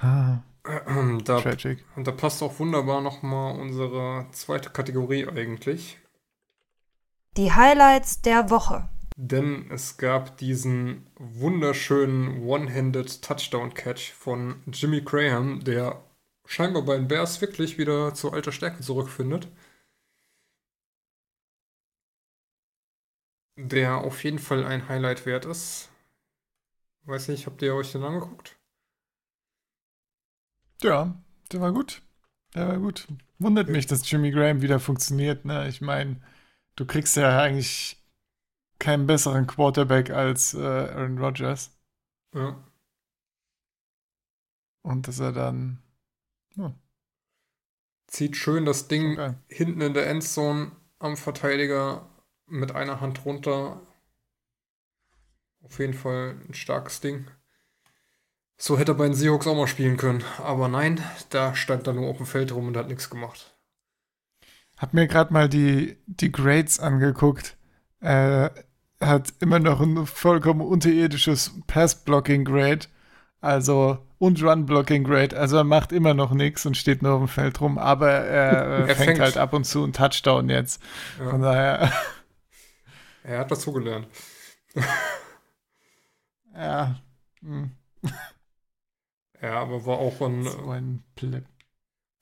Ah, 0.00 0.38
Da, 1.24 1.40
tragic. 1.40 1.84
und 1.94 2.06
da 2.06 2.12
passt 2.12 2.42
auch 2.42 2.58
wunderbar 2.58 3.00
nochmal 3.00 3.54
unsere 3.58 4.26
zweite 4.32 4.70
Kategorie 4.70 5.26
eigentlich. 5.28 5.98
Die 7.36 7.52
Highlights 7.52 8.22
der 8.22 8.50
Woche. 8.50 8.88
Denn 9.18 9.70
es 9.70 9.96
gab 9.96 10.36
diesen 10.36 11.06
wunderschönen 11.16 12.42
One-Handed 12.42 13.22
Touchdown-Catch 13.22 14.12
von 14.12 14.62
Jimmy 14.66 15.00
Graham, 15.00 15.64
der 15.64 16.04
scheinbar 16.44 16.82
bei 16.82 16.96
den 16.96 17.08
Bears 17.08 17.40
wirklich 17.40 17.78
wieder 17.78 18.12
zur 18.14 18.34
alter 18.34 18.52
Stärke 18.52 18.82
zurückfindet. 18.82 19.48
Der 23.58 23.96
auf 23.96 24.22
jeden 24.22 24.38
Fall 24.38 24.64
ein 24.64 24.86
Highlight 24.86 25.24
wert 25.24 25.46
ist. 25.46 25.88
Weiß 27.04 27.28
nicht, 27.28 27.46
habt 27.46 27.62
ihr 27.62 27.74
euch 27.74 27.92
den 27.92 28.02
angeguckt? 28.02 28.58
Ja, 30.82 31.18
der 31.52 31.60
war 31.62 31.72
gut. 31.72 32.02
Der 32.54 32.68
war 32.68 32.78
gut. 32.78 33.08
Wundert 33.38 33.70
mich, 33.70 33.86
dass 33.86 34.10
Jimmy 34.10 34.30
Graham 34.30 34.60
wieder 34.60 34.78
funktioniert, 34.78 35.46
ne? 35.46 35.68
Ich 35.68 35.80
meine, 35.80 36.20
du 36.74 36.84
kriegst 36.84 37.16
ja 37.16 37.40
eigentlich 37.40 37.96
keinen 38.78 39.06
besseren 39.06 39.46
Quarterback 39.46 40.10
als 40.10 40.54
äh, 40.54 40.58
Aaron 40.58 41.18
Rodgers. 41.18 41.76
Ja. 42.34 42.62
Und 44.82 45.08
dass 45.08 45.18
er 45.18 45.32
dann. 45.32 45.82
Zieht 48.06 48.36
schön 48.36 48.64
das 48.64 48.86
Ding 48.88 49.18
Okay. 49.18 49.34
hinten 49.48 49.80
in 49.80 49.92
der 49.94 50.06
Endzone 50.08 50.72
am 51.00 51.16
Verteidiger 51.16 52.08
mit 52.46 52.72
einer 52.72 53.00
Hand 53.00 53.24
runter. 53.24 53.80
Auf 55.62 55.78
jeden 55.80 55.94
Fall 55.94 56.36
ein 56.48 56.54
starkes 56.54 57.00
Ding. 57.00 57.26
So 58.58 58.78
hätte 58.78 58.92
er 58.92 58.94
bei 58.94 59.06
den 59.06 59.14
Seahawks 59.14 59.46
auch 59.46 59.56
mal 59.56 59.66
spielen 59.66 59.96
können. 59.96 60.22
Aber 60.38 60.68
nein, 60.68 61.02
da 61.30 61.54
stand 61.56 61.86
er 61.88 61.92
nur 61.94 62.08
auf 62.08 62.18
dem 62.18 62.26
Feld 62.26 62.52
rum 62.52 62.68
und 62.68 62.76
hat 62.76 62.88
nichts 62.88 63.10
gemacht. 63.10 63.58
Hab 64.78 64.94
mir 64.94 65.06
gerade 65.08 65.32
mal 65.32 65.48
die, 65.48 65.96
die 66.06 66.30
Grades 66.30 66.78
angeguckt. 66.78 67.56
Er 68.00 68.52
hat 69.00 69.34
immer 69.40 69.58
noch 69.58 69.80
ein 69.80 70.06
vollkommen 70.06 70.60
unterirdisches 70.62 71.52
Pass-Blocking-Grade. 71.66 72.86
Also, 73.40 73.98
und 74.18 74.42
Run-Blocking-Grade. 74.42 75.36
Also, 75.38 75.58
er 75.58 75.64
macht 75.64 75.92
immer 75.92 76.14
noch 76.14 76.32
nichts 76.32 76.66
und 76.66 76.76
steht 76.76 77.02
nur 77.02 77.12
auf 77.14 77.20
dem 77.20 77.28
Feld 77.28 77.60
rum. 77.60 77.78
Aber 77.78 78.10
er, 78.10 78.84
äh, 78.84 78.86
Er 78.88 78.96
fängt, 78.96 79.18
fängt. 79.18 79.20
halt 79.20 79.36
ab 79.38 79.52
und 79.52 79.64
zu 79.64 79.82
einen 79.84 79.92
Touchdown 79.92 80.48
jetzt. 80.48 80.82
Von 81.28 81.42
Ja, 81.42 81.42
daher, 81.42 81.92
er 83.22 83.38
hat 83.40 83.50
dazugelernt. 83.50 84.08
ja. 86.54 87.00
hm, 87.42 87.70
Ja, 89.40 89.60
aber 89.62 89.84
war 89.86 89.98
auch 89.98 90.20
ein, 90.22 90.44
So 90.44 90.70
ein 90.70 91.02
Pleb. 91.14 91.44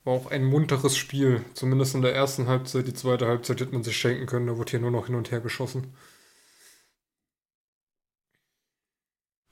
War 0.05 0.13
auch 0.15 0.31
ein 0.31 0.45
munteres 0.45 0.97
Spiel. 0.97 1.45
Zumindest 1.55 1.95
in 1.95 2.03
der 2.03 2.15
ersten 2.15 2.47
Halbzeit. 2.47 2.87
Die 2.87 2.95
zweite 2.95 3.27
Halbzeit 3.27 3.61
hätte 3.61 3.73
man 3.73 3.83
sich 3.83 3.97
schenken 3.97 4.27
können. 4.27 4.47
Da 4.47 4.57
wurde 4.57 4.71
hier 4.71 4.81
nur 4.81 4.91
noch 4.91 5.07
hin 5.07 5.15
und 5.15 5.31
her 5.31 5.41
geschossen. 5.41 5.95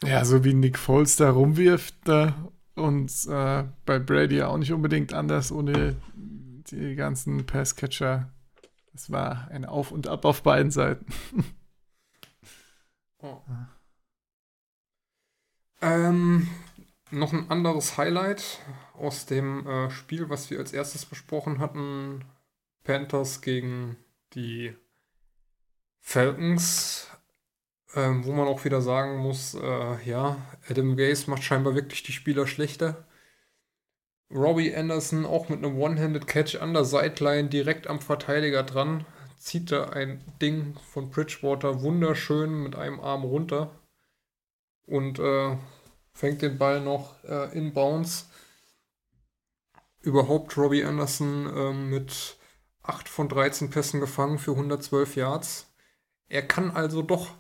Ja, 0.04 0.24
so 0.24 0.44
wie 0.44 0.54
Nick 0.54 0.78
Foles 0.78 1.16
da 1.16 1.30
rumwirft 1.30 1.94
da 2.04 2.50
und 2.74 3.10
äh, 3.28 3.64
bei 3.86 3.98
Brady 3.98 4.42
auch 4.42 4.58
nicht 4.58 4.72
unbedingt 4.72 5.12
anders 5.12 5.52
ohne 5.52 5.96
die 6.14 6.96
ganzen 6.96 7.46
Passcatcher. 7.46 8.32
Das 8.92 9.10
war 9.10 9.48
ein 9.50 9.64
Auf 9.64 9.92
und 9.92 10.08
Ab 10.08 10.24
auf 10.24 10.42
beiden 10.42 10.70
Seiten. 10.70 11.06
Ähm, 15.80 16.48
noch 17.10 17.32
ein 17.32 17.50
anderes 17.50 17.96
Highlight 17.96 18.60
aus 19.02 19.26
dem 19.26 19.66
äh, 19.66 19.90
Spiel, 19.90 20.30
was 20.30 20.50
wir 20.50 20.58
als 20.58 20.72
erstes 20.72 21.04
besprochen 21.04 21.58
hatten. 21.58 22.24
Panthers 22.84 23.40
gegen 23.40 23.96
die 24.34 24.74
Falcons. 26.00 27.08
Ähm, 27.94 28.24
wo 28.24 28.32
man 28.32 28.48
auch 28.48 28.64
wieder 28.64 28.80
sagen 28.80 29.18
muss, 29.18 29.54
äh, 29.54 30.08
ja, 30.08 30.38
Adam 30.68 30.96
Gase 30.96 31.30
macht 31.30 31.44
scheinbar 31.44 31.74
wirklich 31.74 32.02
die 32.02 32.12
Spieler 32.12 32.46
schlechter. 32.46 33.04
Robbie 34.30 34.74
Anderson 34.74 35.26
auch 35.26 35.50
mit 35.50 35.58
einem 35.58 35.78
One-Handed 35.78 36.26
Catch 36.26 36.56
an 36.56 36.72
der 36.72 36.86
Sideline 36.86 37.48
direkt 37.50 37.86
am 37.86 38.00
Verteidiger 38.00 38.62
dran. 38.62 39.04
Zieht 39.36 39.70
da 39.70 39.90
ein 39.90 40.24
Ding 40.40 40.76
von 40.92 41.10
Bridgewater 41.10 41.82
wunderschön 41.82 42.62
mit 42.62 42.76
einem 42.76 43.00
Arm 43.00 43.24
runter 43.24 43.70
und 44.86 45.18
äh, 45.18 45.56
fängt 46.14 46.40
den 46.40 46.56
Ball 46.56 46.80
noch 46.80 47.22
äh, 47.24 47.56
in 47.56 47.74
Bounce. 47.74 48.26
Überhaupt 50.02 50.56
Robbie 50.56 50.84
Anderson 50.84 51.50
ähm, 51.54 51.90
mit 51.90 52.36
8 52.82 53.08
von 53.08 53.28
13 53.28 53.70
Pässen 53.70 54.00
gefangen 54.00 54.38
für 54.38 54.52
112 54.52 55.16
Yards. 55.16 55.66
Er 56.28 56.42
kann 56.42 56.70
also 56.70 57.02
doch. 57.02 57.30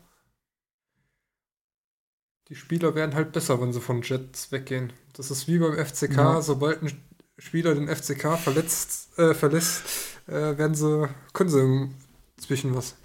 Die 2.48 2.54
Spieler 2.54 2.94
werden 2.94 3.14
halt 3.14 3.32
besser, 3.32 3.60
wenn 3.60 3.72
sie 3.72 3.80
von 3.80 4.02
Jets 4.02 4.52
weggehen. 4.52 4.92
Das 5.14 5.30
ist 5.30 5.48
wie 5.48 5.58
beim 5.58 5.74
FCK. 5.74 6.16
Ja. 6.16 6.42
Sobald 6.42 6.82
ein 6.82 7.02
Spieler 7.38 7.74
den 7.74 7.88
FCK 7.88 8.38
verletzt, 8.38 9.18
äh, 9.18 9.34
verlässt, 9.34 9.84
äh, 10.26 10.56
werden 10.58 10.74
sie, 10.74 11.08
können 11.32 11.50
sie 11.50 11.90
inzwischen 12.36 12.74
was. 12.74 12.96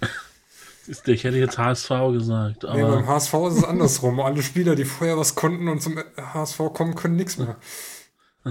Ich 1.04 1.24
hätte 1.24 1.36
jetzt 1.36 1.58
HSV 1.58 1.90
gesagt, 2.12 2.62
Nee, 2.62 2.80
beim 2.80 2.84
aber 2.84 3.06
HSV 3.06 3.34
ist 3.48 3.58
es 3.58 3.64
andersrum. 3.64 4.20
Alle 4.20 4.42
Spieler, 4.42 4.74
die 4.74 4.86
vorher 4.86 5.18
was 5.18 5.34
konnten 5.34 5.68
und 5.68 5.82
zum 5.82 5.98
HSV 6.16 6.56
kommen, 6.72 6.94
können 6.94 7.16
nichts 7.16 7.36
mehr. 7.36 7.56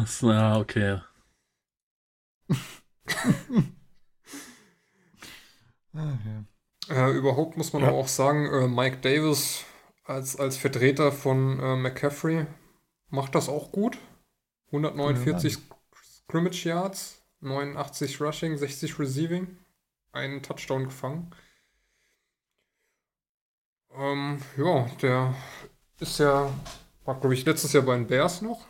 Das, 0.01 0.21
ja, 0.21 0.57
okay. 0.57 1.01
Ah, 5.93 6.17
ja. 6.89 7.09
Äh, 7.09 7.11
überhaupt 7.17 7.57
muss 7.57 7.73
man 7.73 7.81
Ja. 7.81 7.89
aber 7.89 7.97
auch 7.97 8.07
sagen, 8.07 8.45
äh, 8.45 8.67
Mike 8.67 8.97
Davis 8.97 9.65
als, 10.05 10.35
als 10.37 10.57
Vertreter 10.57 11.11
von 11.11 11.59
äh, 11.59 11.75
McCaffrey 11.75 12.45
macht 13.09 13.35
das 13.35 13.49
auch 13.49 13.71
gut. 13.71 13.97
149 14.67 15.57
Scrimmage 16.25 16.65
Yards, 16.65 17.21
89 17.39 18.21
Rushing, 18.21 18.57
60 18.57 18.99
Receiving, 18.99 19.57
einen 20.11 20.43
Touchdown 20.43 20.85
gefangen. 20.85 21.31
Ähm, 23.93 24.39
ja, 24.57 24.85
der 25.01 25.33
ist 25.99 26.19
ja, 26.19 26.53
war 27.05 27.19
glaube 27.19 27.33
ich 27.33 27.45
letztes 27.45 27.73
Jahr 27.73 27.83
bei 27.83 27.95
den 27.95 28.07
Bears 28.07 28.41
noch. 28.41 28.67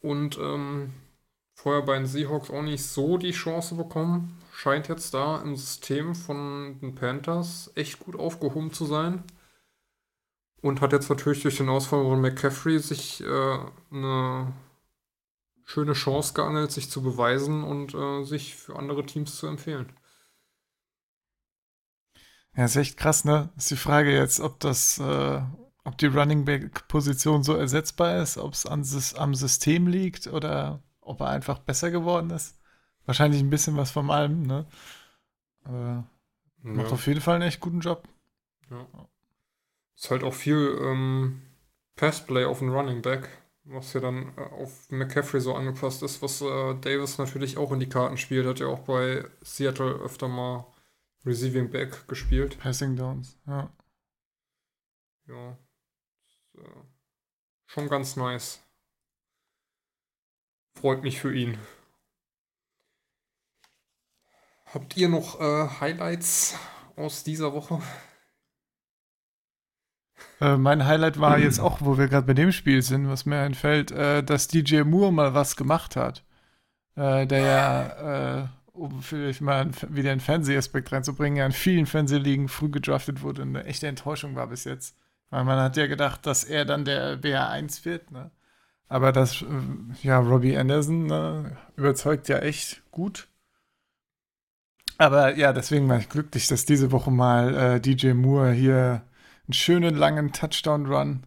Und 0.00 0.38
ähm, 0.38 0.94
vorher 1.54 1.82
bei 1.82 1.96
den 1.96 2.06
Seahawks 2.06 2.50
auch 2.50 2.62
nicht 2.62 2.84
so 2.84 3.18
die 3.18 3.32
Chance 3.32 3.74
bekommen. 3.74 4.38
Scheint 4.52 4.88
jetzt 4.88 5.14
da 5.14 5.40
im 5.42 5.56
System 5.56 6.14
von 6.14 6.78
den 6.80 6.94
Panthers 6.94 7.70
echt 7.74 8.00
gut 8.00 8.18
aufgehoben 8.18 8.72
zu 8.72 8.86
sein. 8.86 9.24
Und 10.62 10.80
hat 10.80 10.92
jetzt 10.92 11.08
natürlich 11.08 11.42
durch 11.42 11.56
den 11.56 11.68
Ausfall 11.68 12.02
von 12.04 12.20
McCaffrey 12.20 12.78
sich 12.78 13.22
äh, 13.22 13.58
eine 13.90 14.52
schöne 15.64 15.92
Chance 15.92 16.34
geangelt, 16.34 16.72
sich 16.72 16.90
zu 16.90 17.02
beweisen 17.02 17.64
und 17.64 17.94
äh, 17.94 18.24
sich 18.24 18.56
für 18.56 18.76
andere 18.76 19.06
Teams 19.06 19.36
zu 19.36 19.46
empfehlen. 19.46 19.92
Ja, 22.56 22.64
ist 22.64 22.76
echt 22.76 22.96
krass, 22.96 23.24
ne? 23.24 23.50
Ist 23.56 23.70
die 23.70 23.76
Frage 23.76 24.12
jetzt, 24.12 24.40
ob 24.40 24.58
das, 24.60 24.98
äh, 24.98 25.40
ob 25.90 25.98
die 25.98 26.06
Running 26.06 26.44
Back-Position 26.44 27.42
so 27.42 27.54
ersetzbar 27.56 28.22
ist, 28.22 28.38
ob 28.38 28.52
es 28.52 28.64
am 29.16 29.34
System 29.34 29.88
liegt 29.88 30.28
oder 30.28 30.80
ob 31.00 31.20
er 31.20 31.30
einfach 31.30 31.58
besser 31.58 31.90
geworden 31.90 32.30
ist. 32.30 32.60
Wahrscheinlich 33.06 33.40
ein 33.40 33.50
bisschen 33.50 33.76
was 33.76 33.90
von 33.90 34.08
allem, 34.08 34.42
ne? 34.42 34.66
Aber 35.64 36.08
ja. 36.62 36.70
macht 36.70 36.92
auf 36.92 37.06
jeden 37.08 37.20
Fall 37.20 37.36
einen 37.36 37.48
echt 37.48 37.60
guten 37.60 37.80
Job. 37.80 38.08
Ja. 38.70 38.86
Ist 39.96 40.10
halt 40.12 40.22
auch 40.22 40.32
viel 40.32 40.78
ähm, 40.80 41.42
Passplay 41.96 42.44
auf 42.44 42.60
den 42.60 42.68
Running 42.68 43.02
Back, 43.02 43.28
was 43.64 43.92
ja 43.92 44.00
dann 44.00 44.32
äh, 44.36 44.42
auf 44.42 44.88
McCaffrey 44.90 45.40
so 45.40 45.54
angepasst 45.54 46.04
ist, 46.04 46.22
was 46.22 46.40
äh, 46.40 46.74
Davis 46.80 47.18
natürlich 47.18 47.58
auch 47.58 47.72
in 47.72 47.80
die 47.80 47.88
Karten 47.88 48.16
spielt. 48.16 48.46
Hat 48.46 48.60
ja 48.60 48.68
auch 48.68 48.80
bei 48.80 49.24
Seattle 49.42 49.90
öfter 49.90 50.28
mal 50.28 50.66
Receiving 51.26 51.68
Back 51.70 52.06
gespielt. 52.06 52.58
Passing 52.60 52.94
Downs, 52.94 53.36
ja. 53.46 53.70
Ja. 55.26 55.58
Äh, 56.60 56.84
schon 57.66 57.88
ganz 57.88 58.16
nice. 58.16 58.60
Freut 60.74 61.02
mich 61.02 61.20
für 61.20 61.34
ihn. 61.34 61.58
Habt 64.72 64.96
ihr 64.96 65.08
noch 65.08 65.40
äh, 65.40 65.68
Highlights 65.80 66.56
aus 66.96 67.24
dieser 67.24 67.52
Woche? 67.52 67.80
Äh, 70.40 70.56
mein 70.56 70.86
Highlight 70.86 71.20
war 71.20 71.38
jetzt 71.38 71.58
auch, 71.58 71.80
wo 71.80 71.98
wir 71.98 72.08
gerade 72.08 72.26
bei 72.26 72.34
dem 72.34 72.52
Spiel 72.52 72.82
sind, 72.82 73.08
was 73.08 73.26
mir 73.26 73.40
einfällt, 73.40 73.90
äh, 73.90 74.22
dass 74.22 74.48
DJ 74.48 74.82
Moore 74.82 75.12
mal 75.12 75.34
was 75.34 75.56
gemacht 75.56 75.96
hat. 75.96 76.24
Äh, 76.96 77.26
der 77.26 77.40
ja, 77.40 78.42
äh, 78.42 78.48
um 78.72 79.02
vielleicht 79.02 79.40
mal 79.40 79.70
wieder 79.88 80.12
einen 80.12 80.20
Fernsehaspekt 80.20 80.92
reinzubringen, 80.92 81.36
ja 81.36 81.46
in 81.46 81.52
vielen 81.52 81.86
Fernsehligen 81.86 82.48
früh 82.48 82.70
gedraftet 82.70 83.22
wurde 83.22 83.42
und 83.42 83.48
eine 83.56 83.64
echte 83.64 83.88
Enttäuschung 83.88 84.36
war 84.36 84.46
bis 84.46 84.64
jetzt. 84.64 84.96
Weil 85.30 85.44
man 85.44 85.58
hat 85.58 85.76
ja 85.76 85.86
gedacht, 85.86 86.26
dass 86.26 86.44
er 86.44 86.64
dann 86.64 86.84
der 86.84 87.20
BR1 87.20 87.84
wird, 87.84 88.10
ne? 88.10 88.30
Aber 88.88 89.12
das, 89.12 89.44
ja, 90.02 90.18
Robbie 90.18 90.56
Anderson 90.56 91.06
ne, 91.06 91.56
überzeugt 91.76 92.28
ja 92.28 92.38
echt 92.38 92.82
gut. 92.90 93.28
Aber 94.98 95.36
ja, 95.36 95.52
deswegen 95.52 95.88
war 95.88 95.98
ich 95.98 96.08
glücklich, 96.08 96.48
dass 96.48 96.64
diese 96.64 96.90
Woche 96.90 97.12
mal 97.12 97.54
äh, 97.54 97.80
DJ 97.80 98.14
Moore 98.14 98.50
hier 98.50 99.02
einen 99.46 99.52
schönen 99.52 99.94
langen 99.94 100.32
Touchdown-Run 100.32 101.24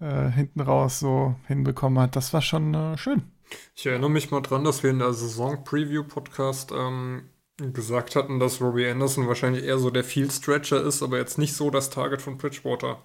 äh, 0.00 0.28
hinten 0.28 0.60
raus 0.60 0.98
so 0.98 1.36
hinbekommen 1.46 2.00
hat. 2.00 2.16
Das 2.16 2.32
war 2.34 2.42
schon 2.42 2.74
äh, 2.74 2.98
schön. 2.98 3.30
Ich 3.76 3.86
erinnere 3.86 4.10
mich 4.10 4.32
mal 4.32 4.40
dran, 4.40 4.64
dass 4.64 4.82
wir 4.82 4.90
in 4.90 4.98
der 4.98 5.12
Saison-Preview-Podcast 5.12 6.72
ähm, 6.72 7.30
gesagt 7.58 8.16
hatten, 8.16 8.38
dass 8.38 8.60
Robbie 8.60 8.86
Anderson 8.86 9.28
wahrscheinlich 9.28 9.64
eher 9.64 9.78
so 9.78 9.90
der 9.90 10.04
Field-Stretcher 10.04 10.82
ist, 10.82 11.02
aber 11.02 11.18
jetzt 11.18 11.38
nicht 11.38 11.54
so 11.54 11.70
das 11.70 11.90
Target 11.90 12.20
von 12.20 12.36
Bridgewater 12.36 13.02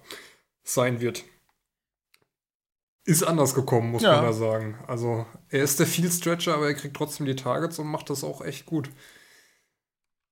sein 0.62 1.00
wird. 1.00 1.24
Ist 3.04 3.24
anders 3.24 3.54
gekommen, 3.54 3.90
muss 3.90 4.02
ja. 4.02 4.16
man 4.16 4.26
da 4.26 4.32
sagen. 4.32 4.78
Also, 4.86 5.26
er 5.48 5.64
ist 5.64 5.80
der 5.80 5.86
Field 5.86 6.12
Stretcher, 6.12 6.54
aber 6.54 6.68
er 6.68 6.74
kriegt 6.74 6.96
trotzdem 6.96 7.26
die 7.26 7.34
Targets 7.34 7.78
und 7.78 7.88
macht 7.88 8.10
das 8.10 8.22
auch 8.22 8.42
echt 8.42 8.66
gut. 8.66 8.90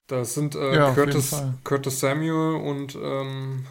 Da 0.07 0.25
sind 0.25 0.55
äh, 0.55 0.75
ja, 0.77 0.93
Curtis, 0.93 1.35
Curtis 1.65 2.01
Samuel 2.01 2.61
und 2.61 2.97
ähm, 2.97 3.67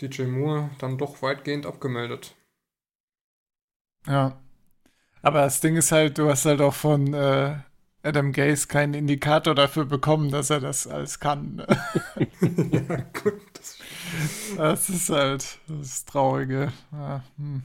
DJ 0.00 0.24
Moore 0.24 0.70
dann 0.78 0.98
doch 0.98 1.22
weitgehend 1.22 1.66
abgemeldet. 1.66 2.34
Ja. 4.06 4.40
Aber 5.22 5.42
das 5.42 5.60
Ding 5.60 5.76
ist 5.76 5.92
halt, 5.92 6.18
du 6.18 6.28
hast 6.28 6.44
halt 6.44 6.60
auch 6.60 6.74
von 6.74 7.12
äh, 7.12 7.58
Adam 8.02 8.32
Gaze 8.32 8.68
keinen 8.68 8.94
Indikator 8.94 9.54
dafür 9.54 9.84
bekommen, 9.84 10.30
dass 10.30 10.50
er 10.50 10.60
das 10.60 10.86
alles 10.86 11.18
kann. 11.18 11.56
Ne? 11.56 11.66
ja, 12.88 12.96
gut. 13.20 13.42
Das, 13.54 13.78
das, 14.56 14.88
ist 14.88 15.10
halt 15.10 15.58
das 15.66 16.04
Traurige. 16.04 16.72
Ja, 16.92 17.24
hm. 17.36 17.62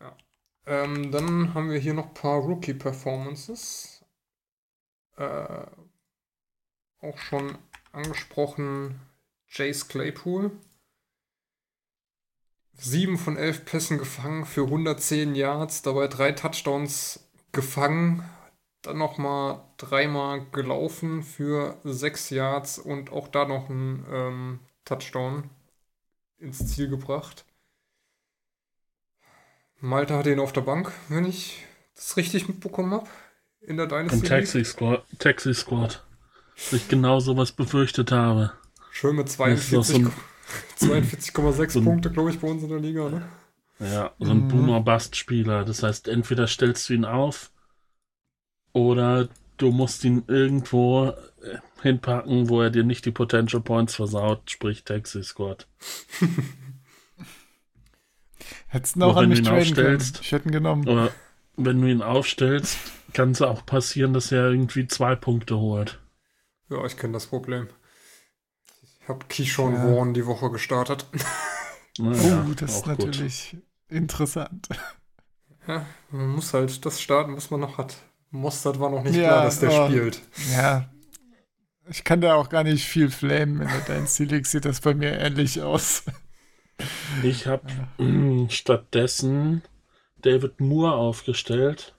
ja. 0.00 0.16
Ähm, 0.66 1.10
dann 1.10 1.54
haben 1.54 1.70
wir 1.70 1.78
hier 1.78 1.94
noch 1.94 2.08
ein 2.08 2.14
paar 2.14 2.38
Rookie-Performances. 2.38 4.04
Äh, 5.16 5.66
auch 7.02 7.18
schon 7.18 7.58
angesprochen 7.92 9.00
Jace 9.48 9.88
Claypool. 9.88 10.52
7 12.80 13.18
von 13.18 13.36
11 13.36 13.64
Pässen 13.66 13.98
gefangen 13.98 14.46
für 14.46 14.62
110 14.62 15.34
Yards, 15.34 15.82
dabei 15.82 16.08
drei 16.08 16.32
Touchdowns 16.32 17.28
gefangen. 17.52 18.24
Dann 18.82 18.96
nochmal 18.96 19.62
dreimal 19.76 20.46
gelaufen 20.52 21.22
für 21.22 21.76
6 21.84 22.30
Yards 22.30 22.78
und 22.78 23.12
auch 23.12 23.28
da 23.28 23.44
noch 23.44 23.68
ein 23.68 24.06
ähm, 24.10 24.60
Touchdown 24.86 25.50
ins 26.38 26.66
Ziel 26.66 26.88
gebracht. 26.88 27.44
Malta 29.80 30.16
hatte 30.16 30.32
ihn 30.32 30.40
auf 30.40 30.52
der 30.52 30.62
Bank, 30.62 30.92
wenn 31.08 31.26
ich 31.26 31.64
das 31.94 32.16
richtig 32.16 32.48
mitbekommen 32.48 32.92
habe. 32.92 33.06
In 33.60 33.76
der 33.76 33.86
Dynasty. 33.86 34.16
Im 34.16 34.24
Taxi 34.24 34.64
Squad. 34.64 35.04
Taxi 35.18 35.52
Squad. 35.52 36.02
Ich 36.72 36.88
genau 36.88 37.20
sowas 37.20 37.52
befürchtet 37.52 38.10
habe. 38.12 38.52
Schön 38.90 39.16
mit 39.16 39.28
42,6 39.28 39.82
42, 39.82 40.04
so 40.04 40.12
Punkte, 41.84 42.10
glaube 42.10 42.30
ich, 42.30 42.38
bei 42.38 42.48
uns 42.48 42.62
in 42.62 42.68
der 42.68 42.80
Liga, 42.80 43.08
ne? 43.08 43.22
Ja, 43.80 44.12
so 44.18 44.30
ein 44.30 44.44
mhm. 44.44 44.48
Boomer-Bust-Spieler. 44.48 45.64
Das 45.64 45.82
heißt, 45.82 46.08
entweder 46.08 46.46
stellst 46.46 46.88
du 46.88 46.94
ihn 46.94 47.04
auf 47.04 47.50
oder 48.72 49.28
du 49.56 49.70
musst 49.70 50.04
ihn 50.04 50.24
irgendwo 50.26 51.08
äh, 51.42 51.58
hinpacken, 51.82 52.48
wo 52.48 52.60
er 52.60 52.70
dir 52.70 52.84
nicht 52.84 53.06
die 53.06 53.10
Potential 53.10 53.62
Points 53.62 53.94
versaut, 53.94 54.50
sprich 54.50 54.84
Taxi 54.84 55.22
Squad. 55.24 55.66
Hättest 58.68 58.96
du 58.96 59.04
auch 59.04 59.16
an 59.16 59.28
mich 59.28 59.42
traden 59.42 59.74
können. 59.74 60.02
Ich 60.20 60.32
hätte 60.32 60.48
ihn 60.48 60.52
genommen. 60.52 60.88
Oder 60.88 61.10
wenn 61.56 61.80
du 61.80 61.88
ihn 61.88 62.02
aufstellst, 62.02 62.78
kann 63.12 63.32
es 63.32 63.42
auch 63.42 63.66
passieren, 63.66 64.12
dass 64.12 64.30
er 64.30 64.50
irgendwie 64.50 64.86
zwei 64.86 65.16
Punkte 65.16 65.58
holt. 65.58 65.98
Ja, 66.68 66.84
ich 66.84 66.96
kenne 66.96 67.14
das 67.14 67.26
Problem. 67.26 67.68
Ich 69.10 69.14
habe 69.16 69.26
Keyshawn 69.28 69.74
ja. 69.74 69.84
Warren 69.84 70.14
die 70.14 70.24
Woche 70.24 70.50
gestartet. 70.50 71.06
Ja, 71.98 72.46
oh, 72.48 72.54
das 72.54 72.76
ist 72.76 72.86
natürlich 72.86 73.50
gut. 73.50 73.62
interessant. 73.90 74.68
Ja, 75.66 75.84
man 76.10 76.28
muss 76.28 76.54
halt 76.54 76.86
das 76.86 77.02
starten, 77.02 77.36
was 77.36 77.50
man 77.50 77.60
noch 77.60 77.78
hat. 77.78 77.96
Mostert 78.30 78.78
war 78.78 78.90
noch 78.90 79.02
nicht 79.02 79.16
ja, 79.16 79.28
klar, 79.28 79.44
dass 79.44 79.58
der 79.58 79.72
oh, 79.72 79.86
spielt. 79.86 80.22
Ja, 80.54 80.88
ich 81.90 82.04
kann 82.04 82.20
da 82.20 82.36
auch 82.36 82.48
gar 82.48 82.62
nicht 82.62 82.86
viel 82.86 83.10
flamen. 83.10 83.60
In 83.60 83.68
der 83.68 83.80
Dynasty 83.80 84.24
League 84.24 84.46
sieht 84.46 84.64
das 84.64 84.80
bei 84.80 84.94
mir 84.94 85.18
ähnlich 85.18 85.60
aus. 85.60 86.04
Ich 87.24 87.48
habe 87.48 87.66
ja. 87.98 88.48
stattdessen 88.48 89.62
David 90.22 90.60
Moore 90.60 90.94
aufgestellt, 90.94 91.96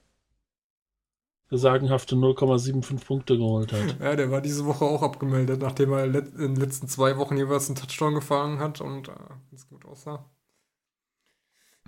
sagenhafte 1.57 2.15
0,75 2.15 3.05
Punkte 3.05 3.37
geholt 3.37 3.73
hat. 3.73 3.97
Ja, 3.99 4.15
der 4.15 4.31
war 4.31 4.41
diese 4.41 4.65
Woche 4.65 4.85
auch 4.85 5.03
abgemeldet, 5.03 5.61
nachdem 5.61 5.91
er 5.91 6.05
in 6.05 6.13
den 6.13 6.55
letzten 6.55 6.87
zwei 6.87 7.17
Wochen 7.17 7.37
jeweils 7.37 7.67
einen 7.67 7.75
Touchdown 7.75 8.15
gefangen 8.15 8.59
hat 8.59 8.81
und 8.81 9.09
äh, 9.09 9.13
ganz 9.49 9.67
gut 9.67 9.85
aussah. 9.85 10.25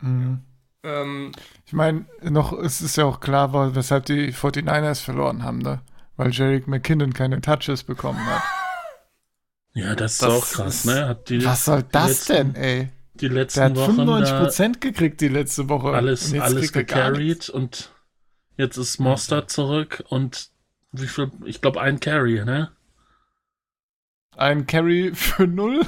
Mhm. 0.02 0.42
Ähm, 0.84 1.32
ich 1.66 1.74
meine, 1.74 2.06
noch 2.22 2.52
es 2.52 2.82
ist 2.82 2.98
ja 2.98 3.06
auch 3.06 3.22
klar, 3.22 3.74
weshalb 3.76 4.06
die 4.06 4.34
49ers 4.34 5.02
verloren 5.02 5.44
haben, 5.44 5.60
ne? 5.60 5.82
Weil 6.18 6.32
Jarek 6.32 6.68
McKinnon 6.68 7.14
keine 7.14 7.42
Touches 7.42 7.84
bekommen 7.84 8.24
hat. 8.26 8.44
Ja, 9.76 9.96
das, 9.96 10.20
das 10.20 10.30
ist 10.30 10.36
auch 10.36 10.52
krass, 10.52 10.76
ist, 10.76 10.86
ne? 10.86 11.20
Die, 11.28 11.44
was 11.44 11.66
soll 11.66 11.84
das 11.92 12.28
letzten, 12.28 12.54
denn, 12.54 12.56
ey? 12.56 12.90
Die 13.16 13.28
letzten 13.28 13.60
Der 13.60 13.70
hat 13.70 13.76
Wochen 13.76 14.02
95% 14.02 14.80
gekriegt 14.80 15.20
die 15.20 15.30
letzte 15.30 15.68
Woche. 15.68 15.94
Alles, 15.94 16.32
alles 16.36 16.72
gecarried 16.72 17.50
und 17.50 17.92
jetzt 18.58 18.78
ist 18.78 19.00
Mostert 19.00 19.50
zurück 19.50 20.04
und 20.10 20.50
wie 20.92 21.08
viel? 21.08 21.32
Ich 21.46 21.62
glaube, 21.62 21.82
ein 21.82 22.00
Carry, 22.00 22.44
ne? 22.46 22.72
Ein 24.36 24.68
Carry 24.68 25.12
für 25.14 25.48
null 25.48 25.82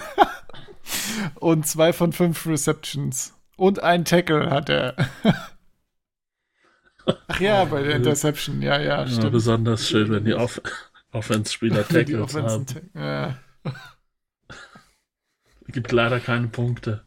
und 1.36 1.68
zwei 1.68 1.93
von 1.93 2.11
fünf 2.11 2.45
Receptions. 2.45 3.34
Und 3.57 3.82
ein 3.82 4.05
Tackle 4.05 4.49
hat 4.49 4.70
er. 4.70 4.95
Ach 7.28 7.39
ja, 7.39 7.66
bei 7.66 7.84
der 7.84 7.95
Interception, 7.97 8.61
ja, 8.61 8.80
ja, 8.80 9.05
stimmt. 9.05 9.24
Ja, 9.26 9.30
besonders 9.30 9.88
schön, 9.88 10.09
wenn 10.09 10.26
die 10.26 10.34
Off 10.34 10.59
Offense-Spieler 11.11 11.88
Tackles 11.88 12.36
haben. 12.36 12.66
Ja. 12.93 13.38
Gibt 15.68 15.91
leider 15.91 16.20
keine 16.20 16.47
Punkte. 16.47 17.05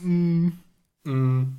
Mm. 0.00 0.48
Mm. 1.04 1.58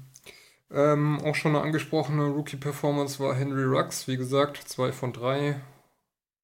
Ähm, 0.70 1.20
auch 1.24 1.36
schon 1.36 1.56
eine 1.56 1.64
angesprochene 1.64 2.26
Rookie-Performance 2.26 3.24
war 3.24 3.36
Henry 3.36 3.64
Rux, 3.64 4.08
wie 4.08 4.18
gesagt, 4.18 4.58
2 4.58 4.92
von 4.92 5.14
3, 5.14 5.62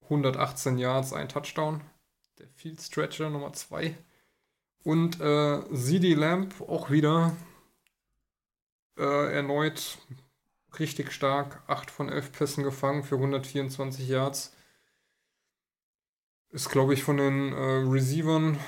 118 0.03 0.78
Yards, 0.78 1.13
ein 1.13 1.28
Touchdown. 1.28 1.82
Der 2.39 2.47
Field 2.47 2.82
Stretcher 2.82 3.30
Nummer 3.30 3.53
2. 3.53 3.95
Und 4.84 5.19
äh, 5.19 5.61
CD 5.74 6.13
Lamp 6.13 6.61
auch 6.61 6.89
wieder 6.89 7.36
äh, 8.97 9.34
erneut 9.34 9.97
richtig 10.80 11.11
stark. 11.11 11.61
8 11.67 11.91
von 11.91 12.09
11 12.09 12.32
Pässen 12.32 12.63
gefangen 12.63 13.03
für 13.03 13.15
124 13.15 14.07
Yards. 14.07 14.55
Ist, 16.49 16.69
glaube 16.69 16.93
ich, 16.93 17.03
von 17.03 17.17
den 17.17 17.51
äh, 17.51 17.89
Receivern 17.89 18.59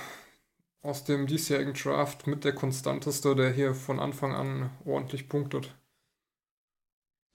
aus 0.86 1.04
dem 1.04 1.26
diesjährigen 1.26 1.74
Draft 1.74 2.28
mit 2.28 2.44
der 2.44 2.54
konstanteste, 2.54 3.36
der 3.36 3.52
hier 3.52 3.74
von 3.74 4.00
Anfang 4.00 4.34
an 4.36 4.70
ordentlich 4.86 5.28
punktet. 5.28 5.74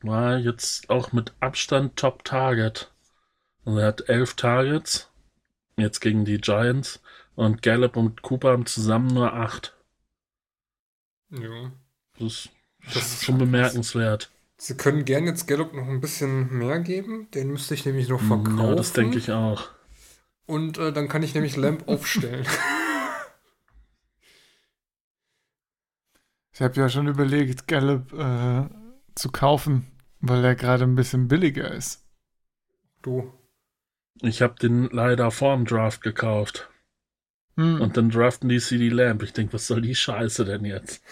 War 0.03 0.39
jetzt 0.39 0.89
auch 0.89 1.13
mit 1.13 1.35
Abstand 1.41 1.97
Top 1.97 2.25
Target. 2.25 2.93
Also 3.65 3.79
er 3.81 3.89
hat 3.89 4.09
elf 4.09 4.35
Targets, 4.35 5.11
jetzt 5.77 6.01
gegen 6.01 6.25
die 6.25 6.39
Giants, 6.39 7.01
und 7.35 7.63
Gallup 7.63 7.97
und 7.97 8.23
Cooper 8.23 8.53
haben 8.53 8.67
zusammen 8.67 9.09
nur 9.09 9.33
acht. 9.33 9.77
Ja. 11.31 11.73
Das 12.19 12.27
ist, 12.27 12.49
das 12.95 13.13
ist 13.15 13.25
schon 13.25 13.39
bemerkenswert. 13.39 14.31
Sie 14.57 14.77
können 14.77 15.05
gern 15.05 15.27
jetzt 15.27 15.47
Gallup 15.47 15.75
noch 15.75 15.89
ein 15.89 16.01
bisschen 16.01 16.57
mehr 16.57 16.81
geben. 16.81 17.29
Den 17.33 17.51
müsste 17.51 17.75
ich 17.75 17.85
nämlich 17.85 18.09
noch 18.09 18.21
verkaufen. 18.21 18.59
Ja, 18.59 18.75
das 18.75 18.93
denke 18.93 19.19
ich 19.19 19.33
auch. 19.33 19.71
Und 20.47 20.79
äh, 20.79 20.93
dann 20.93 21.09
kann 21.09 21.23
ich 21.23 21.35
nämlich 21.35 21.57
Lamp 21.57 21.89
aufstellen. 21.89 22.47
Ich 26.61 26.65
habe 26.65 26.79
ja 26.79 26.91
schon 26.91 27.09
überlegt, 27.09 27.69
Gallup 27.69 28.13
äh, 28.13 28.69
zu 29.15 29.33
kaufen, 29.33 29.87
weil 30.21 30.45
er 30.45 30.55
gerade 30.55 30.85
ein 30.85 30.95
bisschen 30.95 31.27
billiger 31.27 31.71
ist. 31.73 32.05
Du. 33.01 33.33
Ich 34.21 34.43
habe 34.43 34.57
den 34.61 34.91
leider 34.91 35.31
vorm 35.31 35.65
Draft 35.65 36.03
gekauft. 36.03 36.69
Hm. 37.57 37.81
Und 37.81 37.97
dann 37.97 38.11
draften 38.11 38.51
die 38.51 38.61
CD 38.61 38.91
Lamp. 38.91 39.23
Ich 39.23 39.33
denke, 39.33 39.55
was 39.55 39.69
soll 39.69 39.81
die 39.81 39.95
Scheiße 39.95 40.45
denn 40.45 40.67
jetzt? 40.67 41.03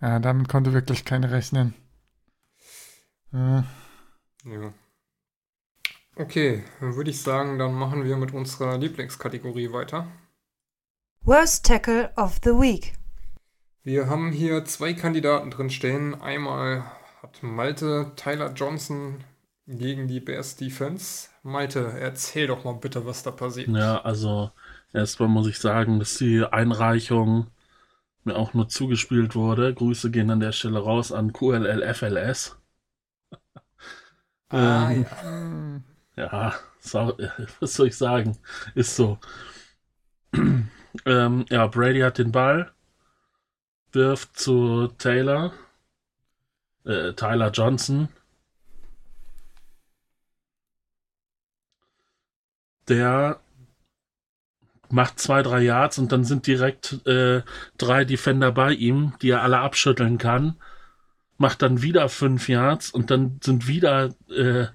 Ja, 0.00 0.20
damit 0.20 0.48
konnte 0.48 0.72
wirklich 0.72 1.04
keiner 1.04 1.32
rechnen. 1.32 1.74
Äh, 3.32 3.62
Ja. 4.44 4.72
Okay, 6.14 6.62
dann 6.78 6.94
würde 6.94 7.10
ich 7.10 7.20
sagen, 7.20 7.58
dann 7.58 7.74
machen 7.74 8.04
wir 8.04 8.16
mit 8.16 8.32
unserer 8.32 8.78
Lieblingskategorie 8.78 9.72
weiter. 9.72 10.06
Worst 11.22 11.66
Tackle 11.66 12.12
of 12.16 12.38
the 12.44 12.50
Week. 12.50 12.92
Wir 13.86 14.08
haben 14.08 14.32
hier 14.32 14.64
zwei 14.64 14.94
Kandidaten 14.94 15.52
drin 15.52 15.70
stehen. 15.70 16.20
Einmal 16.20 16.82
hat 17.22 17.40
Malte 17.44 18.10
Tyler 18.16 18.52
Johnson 18.52 19.22
gegen 19.68 20.08
die 20.08 20.18
Bears 20.18 20.56
Defense. 20.56 21.28
Malte, 21.44 21.92
erzähl 21.96 22.48
doch 22.48 22.64
mal 22.64 22.72
bitte, 22.74 23.06
was 23.06 23.22
da 23.22 23.30
passiert. 23.30 23.68
Ja, 23.68 24.00
also 24.00 24.50
erstmal 24.92 25.28
muss 25.28 25.46
ich 25.46 25.60
sagen, 25.60 26.00
dass 26.00 26.18
die 26.18 26.44
Einreichung 26.44 27.46
mir 28.24 28.34
auch 28.34 28.54
nur 28.54 28.68
zugespielt 28.68 29.36
wurde. 29.36 29.72
Grüße 29.72 30.10
gehen 30.10 30.32
an 30.32 30.40
der 30.40 30.50
Stelle 30.50 30.80
raus 30.80 31.12
an 31.12 31.32
QLLFLS. 31.32 32.56
Ah, 34.50 34.90
Ähm, 34.90 35.84
ja. 36.16 36.24
Ja, 36.24 36.54
so, 36.80 37.16
was 37.60 37.74
soll 37.74 37.86
ich 37.86 37.96
sagen? 37.96 38.36
Ist 38.74 38.96
so. 38.96 39.18
ähm, 41.06 41.46
ja, 41.50 41.66
Brady 41.66 42.00
hat 42.00 42.18
den 42.18 42.32
Ball, 42.32 42.72
wirft 43.96 44.38
zu 44.38 44.88
Taylor, 44.98 45.52
äh, 46.84 47.12
Tyler 47.14 47.50
Johnson. 47.50 48.08
Der 52.88 53.40
macht 54.90 55.18
zwei, 55.18 55.42
drei 55.42 55.62
Yards 55.62 55.98
und 55.98 56.12
dann 56.12 56.22
sind 56.22 56.46
direkt 56.46 57.04
äh, 57.06 57.42
drei 57.78 58.04
Defender 58.04 58.52
bei 58.52 58.72
ihm, 58.72 59.14
die 59.20 59.30
er 59.30 59.42
alle 59.42 59.58
abschütteln 59.58 60.18
kann. 60.18 60.56
Macht 61.38 61.62
dann 61.62 61.82
wieder 61.82 62.08
fünf 62.08 62.48
Yards 62.48 62.90
und 62.90 63.10
dann 63.10 63.40
sind 63.42 63.66
wieder 63.66 64.14
äh, 64.30 64.66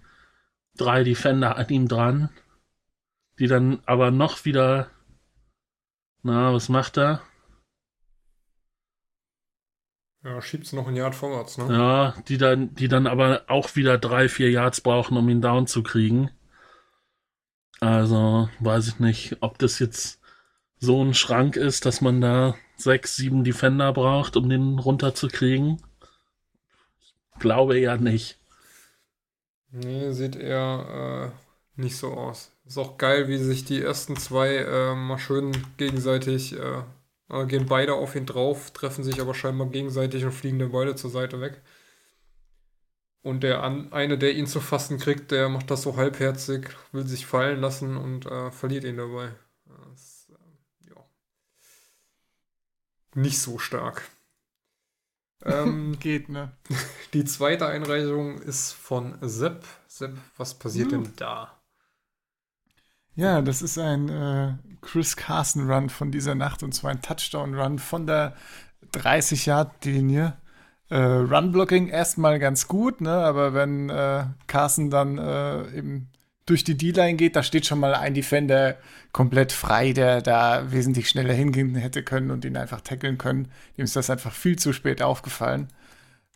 drei 0.76 1.04
Defender 1.04 1.56
an 1.56 1.70
ihm 1.70 1.88
dran, 1.88 2.30
die 3.40 3.48
dann 3.48 3.82
aber 3.86 4.12
noch 4.12 4.46
wieder. 4.46 4.90
Na, 6.24 6.54
was 6.54 6.70
macht 6.70 6.98
er? 6.98 7.22
Ja, 10.24 10.40
schiebt's 10.42 10.72
noch 10.72 10.88
ein 10.88 10.96
Yard 10.96 11.16
vorwärts, 11.16 11.58
ne? 11.58 11.66
Ja, 11.74 12.16
die 12.28 12.38
dann, 12.38 12.76
die 12.76 12.88
dann 12.88 13.08
aber 13.08 13.44
auch 13.48 13.76
wieder 13.76 13.98
drei, 13.98 14.30
vier 14.30 14.52
Yards 14.52 14.82
brauchen, 14.82 15.18
um 15.18 15.28
ihn 15.30 15.42
down 15.42 15.66
zu 15.66 15.82
kriegen. 15.82 16.30
Also, 17.80 18.48
weiß 18.60 18.88
ich 18.88 19.00
nicht, 19.00 19.38
ob 19.42 19.58
das 19.58 19.80
jetzt 19.80 20.22
so 20.78 21.04
ein 21.04 21.16
Schrank 21.16 21.56
ist, 21.56 21.86
dass 21.86 22.02
man 22.02 22.22
da 22.22 22.56
sechs, 22.76 23.16
sieben 23.16 23.44
Defender 23.44 23.94
braucht, 23.94 24.36
um 24.38 24.48
den 24.50 24.78
runterzukriegen. 24.78 25.82
Ich 27.34 27.40
glaube 27.40 27.80
eher 27.80 27.98
nicht. 27.98 28.40
Nee, 29.72 30.12
sieht 30.12 30.36
eher 30.36 31.34
äh, 31.34 31.82
nicht 31.82 31.98
so 31.98 32.14
aus. 32.14 32.52
Ist 32.66 32.78
auch 32.78 32.98
geil, 32.98 33.28
wie 33.28 33.38
sich 33.38 33.66
die 33.66 33.82
ersten 33.82 34.16
zwei 34.16 34.58
äh, 34.58 34.94
mal 34.96 35.18
schön 35.18 35.52
gegenseitig 35.78 36.54
äh, 36.54 36.84
äh, 37.32 37.46
gehen 37.48 37.68
beide 37.68 37.96
auf 37.96 38.16
ihn 38.16 38.26
drauf, 38.28 38.72
treffen 38.72 39.04
sich 39.04 39.22
aber 39.22 39.34
scheinbar 39.36 39.68
gegenseitig 39.70 40.26
und 40.26 40.32
fliegen 40.34 40.60
dann 40.60 40.72
beide 40.72 40.96
zur 40.96 41.10
Seite 41.10 41.42
weg. 41.42 41.62
Und 43.24 43.42
der 43.44 43.64
an, 43.64 43.92
eine, 43.94 44.18
der 44.18 44.34
ihn 44.34 44.48
zu 44.48 44.60
fassen 44.60 44.98
kriegt, 45.00 45.32
der 45.32 45.48
macht 45.50 45.70
das 45.72 45.84
so 45.84 45.96
halbherzig, 45.96 46.70
will 46.92 47.06
sich 47.08 47.26
fallen 47.26 47.62
lassen 47.62 47.98
und 47.98 48.26
äh, 48.26 48.52
verliert 48.52 48.84
ihn 48.84 48.98
dabei. 48.98 49.32
Das, 49.66 50.28
äh, 50.32 50.90
ja. 50.90 51.06
Nicht 53.16 53.40
so 53.40 53.58
stark. 53.58 54.04
Ähm, 55.44 55.98
Geht, 56.00 56.30
ne? 56.30 56.56
die 57.14 57.26
zweite 57.26 57.66
Einreichung 57.66 58.40
ist 58.42 58.74
von 58.74 59.18
Sepp. 59.22 59.66
Sepp, 59.88 60.16
was 60.38 60.54
passiert 60.60 60.92
Hm. 60.92 61.04
denn 61.06 61.14
da? 61.16 61.61
Ja, 63.16 63.42
das 63.42 63.62
ist 63.62 63.78
ein 63.78 64.10
äh, 64.10 64.54
Chris 64.82 65.16
Carson 65.16 65.70
Run 65.70 65.90
von 65.90 66.12
dieser 66.12 66.36
Nacht 66.36 66.64
und 66.64 66.74
zwar 66.74 66.92
ein 66.92 67.02
Touchdown 67.02 67.56
Run 67.56 67.78
von 67.80 68.08
der 68.08 68.36
30-Yard-Linie. 68.94 70.34
Äh, 70.90 70.98
Run-Blocking 70.98 71.88
erstmal 71.88 72.40
ganz 72.40 72.68
gut, 72.68 73.02
ne? 73.02 73.12
aber 73.12 73.54
wenn 73.54 73.90
äh, 73.90 74.26
Carson 74.48 74.90
dann 74.90 75.18
äh, 75.18 75.78
eben 75.78 76.10
durch 76.46 76.64
die 76.64 76.76
D-Line 76.76 77.16
geht, 77.16 77.36
da 77.36 77.44
steht 77.44 77.66
schon 77.66 77.80
mal 77.80 77.96
ein 77.96 78.14
Defender 78.14 78.76
komplett 79.12 79.52
frei, 79.52 79.94
der 79.94 80.22
da 80.22 80.72
wesentlich 80.72 81.08
schneller 81.08 81.34
hingehen 81.34 81.76
hätte 81.76 82.04
können 82.04 82.32
und 82.32 82.44
ihn 82.44 82.58
einfach 82.58 82.82
tackeln 82.82 83.18
können. 83.18 83.50
Dem 83.78 83.86
ist 83.86 83.96
das 83.96 84.10
einfach 84.10 84.34
viel 84.34 84.58
zu 84.58 84.74
spät 84.74 85.02
aufgefallen. 85.02 85.68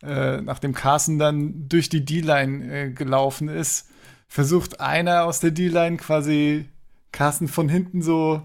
Äh, 0.02 0.42
nachdem 0.42 0.74
Carson 0.74 1.18
dann 1.18 1.68
durch 1.68 1.88
die 1.88 2.04
D-Line 2.04 2.72
äh, 2.72 2.90
gelaufen 2.90 3.48
ist, 3.48 3.90
versucht 4.28 4.80
einer 4.80 5.24
aus 5.24 5.40
der 5.40 5.50
D-Line 5.50 5.96
quasi 5.96 6.68
Carsten 7.12 7.48
von 7.48 7.68
hinten 7.68 8.02
so 8.02 8.42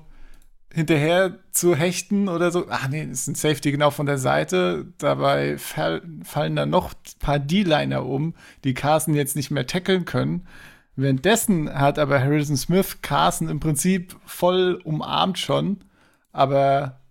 hinterher 0.73 1.39
zu 1.51 1.75
hechten 1.75 2.29
oder 2.29 2.51
so. 2.51 2.67
Ach 2.69 2.87
nee, 2.87 3.03
ist 3.03 3.27
ein 3.27 3.35
Safety 3.35 3.71
genau 3.71 3.91
von 3.91 4.05
der 4.05 4.17
Seite. 4.17 4.85
Dabei 4.97 5.57
fall, 5.57 6.01
fallen 6.23 6.55
dann 6.55 6.69
noch 6.69 6.93
ein 6.93 7.19
paar 7.19 7.39
D-Liner 7.39 8.05
um, 8.05 8.33
die 8.63 8.73
Carsten 8.73 9.13
jetzt 9.13 9.35
nicht 9.35 9.51
mehr 9.51 9.67
tackeln 9.67 10.05
können. 10.05 10.47
Währenddessen 10.95 11.73
hat 11.73 11.99
aber 11.99 12.19
Harrison 12.19 12.57
Smith 12.57 13.01
Carsten 13.01 13.49
im 13.49 13.59
Prinzip 13.59 14.15
voll 14.25 14.79
umarmt 14.83 15.39
schon, 15.39 15.83
aber 16.31 17.01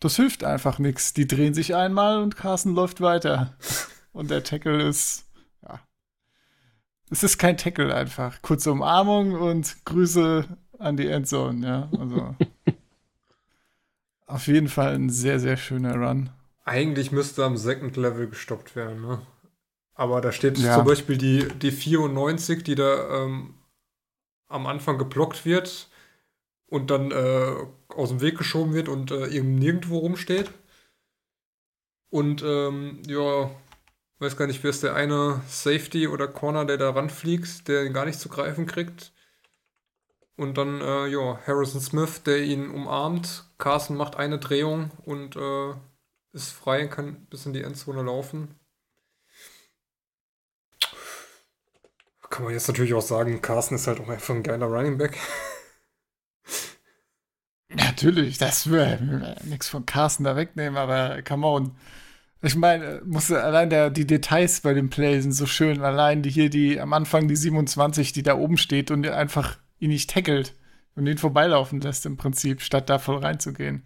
das 0.00 0.16
hilft 0.16 0.44
einfach 0.44 0.78
nichts. 0.78 1.14
Die 1.14 1.26
drehen 1.26 1.54
sich 1.54 1.74
einmal 1.74 2.22
und 2.22 2.36
Carsten 2.36 2.74
läuft 2.74 3.00
weiter. 3.00 3.56
Und 4.12 4.30
der 4.30 4.44
Tackle 4.44 4.82
ist, 4.82 5.25
es 7.10 7.22
ist 7.22 7.38
kein 7.38 7.56
Tackle 7.56 7.94
einfach. 7.94 8.40
Kurze 8.42 8.72
Umarmung 8.72 9.32
und 9.34 9.84
Grüße 9.84 10.44
an 10.78 10.96
die 10.96 11.06
Endzone, 11.08 11.66
ja. 11.66 11.88
Also 11.98 12.34
auf 14.26 14.46
jeden 14.46 14.68
Fall 14.68 14.94
ein 14.94 15.10
sehr, 15.10 15.38
sehr 15.40 15.56
schöner 15.56 15.94
Run. 15.96 16.30
Eigentlich 16.64 17.12
müsste 17.12 17.44
am 17.44 17.56
Second 17.56 17.96
Level 17.96 18.28
gestoppt 18.28 18.74
werden, 18.74 19.00
ne? 19.02 19.22
Aber 19.94 20.20
da 20.20 20.30
steht 20.32 20.58
Ja. 20.58 20.74
zum 20.74 20.84
Beispiel 20.84 21.16
die, 21.16 21.48
die 21.58 21.70
94, 21.70 22.62
die 22.64 22.74
da 22.74 23.22
ähm, 23.24 23.54
am 24.48 24.66
Anfang 24.66 24.98
geblockt 24.98 25.46
wird 25.46 25.88
und 26.66 26.90
dann 26.90 27.12
äh, 27.12 27.54
aus 27.88 28.10
dem 28.10 28.20
Weg 28.20 28.36
geschoben 28.36 28.74
wird 28.74 28.88
und 28.88 29.10
äh, 29.10 29.28
eben 29.28 29.54
nirgendwo 29.54 29.98
rumsteht. 29.98 30.50
Und 32.10 32.42
ähm, 32.42 33.00
ja, 33.06 33.50
weiß 34.18 34.36
gar 34.36 34.46
nicht, 34.46 34.62
wer 34.62 34.70
ist 34.70 34.82
der 34.82 34.94
eine 34.94 35.42
Safety 35.48 36.08
oder 36.08 36.28
Corner, 36.28 36.64
der 36.64 36.78
da 36.78 36.90
ranfliegt, 36.90 37.68
der 37.68 37.84
ihn 37.84 37.92
gar 37.92 38.06
nicht 38.06 38.20
zu 38.20 38.28
greifen 38.28 38.66
kriegt. 38.66 39.12
Und 40.36 40.58
dann, 40.58 40.80
äh, 40.80 41.06
ja, 41.06 41.38
Harrison 41.46 41.80
Smith, 41.80 42.22
der 42.22 42.42
ihn 42.42 42.70
umarmt. 42.70 43.44
Carson 43.58 43.96
macht 43.96 44.16
eine 44.16 44.38
Drehung 44.38 44.90
und 45.04 45.36
äh, 45.36 45.74
ist 46.32 46.50
frei, 46.52 46.86
kann 46.86 47.26
bis 47.26 47.46
in 47.46 47.54
die 47.54 47.62
Endzone 47.62 48.02
laufen. 48.02 48.54
Kann 52.28 52.44
man 52.44 52.52
jetzt 52.52 52.68
natürlich 52.68 52.92
auch 52.92 53.02
sagen, 53.02 53.40
Carson 53.40 53.76
ist 53.76 53.86
halt 53.86 54.00
auch 54.00 54.08
einfach 54.08 54.34
ein 54.34 54.42
geiler 54.42 54.66
Running 54.66 54.98
Back. 54.98 55.16
Natürlich, 57.68 58.36
das 58.36 58.70
wäre 58.70 59.36
nichts 59.44 59.68
von 59.68 59.86
Carsten 59.86 60.24
da 60.24 60.36
wegnehmen, 60.36 60.76
aber 60.76 61.22
come 61.22 61.46
on. 61.46 61.76
Ich 62.46 62.54
meine, 62.54 63.02
musste 63.04 63.42
allein 63.42 63.70
der, 63.70 63.90
die 63.90 64.06
Details 64.06 64.60
bei 64.60 64.72
dem 64.72 64.88
Play 64.88 65.20
sind 65.20 65.32
so 65.32 65.46
schön. 65.46 65.82
Allein 65.82 66.22
die 66.22 66.30
hier, 66.30 66.48
die 66.48 66.78
am 66.78 66.92
Anfang 66.92 67.26
die 67.26 67.34
27, 67.34 68.12
die 68.12 68.22
da 68.22 68.36
oben 68.36 68.56
steht 68.56 68.92
und 68.92 69.04
einfach 69.08 69.58
ihn 69.80 69.90
nicht 69.90 70.10
tackelt 70.10 70.54
und 70.94 71.08
ihn 71.08 71.18
vorbeilaufen 71.18 71.80
lässt 71.80 72.06
im 72.06 72.16
Prinzip, 72.16 72.62
statt 72.62 72.88
da 72.88 73.00
voll 73.00 73.18
reinzugehen. 73.18 73.84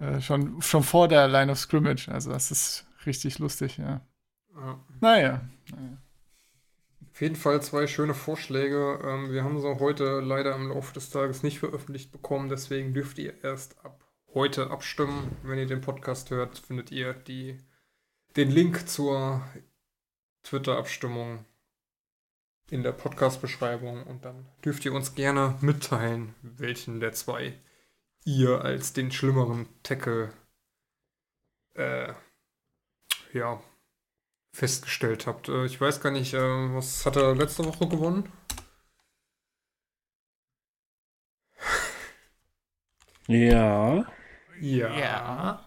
Äh, 0.00 0.20
schon, 0.20 0.60
schon 0.62 0.82
vor 0.82 1.06
der 1.06 1.28
Line 1.28 1.52
of 1.52 1.58
Scrimmage. 1.58 2.08
Also 2.08 2.32
das 2.32 2.50
ist 2.50 2.86
richtig 3.06 3.38
lustig, 3.38 3.78
ja. 3.78 4.00
Ja. 4.56 4.80
Naja. 5.00 5.40
naja. 5.70 5.98
Auf 7.12 7.20
jeden 7.20 7.36
Fall 7.36 7.62
zwei 7.62 7.86
schöne 7.86 8.14
Vorschläge. 8.14 8.98
Ähm, 9.04 9.30
wir 9.30 9.44
haben 9.44 9.60
sie 9.60 9.78
heute 9.78 10.18
leider 10.18 10.56
im 10.56 10.70
Laufe 10.70 10.92
des 10.92 11.10
Tages 11.10 11.44
nicht 11.44 11.60
veröffentlicht 11.60 12.10
bekommen, 12.10 12.48
deswegen 12.48 12.94
dürft 12.94 13.18
ihr 13.18 13.44
erst 13.44 13.76
ab 13.84 14.02
heute 14.36 14.70
abstimmen. 14.70 15.34
Wenn 15.42 15.58
ihr 15.58 15.66
den 15.66 15.80
Podcast 15.80 16.30
hört, 16.30 16.58
findet 16.58 16.92
ihr 16.92 17.14
die, 17.14 17.56
den 18.36 18.50
Link 18.50 18.88
zur 18.88 19.42
Twitter-Abstimmung 20.42 21.44
in 22.70 22.82
der 22.82 22.92
Podcast-Beschreibung 22.92 24.04
und 24.04 24.24
dann 24.24 24.46
dürft 24.64 24.84
ihr 24.84 24.92
uns 24.92 25.14
gerne 25.14 25.56
mitteilen, 25.60 26.34
welchen 26.42 27.00
der 27.00 27.12
zwei 27.12 27.58
ihr 28.24 28.62
als 28.62 28.92
den 28.92 29.12
schlimmeren 29.12 29.68
Tackle 29.82 30.32
äh, 31.74 32.12
ja, 33.32 33.62
festgestellt 34.52 35.26
habt. 35.26 35.48
Äh, 35.48 35.64
ich 35.66 35.80
weiß 35.80 36.00
gar 36.00 36.10
nicht, 36.10 36.34
äh, 36.34 36.74
was 36.74 37.06
hat 37.06 37.16
er 37.16 37.34
letzte 37.34 37.64
Woche 37.64 37.88
gewonnen? 37.88 38.30
Ja. 43.28 44.06
Ja. 44.60 45.65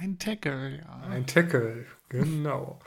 Ein 0.00 0.18
Tackle, 0.18 0.78
ja. 0.78 1.00
Ein 1.10 1.26
Tackle, 1.26 1.84
genau. 2.08 2.78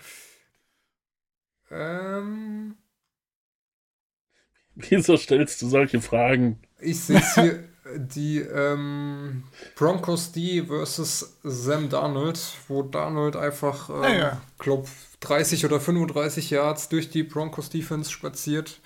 ähm, 1.69 2.75
Wieso 4.75 5.17
stellst 5.17 5.61
du 5.61 5.67
solche 5.69 6.01
Fragen? 6.01 6.59
ich 6.79 6.99
sehe 6.99 7.17
es 7.19 7.35
hier, 7.35 7.63
die 7.97 8.39
ähm, 8.39 9.43
Broncos 9.75 10.31
D 10.31 10.63
versus 10.65 11.37
Sam 11.43 11.89
Darnold, 11.89 12.39
wo 12.67 12.81
Darnold 12.83 13.35
einfach, 13.35 13.89
ähm, 13.89 13.95
Ah, 14.03 14.13
ja. 14.13 14.41
glaub, 14.57 14.87
30 15.21 15.65
oder 15.65 15.79
35 15.79 16.49
Yards 16.49 16.89
durch 16.89 17.09
die 17.09 17.23
Broncos 17.23 17.69
Defense 17.69 18.11
spaziert 18.11 18.81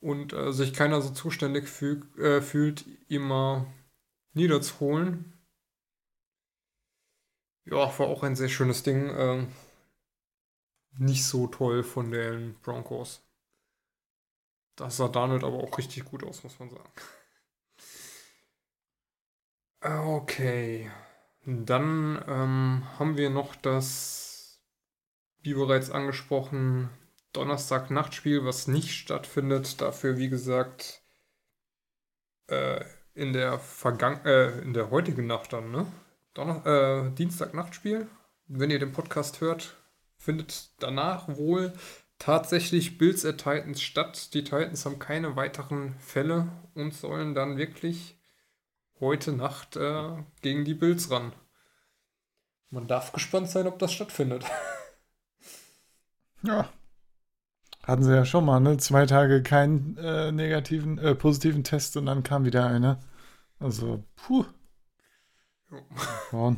und 0.00 0.32
äh, 0.32 0.52
sich 0.52 0.72
keiner 0.72 1.00
so 1.02 1.10
zuständig 1.10 1.68
fühl, 1.68 2.02
äh, 2.18 2.40
fühlt, 2.40 2.84
ihn 3.08 3.22
mal 3.22 3.66
niederzuholen. 4.34 5.32
Ja, 7.66 7.98
war 7.98 8.06
auch 8.08 8.22
ein 8.22 8.34
sehr 8.34 8.48
schönes 8.48 8.82
Ding. 8.82 9.10
ähm, 9.14 9.48
nicht 10.98 11.24
so 11.24 11.46
toll 11.46 11.84
von 11.84 12.10
den 12.10 12.54
Broncos. 12.62 13.22
Das 14.76 14.96
sah 14.96 15.08
Darnold 15.08 15.44
aber 15.44 15.58
auch 15.58 15.76
richtig 15.78 16.04
gut 16.06 16.24
aus, 16.24 16.42
muss 16.44 16.58
man 16.58 16.70
sagen. 16.70 16.90
Okay. 19.82 20.90
Dann 21.46 22.22
ähm, 22.28 22.82
haben 22.98 23.16
wir 23.16 23.30
noch 23.30 23.54
das, 23.56 24.60
wie 25.42 25.54
bereits 25.54 25.90
angesprochen, 25.90 26.90
Donnerstag-Nachtspiel, 27.32 28.44
was 28.44 28.68
nicht 28.68 28.92
stattfindet. 28.94 29.80
Dafür, 29.80 30.18
wie 30.18 30.28
gesagt, 30.30 31.02
äh, 32.48 32.84
in 33.14 33.32
der 33.32 33.58
Vergangen 33.60 34.24
äh, 34.24 34.58
in 34.60 34.74
der 34.74 34.90
heutigen 34.90 35.26
Nacht 35.26 35.52
dann, 35.52 35.70
ne? 35.70 35.86
Donner 36.36 36.66
äh, 36.66 37.10
Dienstag-Nachtspiel. 37.14 38.08
Wenn 38.46 38.70
ihr 38.70 38.78
den 38.78 38.92
Podcast 38.92 39.40
hört, 39.40 39.74
findet 40.18 40.70
danach 40.78 41.28
wohl 41.28 41.72
tatsächlich 42.18 42.98
Bills 42.98 43.24
at 43.24 43.38
Titans 43.38 43.80
statt. 43.80 44.34
Die 44.34 44.44
Titans 44.44 44.84
haben 44.84 44.98
keine 44.98 45.34
weiteren 45.34 45.94
Fälle 45.98 46.48
und 46.74 46.94
sollen 46.94 47.34
dann 47.34 47.56
wirklich 47.56 48.18
heute 49.00 49.32
Nacht 49.32 49.76
äh, 49.76 50.10
gegen 50.42 50.64
die 50.64 50.74
Bills 50.74 51.10
ran. 51.10 51.32
Man 52.68 52.86
darf 52.86 53.12
gespannt 53.12 53.48
sein, 53.48 53.66
ob 53.66 53.78
das 53.78 53.92
stattfindet. 53.92 54.44
Ja. 56.42 56.68
Hatten 57.82 58.02
sie 58.02 58.14
ja 58.14 58.24
schon 58.24 58.44
mal, 58.44 58.60
ne? 58.60 58.76
Zwei 58.76 59.06
Tage 59.06 59.42
keinen 59.42 59.96
äh, 59.96 60.32
negativen, 60.32 60.98
äh, 60.98 61.14
positiven 61.14 61.64
Test 61.64 61.96
und 61.96 62.06
dann 62.06 62.22
kam 62.22 62.44
wieder 62.44 62.66
einer. 62.66 63.00
Also, 63.58 64.04
puh. 64.16 64.44
Ja. 66.32 66.56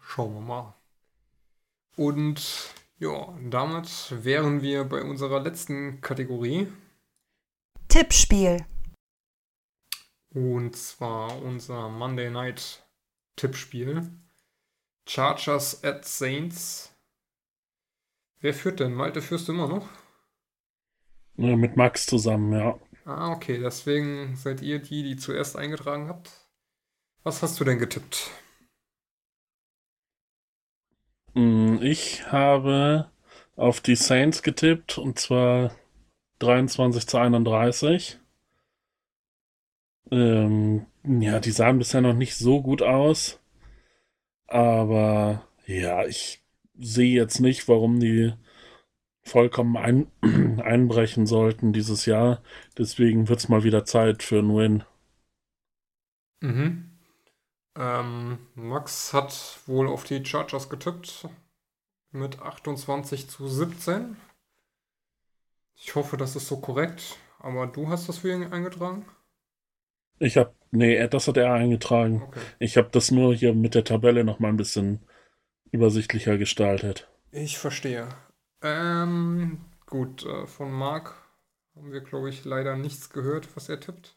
Schauen 0.00 0.34
wir 0.34 0.40
mal. 0.40 0.74
Und 1.96 2.74
ja, 2.98 3.36
damit 3.42 4.24
wären 4.24 4.62
wir 4.62 4.84
bei 4.84 5.02
unserer 5.02 5.40
letzten 5.40 6.00
Kategorie. 6.00 6.68
Tippspiel. 7.88 8.64
Und 10.30 10.76
zwar 10.76 11.40
unser 11.42 11.88
Monday 11.88 12.30
Night 12.30 12.84
Tippspiel. 13.36 14.10
Chargers 15.06 15.84
at 15.84 16.04
Saints. 16.04 16.92
Wer 18.40 18.54
führt 18.54 18.80
denn? 18.80 18.94
Malte 18.94 19.22
führst 19.22 19.48
du 19.48 19.52
immer 19.52 19.68
noch? 19.68 19.88
Ja, 21.36 21.56
mit 21.56 21.76
Max 21.76 22.06
zusammen, 22.06 22.52
ja. 22.52 22.78
Ah, 23.04 23.32
okay. 23.32 23.58
Deswegen 23.58 24.36
seid 24.36 24.62
ihr 24.62 24.78
die, 24.80 25.02
die 25.02 25.16
zuerst 25.16 25.56
eingetragen 25.56 26.08
habt. 26.08 26.43
Was 27.24 27.42
hast 27.42 27.58
du 27.58 27.64
denn 27.64 27.80
getippt? 27.80 28.30
Mm, 31.34 31.78
Ich 31.80 32.26
habe 32.32 33.08
auf 33.56 33.80
die 33.80 33.94
Saints 33.94 34.42
getippt 34.42 34.98
und 34.98 35.16
zwar 35.20 35.70
23 36.40 37.06
zu 37.06 37.18
31. 37.18 38.18
Ähm, 40.10 40.86
ja, 41.04 41.40
die 41.40 41.50
sahen 41.50 41.76
bisher 41.78 42.00
noch 42.00 42.14
nicht 42.14 42.36
so 42.36 42.62
gut 42.62 42.80
aus. 42.82 43.38
Aber 44.46 45.46
ja, 45.66 46.04
ich 46.06 46.42
sehe 46.78 47.14
jetzt 47.14 47.40
nicht, 47.40 47.68
warum 47.68 48.00
die 48.00 48.32
vollkommen 49.24 49.76
ein 49.76 50.08
einbrechen 50.62 51.26
sollten 51.26 51.72
dieses 51.74 52.06
Jahr. 52.06 52.42
Deswegen 52.78 53.28
wird 53.28 53.40
es 53.40 53.48
mal 53.50 53.64
wieder 53.64 53.84
Zeit 53.86 54.22
für 54.24 54.38
einen 54.40 54.56
Win. 54.56 54.84
Mhm. 56.42 56.93
Ähm, 57.76 58.38
Max 58.54 59.12
hat 59.12 59.60
wohl 59.66 59.88
auf 59.88 60.04
die 60.04 60.24
Chargers 60.24 60.68
getippt 60.68 61.28
mit 62.12 62.40
28 62.40 63.28
zu 63.28 63.48
17. 63.48 64.16
Ich 65.76 65.94
hoffe, 65.94 66.16
das 66.16 66.36
ist 66.36 66.46
so 66.46 66.58
korrekt, 66.58 67.16
aber 67.40 67.66
du 67.66 67.88
hast 67.88 68.08
das 68.08 68.18
für 68.18 68.32
ihn 68.32 68.52
eingetragen? 68.52 69.04
Ich 70.20 70.36
habe, 70.36 70.54
nee, 70.70 71.06
das 71.08 71.26
hat 71.26 71.36
er 71.36 71.52
eingetragen. 71.52 72.22
Okay. 72.22 72.40
Ich 72.60 72.76
habe 72.76 72.88
das 72.92 73.10
nur 73.10 73.34
hier 73.34 73.52
mit 73.52 73.74
der 73.74 73.84
Tabelle 73.84 74.24
noch 74.24 74.38
mal 74.38 74.48
ein 74.48 74.56
bisschen 74.56 75.00
übersichtlicher 75.72 76.38
gestaltet. 76.38 77.08
Ich 77.32 77.58
verstehe. 77.58 78.08
Ähm, 78.62 79.60
gut, 79.86 80.24
äh, 80.24 80.46
von 80.46 80.70
Marc 80.72 81.16
haben 81.74 81.92
wir, 81.92 82.00
glaube 82.00 82.30
ich, 82.30 82.44
leider 82.44 82.76
nichts 82.76 83.10
gehört, 83.10 83.56
was 83.56 83.68
er 83.68 83.80
tippt. 83.80 84.16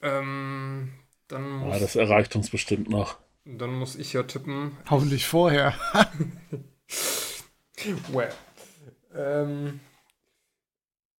Ähm, 0.00 0.92
dann 1.28 1.48
muss, 1.50 1.74
Ja, 1.74 1.80
das 1.80 1.96
erreicht 1.96 2.34
uns 2.36 2.50
bestimmt 2.50 2.88
noch. 2.88 3.18
dann 3.44 3.74
muss 3.78 3.96
ich 3.96 4.12
ja 4.12 4.22
tippen. 4.24 4.76
Hoffentlich 4.90 5.26
vorher. 5.26 5.74
Well. 8.12 8.32
Ähm, 9.14 9.80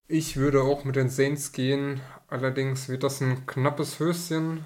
ich 0.08 0.36
würde 0.36 0.62
auch 0.62 0.84
mit 0.84 0.96
den 0.96 1.08
Saints 1.10 1.52
gehen. 1.52 2.00
Allerdings 2.26 2.88
wird 2.88 3.02
das 3.04 3.20
ein 3.20 3.46
knappes 3.46 3.98
Höschen. 4.00 4.64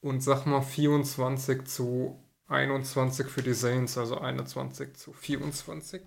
Und 0.00 0.20
sag 0.22 0.46
mal 0.46 0.62
24 0.62 1.64
zu 1.64 2.22
21 2.48 3.26
für 3.28 3.42
die 3.42 3.54
Saints, 3.54 3.98
also 3.98 4.18
21 4.18 4.94
zu 4.94 5.12
24. 5.12 6.02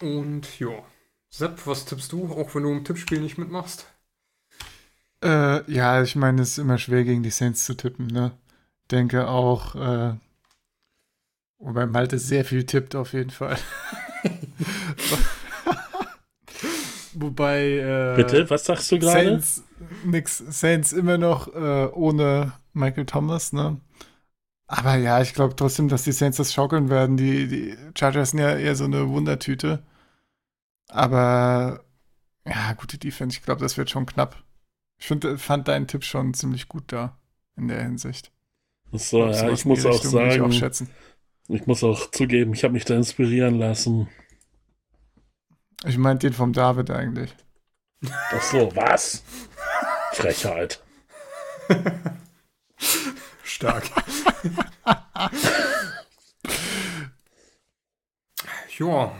Und 0.00 0.58
ja. 0.60 0.84
Sepp, 1.36 1.66
was 1.66 1.84
tippst 1.84 2.12
du, 2.12 2.32
auch 2.32 2.54
wenn 2.54 2.62
du 2.62 2.70
im 2.70 2.84
Tippspiel 2.84 3.20
nicht 3.20 3.38
mitmachst? 3.38 3.86
Äh, 5.20 5.68
ja, 5.68 6.00
ich 6.00 6.14
meine, 6.14 6.42
es 6.42 6.50
ist 6.50 6.58
immer 6.58 6.78
schwer 6.78 7.02
gegen 7.02 7.24
die 7.24 7.30
Saints 7.30 7.64
zu 7.64 7.74
tippen, 7.74 8.06
ne? 8.06 8.30
Denke 8.92 9.26
auch, 9.26 9.74
äh, 9.74 10.14
wobei 11.58 11.86
Malte 11.86 12.20
sehr 12.20 12.44
viel 12.44 12.64
tippt 12.66 12.94
auf 12.94 13.14
jeden 13.14 13.30
Fall. 13.30 13.58
wobei, 17.14 17.78
äh, 17.78 18.14
Bitte, 18.14 18.48
was 18.48 18.66
sagst 18.66 18.92
du 18.92 19.00
gerade? 19.00 19.24
Saints, 19.24 19.64
nix, 20.04 20.38
Saints 20.38 20.92
immer 20.92 21.18
noch 21.18 21.52
äh, 21.52 21.88
ohne 21.92 22.52
Michael 22.74 23.06
Thomas, 23.06 23.52
ne? 23.52 23.80
Aber 24.68 24.94
ja, 24.94 25.20
ich 25.20 25.34
glaube 25.34 25.56
trotzdem, 25.56 25.88
dass 25.88 26.04
die 26.04 26.12
Saints 26.12 26.36
das 26.36 26.52
schaukeln 26.52 26.90
werden. 26.90 27.16
Die, 27.16 27.48
die 27.48 27.76
Chargers 27.98 28.30
sind 28.30 28.38
ja 28.38 28.56
eher 28.56 28.76
so 28.76 28.84
eine 28.84 29.08
Wundertüte. 29.08 29.82
Aber 30.88 31.84
Ja, 32.46 32.74
gute 32.74 32.98
Defense. 32.98 33.38
Ich 33.38 33.44
glaube, 33.44 33.60
das 33.62 33.76
wird 33.78 33.90
schon 33.90 34.04
knapp. 34.06 34.42
Ich 34.98 35.06
find, 35.06 35.24
fand 35.40 35.68
deinen 35.68 35.86
Tipp 35.88 36.04
schon 36.04 36.34
ziemlich 36.34 36.68
gut 36.68 36.84
da 36.92 37.18
in 37.56 37.68
der 37.68 37.82
Hinsicht. 37.82 38.32
So, 38.92 39.26
ja, 39.26 39.50
ich 39.50 39.64
muss 39.64 39.84
auch 39.86 39.94
Richtung 39.94 40.10
würde 40.10 40.10
sagen, 40.10 40.30
Ich, 40.30 40.36
ich, 40.36 40.42
auch 40.42 40.52
schätzen. 40.52 40.90
muss 41.66 41.82
auch 41.84 42.10
zugeben, 42.10 42.52
ich 42.54 42.64
habe 42.64 42.74
mich 42.74 42.84
da 42.84 42.94
inspirieren 42.96 43.58
lassen. 43.58 44.08
ich 45.84 45.98
meinte 45.98 46.26
den 46.28 46.34
vom 46.34 46.52
David 46.52 46.90
eigentlich. 46.90 47.34
Ach 48.30 48.42
so, 48.42 48.74
was? 48.76 49.22
Frechheit. 50.12 50.82
Stark. 53.42 53.90
ja, 58.78 59.12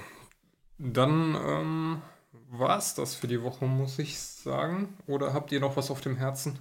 dann 0.78 1.34
ähm, 1.34 2.02
war 2.50 2.78
es 2.78 2.94
das 2.94 3.14
für 3.14 3.26
die 3.26 3.42
Woche, 3.42 3.66
muss 3.66 3.98
ich 3.98 4.18
sagen. 4.18 4.96
Oder 5.06 5.32
habt 5.32 5.52
ihr 5.52 5.60
noch 5.60 5.76
was 5.76 5.90
auf 5.90 6.00
dem 6.00 6.16
Herzen? 6.16 6.58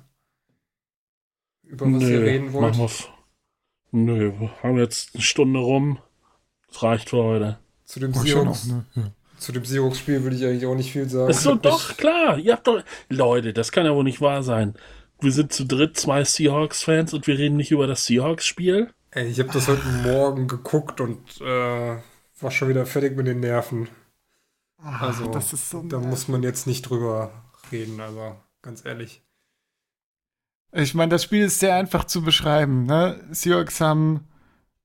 Über 1.64 1.86
was 1.91 2.03
ihr 2.03 2.22
reden 2.22 2.53
wollt? 2.53 2.72
machen 2.74 2.82
wir's. 2.82 3.07
Nö, 3.91 4.34
wir 4.39 4.51
haben 4.64 4.78
jetzt 4.78 5.14
eine 5.14 5.22
Stunde 5.24 5.59
rum. 5.59 5.99
Das 6.68 6.84
reicht 6.84 7.09
für 7.09 7.24
heute. 7.24 7.59
Zu 7.86 7.99
dem 7.99 8.11
Oh, 8.16 8.20
Seahawks, 8.20 8.66
ne? 8.66 8.86
ja. 8.95 9.11
zu 9.38 9.51
dem 9.51 9.64
Seahawks-Spiel 9.66 10.24
würde 10.24 10.36
ich 10.36 10.43
eigentlich 10.43 10.66
auch 10.66 10.76
nicht 10.76 10.91
viel 10.91 11.07
sagen. 11.07 11.30
Ist 11.30 11.43
so, 11.43 11.55
doch, 11.61 11.95
klar. 11.95 12.38
Ihr 12.39 12.53
habt 12.53 12.68
doch. 12.68 12.84
Leute, 13.09 13.53
das 13.53 13.72
kann 13.72 13.86
ja 13.86 13.93
wohl 13.95 14.03
nicht 14.03 14.20
wahr 14.22 14.41
sein. 14.43 14.74
Wir 15.22 15.32
sind 15.32 15.53
zu 15.53 15.66
dritt 15.66 15.95
zwei 15.95 16.24
Seahawks-Fans 16.24 17.14
und 17.14 17.28
wir 17.28 17.38
reden 17.38 17.55
nicht 17.55 17.72
über 17.72 17.88
das 17.88 18.05
Seahawks-Spiel. 18.05 18.91
Ey, 19.11 19.28
ich 19.28 19.39
habe 19.39 19.51
das 19.53 19.68
heute 19.68 19.86
Morgen 20.03 20.47
geguckt 20.47 20.99
und 20.99 21.39
äh, 21.39 21.97
war 22.41 22.51
schon 22.51 22.70
wieder 22.70 22.86
fertig 22.88 23.16
mit 23.16 23.28
den 23.28 23.39
Nerven. 23.41 23.88
Also, 24.84 25.28
das 25.28 25.54
ist 25.54 25.70
so 25.70 25.82
da 25.84 26.00
muss 26.00 26.28
man 26.28 26.44
jetzt 26.44 26.68
nicht 26.68 26.84
drüber 26.84 27.32
reden, 27.72 28.00
also 28.00 28.36
ganz 28.62 28.86
ehrlich. 28.86 29.22
Ich 30.74 30.94
meine, 30.94 31.10
das 31.10 31.24
Spiel 31.24 31.44
ist 31.44 31.60
sehr 31.60 31.76
einfach 31.76 32.06
zu 32.06 32.24
beschreiben. 32.24 32.86
Ne? 32.86 33.24
Seahawks 33.32 33.80
haben 33.80 34.28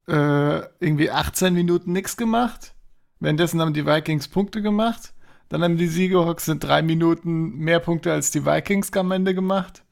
äh, 0.07 0.61
irgendwie 0.81 1.11
18 1.11 1.55
Minuten 1.55 1.93
nichts 1.93 2.17
gemacht. 2.17 2.75
Währenddessen 3.21 3.61
haben 3.61 3.73
die 3.73 3.87
Vikings 3.87 4.29
Punkte 4.29 4.63
gemacht. 4.63 5.15
Dann 5.49 5.63
haben 5.63 5.79
die 5.79 5.87
Seahawks 5.87 6.47
in 6.49 6.61
drei 6.61 6.83
Minuten 6.83 7.57
mehr 7.57 7.81
Punkte 7.81 8.13
als 8.13 8.31
die 8.31 8.45
Vikings 8.45 8.93
am 8.93 9.11
Ende 9.13 9.35
gemacht. 9.35 9.83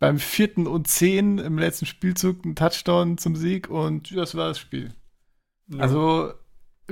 Beim 0.00 0.18
vierten 0.18 0.66
und 0.66 0.88
zehn 0.88 1.38
im 1.38 1.58
letzten 1.58 1.86
Spielzug 1.86 2.44
ein 2.44 2.56
Touchdown 2.56 3.16
zum 3.18 3.36
Sieg 3.36 3.68
und 3.70 4.14
das 4.16 4.34
war 4.34 4.48
das 4.48 4.58
Spiel. 4.58 4.94
Also 5.78 6.32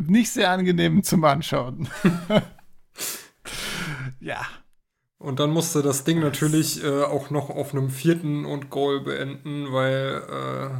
nicht 0.07 0.30
sehr 0.30 0.51
angenehm 0.51 1.03
zum 1.03 1.24
Anschauen. 1.24 1.88
ja. 4.20 4.46
Und 5.18 5.40
dann 5.40 5.51
musste 5.51 5.82
das 5.82 6.05
Ding 6.05 6.20
natürlich 6.20 6.84
äh, 6.84 7.03
auch 7.03 7.30
noch 7.30 7.51
auf 7.51 7.74
einem 7.74 7.90
vierten 7.90 8.44
und 8.44 8.70
Goal 8.70 9.01
beenden, 9.01 9.72
weil 9.72 10.22
äh, 10.28 10.70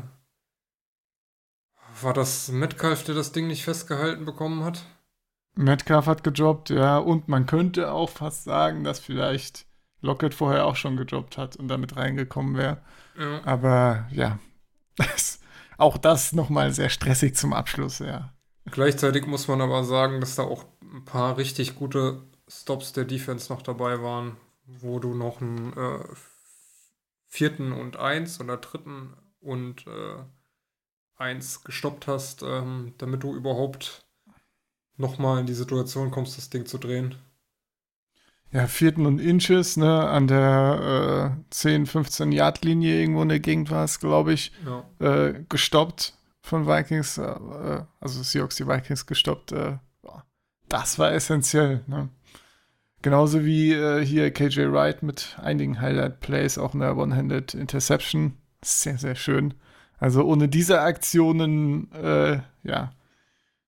war 2.03 2.13
das 2.13 2.49
Metcalf, 2.49 3.03
der 3.03 3.17
das 3.17 3.33
Ding 3.33 3.49
nicht 3.49 3.65
festgehalten 3.65 4.25
bekommen 4.25 4.63
hat? 4.65 4.87
Metcalf 5.57 6.07
hat 6.07 6.23
gedroppt, 6.23 6.71
ja, 6.71 6.99
und 6.99 7.27
man 7.27 7.47
könnte 7.47 7.91
auch 7.91 8.11
fast 8.11 8.45
sagen, 8.45 8.85
dass 8.85 9.01
vielleicht 9.01 9.67
Lockett 10.01 10.35
vorher 10.35 10.67
auch 10.67 10.77
schon 10.77 10.97
gedroppt 10.97 11.37
hat 11.37 11.57
und 11.57 11.67
damit 11.67 11.97
reingekommen 11.97 12.57
wäre. 12.57 12.79
Ja. 13.19 13.41
Aber 13.45 14.07
ja, 14.13 14.39
das, 14.97 15.41
auch 15.77 15.99
das 15.99 16.33
nochmal 16.33 16.73
sehr 16.73 16.91
stressig 16.91 17.35
zum 17.35 17.53
Abschluss, 17.53 17.99
ja. 17.99 18.33
Gleichzeitig 18.71 19.27
muss 19.27 19.49
man 19.49 19.61
aber 19.61 19.85
sagen, 19.85 20.21
dass 20.21 20.35
da 20.37 20.43
auch 20.45 20.65
ein 20.83 21.05
paar 21.05 21.37
richtig 21.37 21.77
gute 21.77 22.23
Stops 22.49 22.93
der 22.93 23.05
Defense 23.05 23.53
noch 23.53 23.63
dabei 23.63 24.03
waren, 24.03 24.37
wo 24.67 24.99
du 24.99 25.15
noch 25.15 25.41
einen 25.41 25.73
äh, 25.77 26.05
vierten 27.27 27.73
und 27.73 27.97
eins 27.97 28.41
oder 28.41 28.57
dritten 28.57 29.15
und 29.41 29.87
äh, 29.87 30.23
eins 31.17 31.65
gestoppt 31.65 32.07
hast, 32.07 32.43
ähm, 32.43 32.95
damit 32.99 33.23
du 33.23 33.35
überhaupt 33.35 34.07
nochmal 34.97 35.41
in 35.41 35.47
die 35.47 35.55
Situation 35.55 36.11
kommst, 36.11 36.39
das 36.39 36.51
Ding 36.51 36.67
zu 36.67 36.79
drehen. 36.79 37.15
Ja, 38.51 38.67
vierten 38.67 39.05
und 39.05 39.19
Inches, 39.19 39.77
ne, 39.77 40.09
an 40.09 40.27
der 40.27 41.37
äh, 41.39 41.45
10, 41.51 41.85
15 41.87 42.33
Yard 42.33 42.65
Linie 42.65 42.99
irgendwo 42.99 43.21
in 43.23 43.29
der 43.29 43.41
Gegend 43.41 43.71
war 43.71 43.85
es, 43.85 44.01
glaube 44.01 44.33
ich, 44.33 44.53
Ja. 44.65 44.85
äh, 45.01 45.45
gestoppt 45.51 46.15
von 46.49 46.67
Vikings, 46.67 47.19
äh, 47.19 47.83
also 48.01 48.23
Seahawks 48.23 48.57
die 48.57 48.67
Vikings 48.67 49.07
gestoppt. 49.07 49.53
Äh, 49.53 49.79
das 50.69 50.99
war 50.99 51.13
essentiell. 51.13 51.83
Ne? 51.87 52.09
Genauso 53.03 53.45
wie 53.45 53.73
äh, 53.73 54.05
hier 54.05 54.31
KJ 54.33 54.71
Wright 54.73 55.03
mit 55.03 55.37
einigen 55.41 55.81
Highlight-Plays, 55.81 56.59
auch 56.59 56.75
eine 56.75 56.95
One-Handed 56.95 57.55
Interception. 57.55 58.37
Sehr, 58.63 58.99
sehr 58.99 59.15
schön. 59.15 59.55
Also 59.99 60.25
ohne 60.25 60.49
diese 60.49 60.81
Aktionen, 60.81 61.93
äh, 61.93 62.41
ja, 62.63 62.93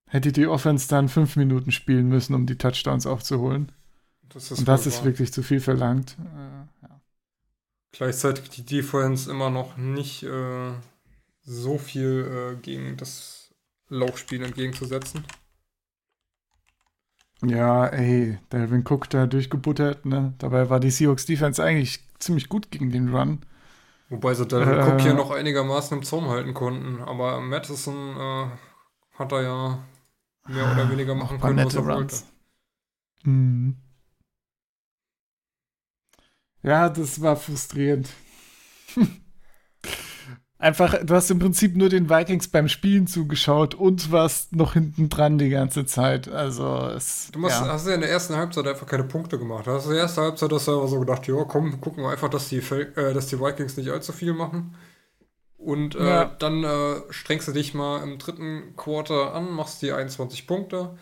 hätte 0.06 0.32
die 0.32 0.46
Offense 0.46 0.88
dann 0.88 1.08
fünf 1.08 1.36
Minuten 1.36 1.70
spielen 1.70 2.08
müssen, 2.08 2.34
um 2.34 2.46
die 2.46 2.56
Touchdowns 2.58 3.06
aufzuholen. 3.06 3.72
Das 4.28 4.50
ist 4.50 4.60
Und 4.60 4.68
das 4.68 4.86
ist 4.86 4.98
wahr. 4.98 5.06
wirklich 5.06 5.32
zu 5.32 5.42
viel 5.42 5.60
verlangt. 5.60 6.16
Äh, 6.18 6.86
ja. 6.86 7.00
Gleichzeitig 7.92 8.50
die 8.50 8.64
Defense 8.64 9.30
immer 9.30 9.50
noch 9.50 9.76
nicht 9.76 10.24
äh, 10.24 10.72
so 11.42 11.78
viel 11.78 12.54
äh, 12.56 12.62
gegen 12.62 12.96
das 12.96 13.54
Laufspiel 13.88 14.42
entgegenzusetzen. 14.42 15.24
Ja, 17.42 17.86
ey, 17.86 18.38
Delvin 18.52 18.84
Cook 18.86 19.08
da 19.10 19.26
durchgebuttert, 19.26 20.04
ne? 20.06 20.34
Dabei 20.38 20.68
war 20.70 20.78
die 20.80 20.90
Seahawks 20.90 21.24
Defense 21.26 21.62
eigentlich 21.62 22.00
ziemlich 22.18 22.48
gut 22.48 22.70
gegen 22.70 22.90
den 22.90 23.14
Run. 23.14 23.40
Wobei 24.10 24.34
sie 24.34 24.46
Dalvin 24.46 24.78
Äh. 24.78 24.82
Cook 24.82 25.00
hier 25.00 25.14
noch 25.14 25.30
einigermaßen 25.30 25.96
im 25.98 26.04
Zaum 26.04 26.28
halten 26.28 26.52
konnten. 26.54 27.00
Aber 27.02 27.40
Madison 27.40 28.16
äh, 28.16 28.50
hat 29.18 29.32
er 29.32 29.42
ja 29.42 29.84
mehr 30.48 30.70
oder 30.72 30.90
weniger 30.90 31.14
machen 31.14 31.40
können, 31.40 31.64
was 31.64 31.76
er 31.76 31.82
Runs. 31.82 32.26
wollte. 33.24 33.30
Mhm. 33.30 33.76
Ja, 36.62 36.88
das 36.88 37.20
war 37.20 37.36
frustrierend. 37.36 38.08
Einfach, 40.60 40.94
du 41.02 41.14
hast 41.14 41.30
im 41.30 41.38
Prinzip 41.38 41.74
nur 41.74 41.88
den 41.88 42.10
Vikings 42.10 42.48
beim 42.48 42.68
Spielen 42.68 43.06
zugeschaut 43.06 43.74
und 43.74 44.12
warst 44.12 44.54
noch 44.54 44.74
hinten 44.74 45.08
dran 45.08 45.38
die 45.38 45.48
ganze 45.48 45.86
Zeit. 45.86 46.28
Also 46.28 46.90
es. 46.94 47.30
Du 47.32 47.38
musst, 47.38 47.58
ja. 47.58 47.66
hast 47.66 47.86
ja 47.86 47.94
in 47.94 48.02
der 48.02 48.10
ersten 48.10 48.36
Halbzeit 48.36 48.66
einfach 48.66 48.86
keine 48.86 49.04
Punkte 49.04 49.38
gemacht. 49.38 49.66
Du 49.66 49.70
hast 49.70 49.86
in 49.86 49.92
der 49.92 50.00
ersten 50.02 50.20
Halbzeit 50.20 50.52
hast 50.52 50.68
du 50.68 50.72
aber 50.76 50.86
so 50.86 51.00
gedacht, 51.00 51.26
ja, 51.26 51.44
komm, 51.44 51.80
gucken 51.80 52.04
wir 52.04 52.10
einfach, 52.10 52.28
dass 52.28 52.50
die, 52.50 52.58
äh, 52.58 53.14
dass 53.14 53.28
die 53.28 53.40
Vikings 53.40 53.78
nicht 53.78 53.88
allzu 53.88 54.12
viel 54.12 54.34
machen. 54.34 54.76
Und 55.56 55.94
äh, 55.94 56.06
Ja. 56.06 56.24
dann 56.26 56.62
äh, 56.62 56.96
strengst 57.08 57.48
du 57.48 57.52
dich 57.52 57.72
mal 57.72 58.02
im 58.02 58.18
dritten 58.18 58.76
Quarter 58.76 59.34
an, 59.34 59.50
machst 59.52 59.80
die 59.80 59.92
21 59.92 60.46
Punkte, 60.46 60.98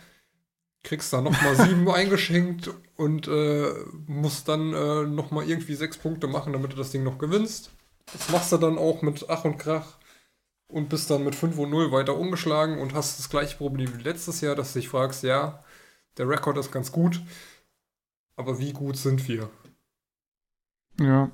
kriegst 0.84 1.12
da 1.12 1.20
nochmal 1.20 1.56
sieben 1.66 1.90
eingeschenkt 1.90 2.70
und 2.96 3.26
äh, 3.26 3.72
musst 4.06 4.46
dann 4.48 4.72
äh, 4.72 5.02
nochmal 5.02 5.48
irgendwie 5.48 5.74
sechs 5.74 5.96
Punkte 5.96 6.28
machen, 6.28 6.52
damit 6.52 6.72
du 6.72 6.76
das 6.76 6.92
Ding 6.92 7.02
noch 7.02 7.18
gewinnst. 7.18 7.72
Das 8.12 8.28
machst 8.30 8.52
du 8.52 8.56
dann 8.58 8.78
auch 8.78 9.02
mit 9.02 9.26
Ach 9.28 9.44
und 9.44 9.58
Krach 9.58 9.96
und 10.68 10.88
bist 10.88 11.10
dann 11.10 11.24
mit 11.24 11.34
5 11.34 11.58
und 11.58 11.70
0 11.70 11.92
weiter 11.92 12.16
umgeschlagen 12.16 12.78
und 12.78 12.94
hast 12.94 13.18
das 13.18 13.30
gleiche 13.30 13.56
Problem 13.56 13.96
wie 13.98 14.02
letztes 14.02 14.40
Jahr, 14.42 14.54
dass 14.56 14.72
du 14.72 14.80
dich 14.80 14.88
fragst, 14.88 15.22
ja, 15.24 15.64
der 16.18 16.28
Rekord 16.28 16.58
ist 16.58 16.72
ganz 16.72 16.92
gut, 16.92 17.20
aber 18.36 18.58
wie 18.58 18.72
gut 18.72 18.96
sind 18.96 19.28
wir? 19.28 19.50
ja, 21.00 21.30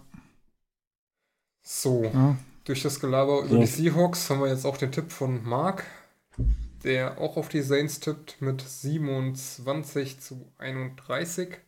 So, 1.63 2.13
ja. 2.13 2.37
durch 2.65 2.83
das 2.83 3.01
Gelaber 3.01 3.43
über 3.43 3.57
Ja. 3.57 3.61
die 3.61 3.67
Seahawks 3.67 4.31
haben 4.31 4.41
wir 4.41 4.49
jetzt 4.49 4.65
auch 4.67 4.77
den 4.77 4.93
Tipp 4.93 5.11
von 5.13 5.43
Mark, 5.45 5.85
der 6.85 7.19
auch 7.19 7.37
auf 7.37 7.49
die 7.49 7.63
Saints 7.63 7.99
tippt 8.01 8.41
mit 8.41 8.61
27 8.63 10.21
zu 10.21 10.53
31. 10.59 11.59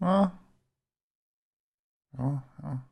Ja. 0.00 0.32
Ja, 2.18 2.42
ja. 2.62 2.82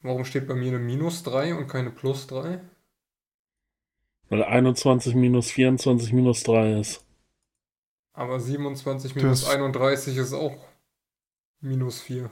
Warum 0.00 0.24
steht 0.24 0.46
bei 0.46 0.54
mir 0.54 0.68
eine 0.68 0.78
Minus 0.78 1.22
3 1.24 1.54
und 1.54 1.66
keine 1.68 1.90
Plus 1.90 2.26
3? 2.26 2.60
Weil 4.28 4.44
21 4.44 5.14
minus 5.14 5.50
24 5.50 6.12
minus 6.12 6.42
3 6.44 6.78
ist. 6.80 7.04
Aber 8.12 8.40
27 8.40 9.14
minus 9.14 9.42
Das- 9.42 9.50
31 9.50 10.16
ist 10.16 10.32
auch 10.32 10.56
minus 11.60 12.00
4. 12.00 12.30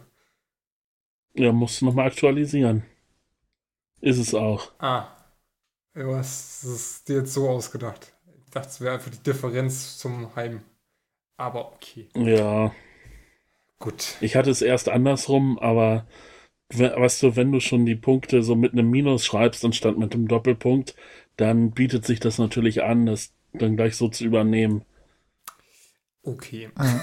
Ja, 1.34 1.52
musst 1.52 1.80
du 1.80 1.86
nochmal 1.86 2.06
aktualisieren. 2.08 2.82
Ist 4.00 4.18
es 4.18 4.34
auch. 4.34 4.72
Ah. 4.78 5.08
Du 5.94 6.14
hast 6.14 6.64
es 6.64 7.04
dir 7.04 7.16
jetzt 7.20 7.32
so 7.32 7.48
ausgedacht. 7.48 8.12
Ich 8.44 8.50
dachte, 8.50 8.68
es 8.68 8.80
wäre 8.80 8.94
einfach 8.94 9.10
die 9.10 9.22
Differenz 9.22 9.96
zum 9.98 10.34
Heim. 10.36 10.62
Aber 11.38 11.72
okay. 11.72 12.08
Ja, 12.14 12.72
Gut. 13.78 14.16
ich 14.20 14.36
hatte 14.36 14.50
es 14.50 14.60
erst 14.62 14.88
andersrum, 14.90 15.58
aber 15.58 16.06
weißt 16.72 17.22
du, 17.22 17.36
wenn 17.36 17.52
du 17.52 17.60
schon 17.60 17.86
die 17.86 17.94
Punkte 17.96 18.42
so 18.42 18.54
mit 18.56 18.72
einem 18.72 18.90
Minus 18.90 19.24
schreibst 19.24 19.64
anstatt 19.64 19.98
mit 19.98 20.14
einem 20.14 20.28
Doppelpunkt, 20.28 20.94
dann 21.36 21.70
bietet 21.72 22.04
sich 22.04 22.20
das 22.20 22.38
natürlich 22.38 22.82
an, 22.82 23.06
das 23.06 23.32
dann 23.52 23.76
gleich 23.76 23.96
so 23.96 24.08
zu 24.08 24.24
übernehmen. 24.24 24.82
Okay. 26.22 26.70
Ja. 26.78 27.00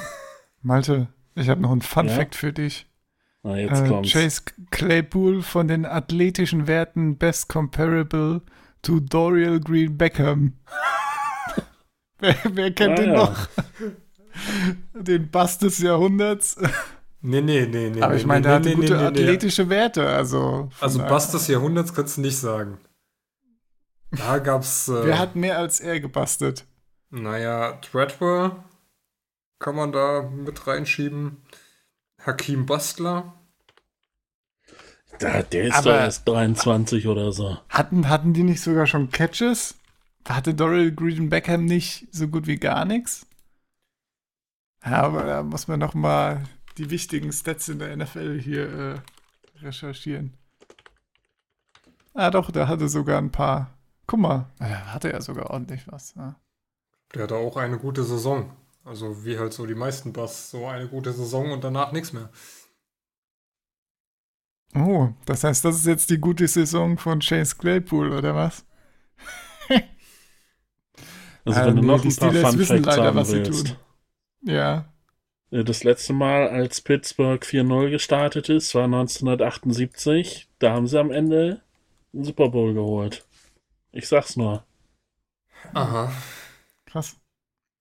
Malte, 0.62 1.08
ich 1.36 1.50
habe 1.50 1.62
noch 1.62 1.72
einen 1.72 1.82
Fun 1.82 2.08
Ja? 2.08 2.16
Fact 2.16 2.36
für 2.36 2.52
dich. 2.54 2.88
Na, 3.44 3.58
jetzt 3.58 3.82
Äh, 3.82 3.88
kommt's. 3.88 4.12
Chase 4.12 4.42
Claypool 4.72 5.42
von 5.42 5.68
den 5.68 5.86
athletischen 5.86 6.68
Werten 6.68 7.18
best 7.18 7.50
comparable 7.50 8.42
to 8.82 9.00
Dorial 9.00 9.60
Green 9.60 9.98
Beckham. 9.98 10.54
wer, 12.20 12.36
wer 12.52 12.72
kennt 12.72 13.00
Ah, 13.00 13.02
den 13.02 13.14
ja. 13.14 13.16
noch? 13.16 13.48
den 14.94 15.30
Bass 15.30 15.58
des 15.58 15.80
Jahrhunderts. 15.80 16.58
Nee, 17.26 17.40
nee, 17.42 17.66
nee, 17.66 17.90
nee. 17.90 18.02
Aber 18.02 18.14
nee, 18.14 18.20
ich 18.20 18.26
meine, 18.26 18.42
nee, 18.42 18.44
der 18.48 18.56
hatte 18.56 18.70
nee, 18.70 18.76
gute 18.76 18.94
nee, 18.96 19.00
nee. 19.00 19.06
athletische 19.08 19.70
Werte. 19.70 20.08
Also, 20.10 20.70
Also 20.82 21.00
Bass 21.00 21.32
des 21.32 21.48
Jahrhunderts 21.48 21.94
kannst 21.94 22.18
du 22.18 22.22
nicht 22.22 22.38
sagen. 22.38 22.78
Da 24.12 24.40
gab's, 24.40 24.90
äh, 24.90 25.06
Wer 25.06 25.20
hat 25.20 25.36
mehr 25.36 25.58
als 25.58 25.80
er 25.80 26.00
gebastelt? 26.00 26.66
naja, 27.10 27.74
Treadwell 27.82 28.52
kann 29.60 29.76
man 29.76 29.92
da 29.94 30.24
mit 30.24 30.68
reinschieben. 30.68 31.38
Hakim 32.26 32.66
Bastler. 32.66 33.34
Da, 35.20 35.44
der 35.44 35.66
ist 35.66 35.76
Aber- 35.76 35.92
doch 35.94 36.00
erst 36.00 36.28
23 36.28 37.08
oder 37.08 37.32
so. 37.32 37.58
Hatten, 37.70 38.10
hatten 38.10 38.34
die 38.34 38.44
nicht 38.44 38.62
sogar 38.62 38.86
schon 38.88 39.12
Catches? 39.12 39.76
Hatte 40.28 40.54
Dorial 40.54 40.92
Green 40.92 41.30
Beckham 41.30 41.66
nicht 41.66 42.08
so 42.12 42.28
gut 42.28 42.48
wie 42.48 42.58
gar 42.58 42.84
nichts? 42.86 43.26
Ja, 44.86 45.04
aber 45.04 45.24
da 45.24 45.44
muss 45.44 45.68
man 45.68 45.80
noch 45.80 45.94
mal 45.94 46.44
die 46.78 46.90
wichtigen 46.90 47.32
Stats 47.32 47.70
in 47.70 47.80
der 47.80 47.96
NFL 47.96 48.40
hier 48.40 48.70
äh, 48.72 49.00
recherchieren. 49.66 50.34
Ah, 52.14 52.30
doch, 52.32 52.52
der 52.52 52.68
hatte 52.68 52.90
sogar 52.90 53.18
ein 53.18 53.32
paar. 53.32 53.74
Guck 54.06 54.20
mal, 54.20 54.52
da 54.60 54.94
hatte 54.94 55.12
er 55.12 55.22
sogar 55.22 55.50
ordentlich 55.50 55.88
was. 55.88 56.14
Ja. 56.16 56.36
Der 57.14 57.24
hatte 57.24 57.36
auch 57.36 57.58
eine 57.58 57.78
gute 57.80 58.04
Saison. 58.04 58.52
Also 58.86 59.24
wie 59.26 59.40
halt 59.40 59.54
so 59.54 59.66
die 59.66 59.76
meisten 59.76 60.12
Bass, 60.12 60.52
so 60.52 60.68
eine 60.68 60.88
gute 60.90 61.14
Saison 61.14 61.52
und 61.52 61.64
danach 61.64 61.92
nichts 61.94 62.12
mehr. 62.12 62.30
Oh, 64.76 65.10
das 65.26 65.44
heißt, 65.44 65.64
das 65.64 65.76
ist 65.78 65.86
jetzt 65.86 66.10
die 66.10 66.18
gute 66.20 66.48
Saison 66.48 66.98
von 66.98 67.20
Chase 67.20 67.56
Claypool, 67.56 68.12
oder 68.12 68.36
was? 68.36 68.66
Also 71.46 71.60
Ah, 71.60 71.66
wenn 71.66 71.76
du 71.76 71.82
noch 71.82 72.00
die 72.00 72.08
ein 72.08 72.16
paar 72.16 72.30
Steelers 72.30 72.50
Fun 72.52 72.60
wissen 72.60 72.84
Facts 72.86 72.96
leider, 72.98 73.08
haben 73.10 73.16
was 73.18 73.28
sie 73.28 73.36
willst. 73.36 73.68
tun. 73.68 73.76
Ja. 74.44 74.93
Äh, 75.54 75.64
Das 75.64 75.84
letzte 75.84 76.14
Mal, 76.14 76.50
als 76.50 76.82
Pittsburgh 76.82 77.44
4-0 77.46 77.90
gestartet 77.92 78.50
ist, 78.50 78.74
war 78.76 78.86
1978. 78.86 80.50
Da 80.60 80.74
haben 80.74 80.88
sie 80.88 81.00
am 81.00 81.12
Ende 81.12 81.62
einen 82.14 82.24
Super 82.26 82.50
Bowl 82.50 82.74
geholt. 82.74 83.26
Ich 83.92 84.08
sag's 84.08 84.36
nur. 84.36 84.64
Aha. 85.74 86.12
Krass. 86.86 87.16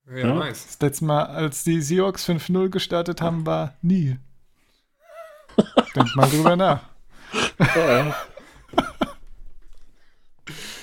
Ja, 0.09 0.17
Ja. 0.19 0.35
nice. 0.35 0.67
Das 0.67 0.81
letzte 0.81 1.05
Mal, 1.05 1.25
als 1.27 1.65
die 1.65 1.81
Seahawks 1.81 2.25
5-0 2.25 2.69
gestartet 2.69 3.21
haben, 3.23 3.47
war 3.47 3.75
nie. 3.83 4.19
Denk 5.95 6.17
mal 6.17 6.29
drüber 6.29 6.57
nach. 6.57 6.83
Ja. 7.77 8.15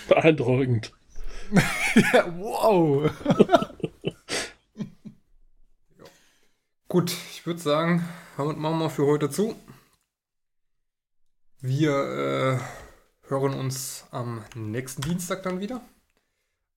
Beeindruckend. 0.08 0.92
Ja, 2.14 2.32
wow. 2.38 3.10
Gut, 6.92 7.16
ich 7.32 7.46
würde 7.46 7.60
sagen, 7.60 8.04
damit 8.36 8.58
machen 8.58 8.80
wir 8.80 8.90
für 8.90 9.06
heute 9.06 9.30
zu. 9.30 9.56
Wir 11.62 11.92
äh, 11.92 13.30
hören 13.30 13.54
uns 13.54 14.08
am 14.10 14.44
nächsten 14.56 15.04
Dienstag 15.04 15.44
dann 15.44 15.60
wieder. 15.60 15.82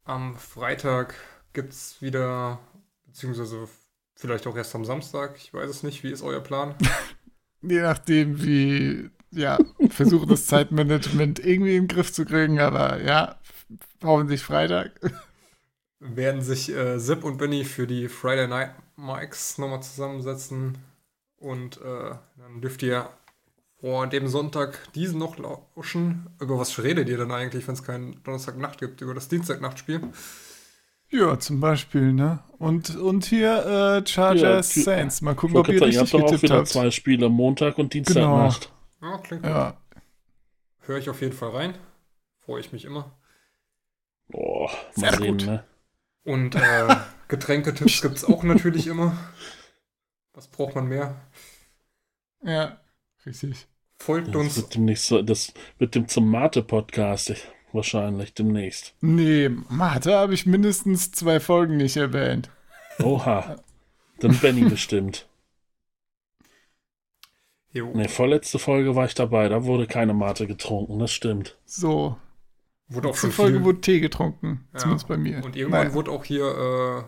Am 0.05 0.37
Freitag 0.37 1.15
gibt 1.55 1.73
es 1.73 2.03
wieder, 2.03 2.59
beziehungsweise 3.07 3.67
vielleicht 4.15 4.47
auch 4.47 4.55
erst 4.55 4.75
am 4.75 4.85
Samstag, 4.85 5.37
ich 5.39 5.55
weiß 5.55 5.71
es 5.71 5.83
nicht, 5.83 6.03
wie 6.03 6.13
ist 6.13 6.21
euer 6.21 6.41
Plan? 6.41 6.75
Je 7.63 7.81
nachdem, 7.81 8.45
wie, 8.45 9.09
ja, 9.31 9.57
versuche 9.89 10.27
das 10.27 10.45
Zeitmanagement 10.47 11.39
irgendwie 11.39 11.77
in 11.77 11.85
den 11.85 11.89
Griff 11.89 12.13
zu 12.13 12.27
kriegen, 12.27 12.61
aber 12.61 13.03
ja, 13.03 13.41
hoffentlich 14.03 14.43
Freitag. 14.43 14.93
Werden 16.03 16.43
sich 16.43 16.71
äh, 16.75 16.99
Zip 16.99 17.25
und 17.25 17.39
Benny 17.39 17.65
für 17.65 17.87
die 17.87 18.09
Friday 18.09 18.49
Night 18.49 18.73
Mics 18.97 19.59
nochmal 19.59 19.83
zusammensetzen 19.83 20.79
und 21.39 21.79
äh, 21.79 22.15
dann 22.37 22.61
dürft 22.61 22.83
ihr 22.83 23.09
vor 23.81 24.07
dem 24.07 24.29
Sonntag 24.29 24.93
diesen 24.95 25.19
noch 25.19 25.39
lauschen. 25.39 26.29
Über 26.41 26.59
was 26.59 26.83
redet 26.83 27.09
ihr 27.09 27.19
denn 27.19 27.33
eigentlich, 27.33 27.67
wenn 27.67 27.75
es 27.75 27.83
keinen 27.85 28.23
Donnerstagnacht 28.23 28.79
gibt? 28.79 29.01
Über 29.01 29.15
das 29.15 29.29
Dienstagnachtspiel? 29.29 30.03
Ja, 31.11 31.39
zum 31.39 31.61
Beispiel, 31.61 32.13
ne? 32.13 32.43
Und, 32.59 32.97
und 32.97 33.25
hier 33.27 34.03
äh, 34.03 34.07
Chargers 34.07 34.75
Ja, 34.77 34.83
Saints. 34.83 35.21
Mal 35.21 35.35
gucken, 35.35 35.57
Ich 35.57 35.61
ob 35.61 35.71
ihr 35.71 35.79
sagen, 35.79 35.93
ihr 35.93 36.01
richtig 36.01 36.01
habt 36.01 36.15
doch 36.15 36.23
auch 36.23 36.27
getippt 36.31 36.43
wieder 36.43 36.57
habt. 36.57 36.69
zwei 36.69 36.91
Spiele, 36.91 37.29
Montag 37.29 37.79
und 37.79 37.93
Dienstagnacht. 37.95 38.73
Ja, 39.03 39.19
klingt 39.19 39.47
gut. 39.49 39.51
Ja, 39.51 39.77
Höre 40.81 40.99
ich 40.99 41.09
auf 41.11 41.21
jeden 41.23 41.33
Fall 41.33 41.51
rein. 41.51 41.75
Freue 42.39 42.61
ich 42.61 42.73
mich 42.73 42.85
immer. 42.85 43.19
Boah, 44.29 44.71
Sehr 44.91 45.13
mal 45.13 45.15
sehen, 45.15 45.39
gut. 45.39 45.47
ne? 45.47 45.65
Und 46.25 46.55
äh, 46.55 46.97
Getränketipps 47.29 48.03
gibt 48.03 48.17
es 48.17 48.25
auch 48.25 48.43
natürlich 48.43 48.87
immer. 48.87 49.17
Was 50.35 50.49
braucht 50.49 50.75
man 50.75 50.87
mehr? 50.89 51.21
ja, 52.43 52.81
richtig. 53.27 53.67
Folgt 53.99 54.29
Das 54.29 54.37
uns 54.37 54.57
wird 54.57 54.75
demnächst 54.75 55.07
so, 55.07 55.23
das 55.23 55.53
wird 55.79 55.95
dem 55.95 56.09
zum 56.09 56.29
Mate-Podcast 56.31 57.31
ich- 57.31 57.47
wahrscheinlich 57.73 58.35
demnächst. 58.35 58.95
Nee, 59.01 59.49
Mathe 59.49 60.15
habe 60.15 60.35
ich 60.35 60.45
mindestens 60.47 61.13
zwei 61.13 61.39
Folgen 61.41 61.77
nicht 61.77 61.97
erwähnt. 61.97 62.51
Oha. 63.03 63.57
Dann 64.19 64.37
Benny 64.39 64.65
bestimmt. 64.69 65.29
Jo. 67.73 67.93
Ne, 67.95 68.09
vorletzte 68.09 68.59
Folge 68.59 68.95
war 68.97 69.07
ich 69.07 69.15
dabei, 69.15 69.49
da 69.49 69.65
wurde 69.65 69.87
keine 69.87 70.13
Mate 70.15 70.47
getrunken, 70.47 70.99
das 70.99 71.11
stimmt. 71.13 71.57
So, 71.65 72.19
Wurde 72.95 73.09
auch 73.09 73.15
zur 73.15 73.31
schon 73.31 73.33
Folge 73.33 73.57
viel. 73.59 73.65
wurde 73.65 73.81
Tee 73.81 74.01
getrunken. 74.01 74.69
Ja. 74.73 74.81
Zumindest 74.81 75.09
bei 75.09 75.17
mir. 75.17 75.45
Und 75.45 75.57
irgendwann 75.57 75.85
Naja, 75.85 75.95
wurde 75.95 76.11
auch 76.11 76.25
hier 76.25 76.47
äh, 76.47 77.05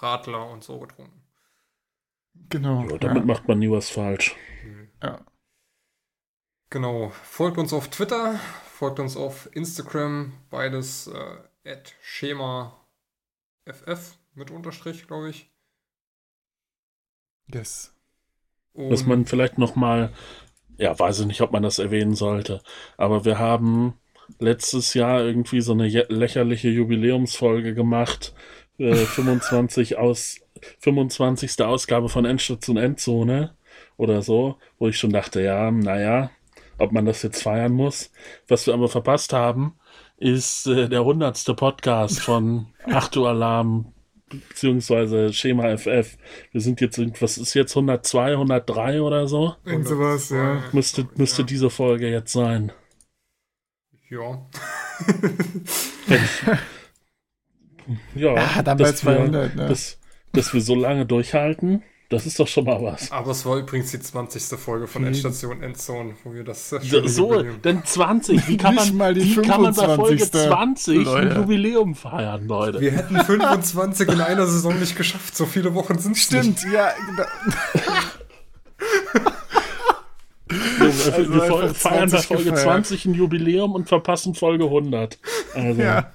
Radler 0.00 0.48
und 0.50 0.64
so 0.64 0.78
getrunken. 0.80 1.22
Genau. 2.48 2.82
Ja, 2.88 2.98
damit 2.98 3.22
ja. 3.22 3.26
macht 3.26 3.48
man 3.48 3.58
nie 3.58 3.70
was 3.70 3.90
falsch. 3.90 4.34
Ja. 5.02 5.20
Genau. 6.70 7.10
Folgt 7.10 7.58
uns 7.58 7.72
auf 7.72 7.88
Twitter, 7.88 8.38
folgt 8.72 9.00
uns 9.00 9.16
auf 9.16 9.54
Instagram, 9.54 10.32
beides 10.50 11.08
äh, 11.08 11.70
at 11.70 11.94
schema 12.00 12.76
ff 13.68 14.16
mit 14.34 14.50
Unterstrich, 14.50 15.06
glaube 15.06 15.30
ich. 15.30 15.50
Yes. 17.52 17.94
Und 18.72 18.90
Was 18.90 19.04
man 19.04 19.26
vielleicht 19.26 19.58
noch 19.58 19.74
mal, 19.74 20.12
ja, 20.76 20.96
weiß 20.96 21.20
ich 21.20 21.26
nicht, 21.26 21.40
ob 21.40 21.52
man 21.52 21.62
das 21.62 21.78
erwähnen 21.78 22.14
sollte, 22.14 22.62
aber 22.96 23.24
wir 23.24 23.38
haben 23.38 23.94
letztes 24.38 24.94
Jahr 24.94 25.22
irgendwie 25.22 25.60
so 25.60 25.72
eine 25.72 25.88
lächerliche 26.08 26.68
Jubiläumsfolge 26.68 27.74
gemacht, 27.74 28.34
äh, 28.78 28.94
25 28.94 29.98
aus 29.98 30.40
25. 30.80 31.62
Ausgabe 31.62 32.08
von 32.08 32.24
Endstation 32.24 32.76
Endzone 32.76 33.54
oder 33.96 34.22
so, 34.22 34.56
wo 34.78 34.88
ich 34.88 34.98
schon 34.98 35.12
dachte, 35.12 35.42
ja, 35.42 35.70
naja, 35.70 36.30
ob 36.78 36.92
man 36.92 37.04
das 37.04 37.22
jetzt 37.22 37.42
feiern 37.42 37.72
muss. 37.72 38.10
Was 38.48 38.66
wir 38.66 38.74
aber 38.74 38.88
verpasst 38.88 39.32
haben, 39.32 39.74
ist 40.16 40.66
äh, 40.66 40.88
der 40.88 41.00
100. 41.00 41.56
Podcast 41.56 42.20
von 42.22 42.68
8 42.84 43.16
Uhr 43.16 43.28
Alarm 43.28 43.92
beziehungsweise 44.48 45.32
Schema 45.32 45.76
FF. 45.76 46.16
Wir 46.52 46.60
sind 46.60 46.80
jetzt, 46.80 47.00
was 47.20 47.36
ist 47.36 47.54
jetzt 47.54 47.72
102, 47.76 48.32
103 48.32 49.02
oder 49.02 49.26
so? 49.26 49.56
Irgend 49.64 49.88
sowas, 49.88 50.30
ja. 50.30 50.62
Müsste, 50.72 51.08
müsste 51.16 51.42
ja. 51.42 51.46
diese 51.46 51.68
Folge 51.68 52.08
jetzt 52.08 52.32
sein. 52.32 52.72
Ja. 54.10 54.46
Ja, 58.14 58.34
Ja, 58.34 58.62
dann 58.62 58.78
bei 58.78 58.84
dass 58.84 59.04
wir- 59.04 59.16
200, 59.16 59.56
ne? 59.56 59.66
Dass, 59.68 59.98
dass 60.32 60.54
wir 60.54 60.60
so 60.60 60.74
lange 60.76 61.06
durchhalten, 61.06 61.82
das 62.08 62.26
ist 62.26 62.38
doch 62.38 62.46
schon 62.48 62.64
mal 62.64 62.80
was. 62.82 63.10
Aber 63.10 63.30
es 63.30 63.44
war 63.46 63.56
übrigens 63.56 63.90
die 63.92 64.00
20. 64.00 64.58
Folge 64.58 64.86
von 64.86 65.02
Mhm. 65.02 65.08
Endstation 65.08 65.62
Endzone, 65.62 66.14
wo 66.24 66.32
wir 66.34 66.44
das 66.44 66.72
äh, 66.72 66.80
So, 67.06 67.42
denn 67.42 67.84
20, 67.84 68.48
wie 68.48 68.56
kann 68.56 68.74
Nicht 68.76 68.88
man, 68.90 68.96
mal 68.96 69.14
die 69.14 69.36
wie 69.36 69.42
kann 69.42 69.62
man 69.62 69.74
bei 69.74 69.86
Folge 69.96 70.24
25. 70.26 70.48
20 70.48 70.98
ein 70.98 71.04
Leute. 71.04 71.36
Jubiläum 71.36 71.94
feiern, 71.94 72.46
Leute? 72.46 72.80
Wir 72.80 72.92
hätten 72.92 73.16
25 73.24 74.08
in 74.08 74.20
einer 74.20 74.46
Saison 74.46 74.78
nicht 74.78 74.96
geschafft. 74.96 75.36
So 75.36 75.46
viele 75.46 75.74
Wochen 75.74 75.98
sind 75.98 76.16
es 76.16 76.30
nicht. 76.30 76.58
Stimmt, 76.60 76.72
ja. 76.72 76.92
wir 81.06 81.14
Also 81.14 81.34
wir 81.34 81.42
einfach 81.42 81.74
feiern 81.76 82.10
bei 82.10 82.18
20 82.18 82.26
Folge 82.26 82.44
gefeiert. 82.44 82.62
20 82.64 83.04
ein 83.06 83.14
Jubiläum 83.14 83.72
und 83.74 83.88
verpassen 83.88 84.34
Folge 84.34 84.64
100. 84.64 85.18
Also, 85.54 85.80
ja. 85.82 86.12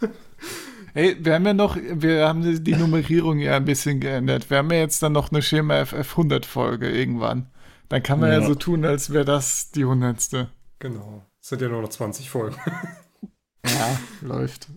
Hey, 0.94 1.18
wir 1.20 1.34
haben 1.34 1.46
ja 1.46 1.54
noch, 1.54 1.76
wir 1.78 2.28
haben 2.28 2.64
die- 2.64 2.76
Nummerierung 2.76 3.40
ja 3.40 3.58
ein 3.58 3.66
bisschen 3.66 4.00
geändert. 4.00 4.50
Wir 4.50 4.58
haben 4.60 4.72
ja 4.72 4.78
jetzt 4.80 5.04
dann 5.04 5.12
noch 5.12 5.30
eine 5.32 5.42
Schema 5.42 5.76
FF 5.86 6.12
100 6.18 6.46
Folge 6.46 6.90
irgendwann. 6.90 7.48
Dann 7.90 8.02
kann 8.02 8.20
man 8.20 8.32
ja, 8.32 8.40
Ja. 8.40 8.48
so 8.48 8.56
tun, 8.56 8.86
als 8.86 9.12
wäre 9.12 9.26
das 9.26 9.72
die 9.72 9.84
100. 9.84 10.48
Genau. 10.80 11.26
Es 11.42 11.50
sind 11.50 11.62
ja 11.62 11.68
nur 11.68 11.82
noch 11.82 11.90
20 11.90 12.30
Folgen. 12.30 12.56
Ja, 13.68 14.00
läuft. 14.22 14.68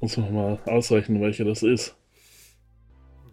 muss 0.00 0.16
man 0.16 0.32
mal 0.32 0.58
ausrechnen, 0.66 1.20
welche 1.20 1.44
das 1.44 1.64
ist. 1.64 1.96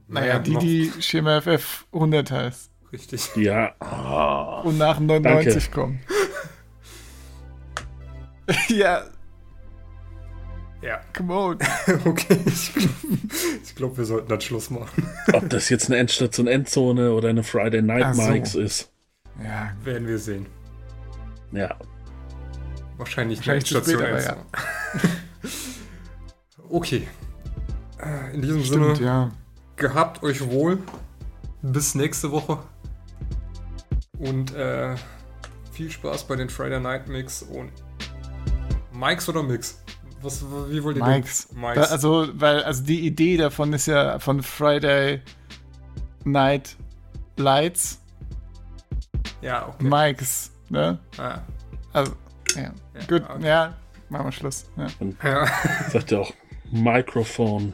Naja, 0.07 0.39
die, 0.39 0.51
noch- 0.53 0.59
die 0.61 0.91
Schema 0.99 1.39
FF 1.41 1.85
100 1.93 2.31
heißt 2.31 2.71
Richtig. 2.91 3.35
Ja. 3.35 3.73
Ah. 3.79 4.61
und 4.61 4.77
nach 4.77 4.97
dem 4.97 5.07
99 5.07 5.71
kommen. 5.71 5.99
ja, 8.69 9.03
Ja, 10.81 11.01
come 11.15 11.33
on. 11.33 11.57
okay. 12.05 12.39
Ich 12.45 12.73
glaube, 12.73 12.89
glaub, 13.75 13.97
wir 13.97 14.05
sollten 14.05 14.29
dann 14.29 14.39
Schluss 14.39 14.69
machen. 14.69 15.05
Ob 15.33 15.49
das 15.49 15.67
jetzt 15.69 15.87
eine 15.87 15.97
Endstation 15.97 16.47
Endzone 16.47 17.11
oder 17.11 17.29
eine 17.29 17.43
Friday 17.43 17.81
Night 17.81 18.15
so. 18.15 18.21
Mikes 18.21 18.55
ist. 18.55 18.91
Ja, 19.43 19.73
Werden 19.83 20.07
wir 20.07 20.17
sehen. 20.17 20.45
Ja. 21.51 21.75
Wahrscheinlich, 22.97 23.39
Wahrscheinlich 23.39 23.65
zu 23.65 23.75
Station 23.75 23.99
spät, 23.99 24.29
aber 24.29 24.37
eins. 24.37 25.13
okay. 26.69 27.07
Äh, 28.01 28.35
In 28.35 28.41
diesem 28.41 28.63
Sinne, 28.63 28.95
stimmt, 28.95 28.99
ja. 28.99 29.31
gehabt 29.75 30.23
euch 30.23 30.49
wohl. 30.49 30.79
Bis 31.61 31.93
nächste 31.93 32.31
Woche. 32.31 32.59
Und 34.19 34.53
äh, 34.53 34.95
viel 35.71 35.89
Spaß 35.89 36.25
bei 36.27 36.35
den 36.35 36.49
Friday 36.49 36.79
Night 36.79 37.07
Mix 37.07 37.41
und 37.41 37.71
Mikes 38.91 39.29
oder 39.29 39.41
Mix? 39.43 39.81
Was, 40.21 40.43
wie 40.69 40.83
wollt 40.83 40.97
ihr 40.97 41.03
den- 41.05 41.13
Mikes. 41.15 41.49
Mikes. 41.53 41.75
Da, 41.75 41.83
also, 41.93 42.27
weil, 42.33 42.63
also 42.63 42.83
die 42.83 43.05
Idee 43.07 43.37
davon 43.37 43.71
ist 43.71 43.85
ja 43.85 44.19
von 44.19 44.43
Friday 44.43 45.21
Night 46.25 46.75
Lights, 47.37 48.01
ja, 49.41 49.69
okay. 49.69 49.83
Mikes, 49.85 50.51
ne? 50.67 50.99
Ah, 51.17 51.39
Also, 51.93 52.11
ja. 52.55 52.63
ja, 52.63 52.71
Gut, 53.07 53.23
okay. 53.29 53.47
ja, 53.47 53.73
machen 54.09 54.25
wir 54.25 54.31
Schluss. 54.33 54.69
Ja. 54.75 54.87
Ja, 55.23 55.47
Sagt 55.89 56.11
ja 56.11 56.19
auch 56.19 56.33
Mikrofon. 56.69 57.71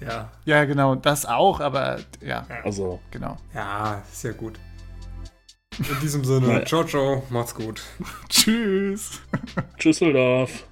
ja, 0.00 0.30
ja, 0.44 0.64
genau, 0.64 0.94
das 0.94 1.26
auch, 1.26 1.58
aber 1.58 1.98
ja, 2.24 2.46
Also, 2.62 3.00
genau. 3.10 3.36
ja, 3.52 4.00
sehr 4.12 4.34
gut. 4.34 4.60
In 5.78 6.00
diesem 6.00 6.24
Sinne, 6.24 6.46
Naja. 6.48 6.64
ciao, 6.64 6.84
ciao, 6.84 7.22
macht's 7.30 7.54
gut. 7.54 7.82
Tschüss. 8.28 9.20
Tschüsseldorf. 9.78 10.64